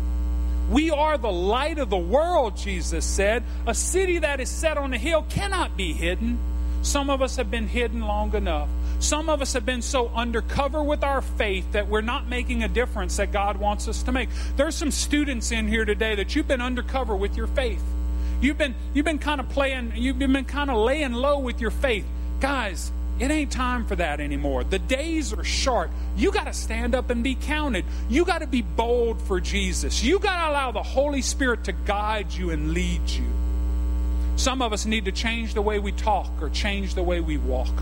We 0.71 0.91
are 0.91 1.19
the 1.19 1.31
light 1.31 1.79
of 1.79 1.91
the 1.91 1.99
world, 1.99 2.57
Jesus 2.57 3.05
said. 3.05 3.43
A 3.67 3.75
city 3.75 4.17
that 4.21 4.41
is 4.41 4.49
set 4.49 4.79
on 4.79 4.95
a 4.95 4.97
hill 4.97 5.27
cannot 5.29 5.77
be 5.77 5.93
hidden. 5.93 6.39
Some 6.81 7.11
of 7.11 7.21
us 7.21 7.37
have 7.37 7.51
been 7.51 7.69
hidden 7.69 8.01
long 8.01 8.35
enough. 8.35 8.71
Some 8.99 9.29
of 9.29 9.43
us 9.43 9.53
have 9.53 9.67
been 9.67 9.83
so 9.83 10.09
undercover 10.09 10.83
with 10.83 11.05
our 11.05 11.21
faith 11.21 11.71
that 11.73 11.89
we're 11.89 12.01
not 12.01 12.29
making 12.29 12.63
a 12.63 12.69
difference 12.69 13.19
that 13.19 13.31
God 13.31 13.59
wants 13.59 13.89
us 13.89 14.03
to 14.05 14.13
make. 14.13 14.31
There's 14.57 14.75
some 14.75 14.91
students 14.91 15.53
in 15.53 15.69
here 15.69 15.85
today 15.85 16.15
that 16.15 16.35
you've 16.35 16.49
been 16.49 16.63
undercover 16.63 17.15
with 17.15 17.37
your 17.37 17.49
faith. 17.49 17.85
You've 18.41 18.57
been 18.57 18.75
you've 18.95 19.05
been 19.05 19.19
kind 19.19 19.43
of 19.43 19.51
playing, 19.51 19.93
you've 19.97 20.19
been 20.19 20.47
kind 20.47 20.71
of 20.71 20.79
laying 20.79 21.13
low 21.13 21.41
with 21.41 21.61
your 21.61 21.73
faith. 21.73 22.07
Guys, 22.41 22.91
It 23.21 23.31
ain't 23.31 23.53
time 23.53 23.85
for 23.85 23.95
that 23.97 24.19
anymore. 24.19 24.65
The 24.65 24.79
days 24.79 25.35
are 25.35 25.45
short. 25.45 25.91
You 26.17 26.33
got 26.33 26.45
to 26.45 26.55
stand 26.55 26.95
up 26.95 27.11
and 27.11 27.23
be 27.23 27.35
counted. 27.35 27.85
You 28.09 28.25
got 28.25 28.39
to 28.39 28.47
be 28.47 28.63
bold 28.63 29.21
for 29.21 29.41
Jesus. 29.41 30.03
You 30.03 30.19
got 30.19 30.43
to 30.43 30.51
allow 30.51 30.73
the 30.73 30.83
Holy 30.83 31.21
Spirit 31.21 31.65
to 31.65 31.73
guide 31.73 32.33
you 32.33 32.49
and 32.49 32.73
lead 32.73 33.07
you. 33.11 33.27
Some 34.37 34.63
of 34.63 34.73
us 34.73 34.87
need 34.87 35.05
to 35.05 35.13
change 35.13 35.53
the 35.53 35.61
way 35.61 35.79
we 35.79 35.93
talk 35.93 36.31
or 36.41 36.49
change 36.49 36.95
the 36.95 37.03
way 37.03 37.21
we 37.21 37.37
walk. 37.37 37.75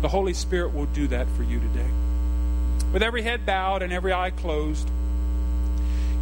The 0.00 0.08
Holy 0.08 0.32
Spirit 0.32 0.72
will 0.72 0.86
do 0.86 1.08
that 1.08 1.26
for 1.36 1.42
you 1.42 1.58
today. 1.58 1.90
With 2.92 3.02
every 3.02 3.22
head 3.22 3.44
bowed 3.44 3.82
and 3.82 3.92
every 3.92 4.12
eye 4.12 4.30
closed, 4.30 4.88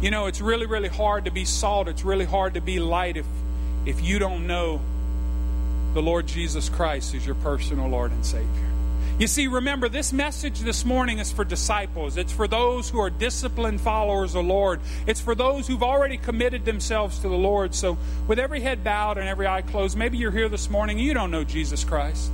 you 0.01 0.09
know, 0.09 0.25
it's 0.25 0.41
really, 0.41 0.65
really 0.65 0.89
hard 0.89 1.25
to 1.25 1.31
be 1.31 1.45
salt. 1.45 1.87
It's 1.87 2.03
really 2.03 2.25
hard 2.25 2.55
to 2.55 2.61
be 2.61 2.79
light 2.79 3.17
if, 3.17 3.27
if 3.85 4.01
you 4.01 4.17
don't 4.17 4.47
know 4.47 4.81
the 5.93 6.01
Lord 6.01 6.27
Jesus 6.27 6.69
Christ 6.69 7.13
is 7.13 7.25
your 7.25 7.35
personal 7.35 7.87
Lord 7.87 8.11
and 8.11 8.25
Savior. 8.25 8.71
You 9.19 9.27
see, 9.27 9.45
remember, 9.47 9.87
this 9.87 10.13
message 10.13 10.61
this 10.61 10.83
morning 10.83 11.19
is 11.19 11.31
for 11.31 11.43
disciples. 11.43 12.17
It's 12.17 12.33
for 12.33 12.47
those 12.47 12.89
who 12.89 12.99
are 12.99 13.11
disciplined 13.11 13.79
followers 13.79 14.33
of 14.33 14.45
the 14.45 14.51
Lord. 14.51 14.79
It's 15.05 15.21
for 15.21 15.35
those 15.35 15.67
who've 15.67 15.83
already 15.83 16.17
committed 16.17 16.65
themselves 16.65 17.19
to 17.19 17.29
the 17.29 17.35
Lord. 17.35 17.75
So, 17.75 17.99
with 18.27 18.39
every 18.39 18.61
head 18.61 18.83
bowed 18.83 19.19
and 19.19 19.27
every 19.27 19.45
eye 19.45 19.61
closed, 19.61 19.95
maybe 19.95 20.17
you're 20.17 20.31
here 20.31 20.49
this 20.49 20.71
morning 20.71 20.97
and 20.97 21.05
you 21.05 21.13
don't 21.13 21.29
know 21.29 21.43
Jesus 21.43 21.83
Christ. 21.83 22.31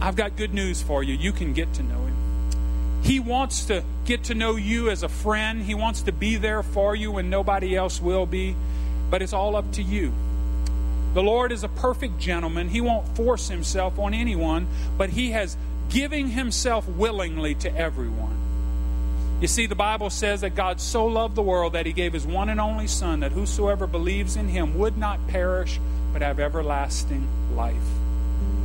I've 0.00 0.16
got 0.16 0.36
good 0.36 0.52
news 0.52 0.82
for 0.82 1.04
you. 1.04 1.14
You 1.14 1.30
can 1.30 1.52
get 1.52 1.72
to 1.74 1.84
know 1.84 2.00
Him. 2.06 3.02
He 3.04 3.20
wants 3.20 3.66
to 3.66 3.84
get 4.04 4.24
to 4.24 4.34
know 4.34 4.56
you 4.56 4.90
as 4.90 5.04
a 5.04 5.08
friend, 5.08 5.62
He 5.62 5.74
wants 5.74 6.02
to 6.02 6.12
be 6.12 6.34
there 6.34 6.64
for 6.64 6.96
you 6.96 7.12
when 7.12 7.30
nobody 7.30 7.76
else 7.76 8.00
will 8.00 8.26
be. 8.26 8.56
But 9.08 9.22
it's 9.22 9.32
all 9.32 9.54
up 9.54 9.70
to 9.74 9.82
you. 9.82 10.12
The 11.14 11.22
Lord 11.22 11.52
is 11.52 11.62
a 11.62 11.68
perfect 11.68 12.18
gentleman. 12.18 12.68
He 12.68 12.80
won't 12.80 13.16
force 13.16 13.48
himself 13.48 13.98
on 13.98 14.14
anyone, 14.14 14.66
but 14.96 15.10
he 15.10 15.32
has 15.32 15.56
giving 15.90 16.28
himself 16.28 16.88
willingly 16.88 17.54
to 17.56 17.76
everyone. 17.76 18.36
You 19.42 19.48
see, 19.48 19.66
the 19.66 19.74
Bible 19.74 20.08
says 20.08 20.40
that 20.42 20.54
God 20.54 20.80
so 20.80 21.04
loved 21.06 21.34
the 21.34 21.42
world 21.42 21.74
that 21.74 21.84
he 21.84 21.92
gave 21.92 22.12
his 22.12 22.26
one 22.26 22.48
and 22.48 22.60
only 22.60 22.86
Son, 22.86 23.20
that 23.20 23.32
whosoever 23.32 23.86
believes 23.86 24.36
in 24.36 24.48
him 24.48 24.78
would 24.78 24.96
not 24.96 25.26
perish, 25.28 25.80
but 26.12 26.22
have 26.22 26.38
everlasting 26.38 27.26
life. 27.54 27.74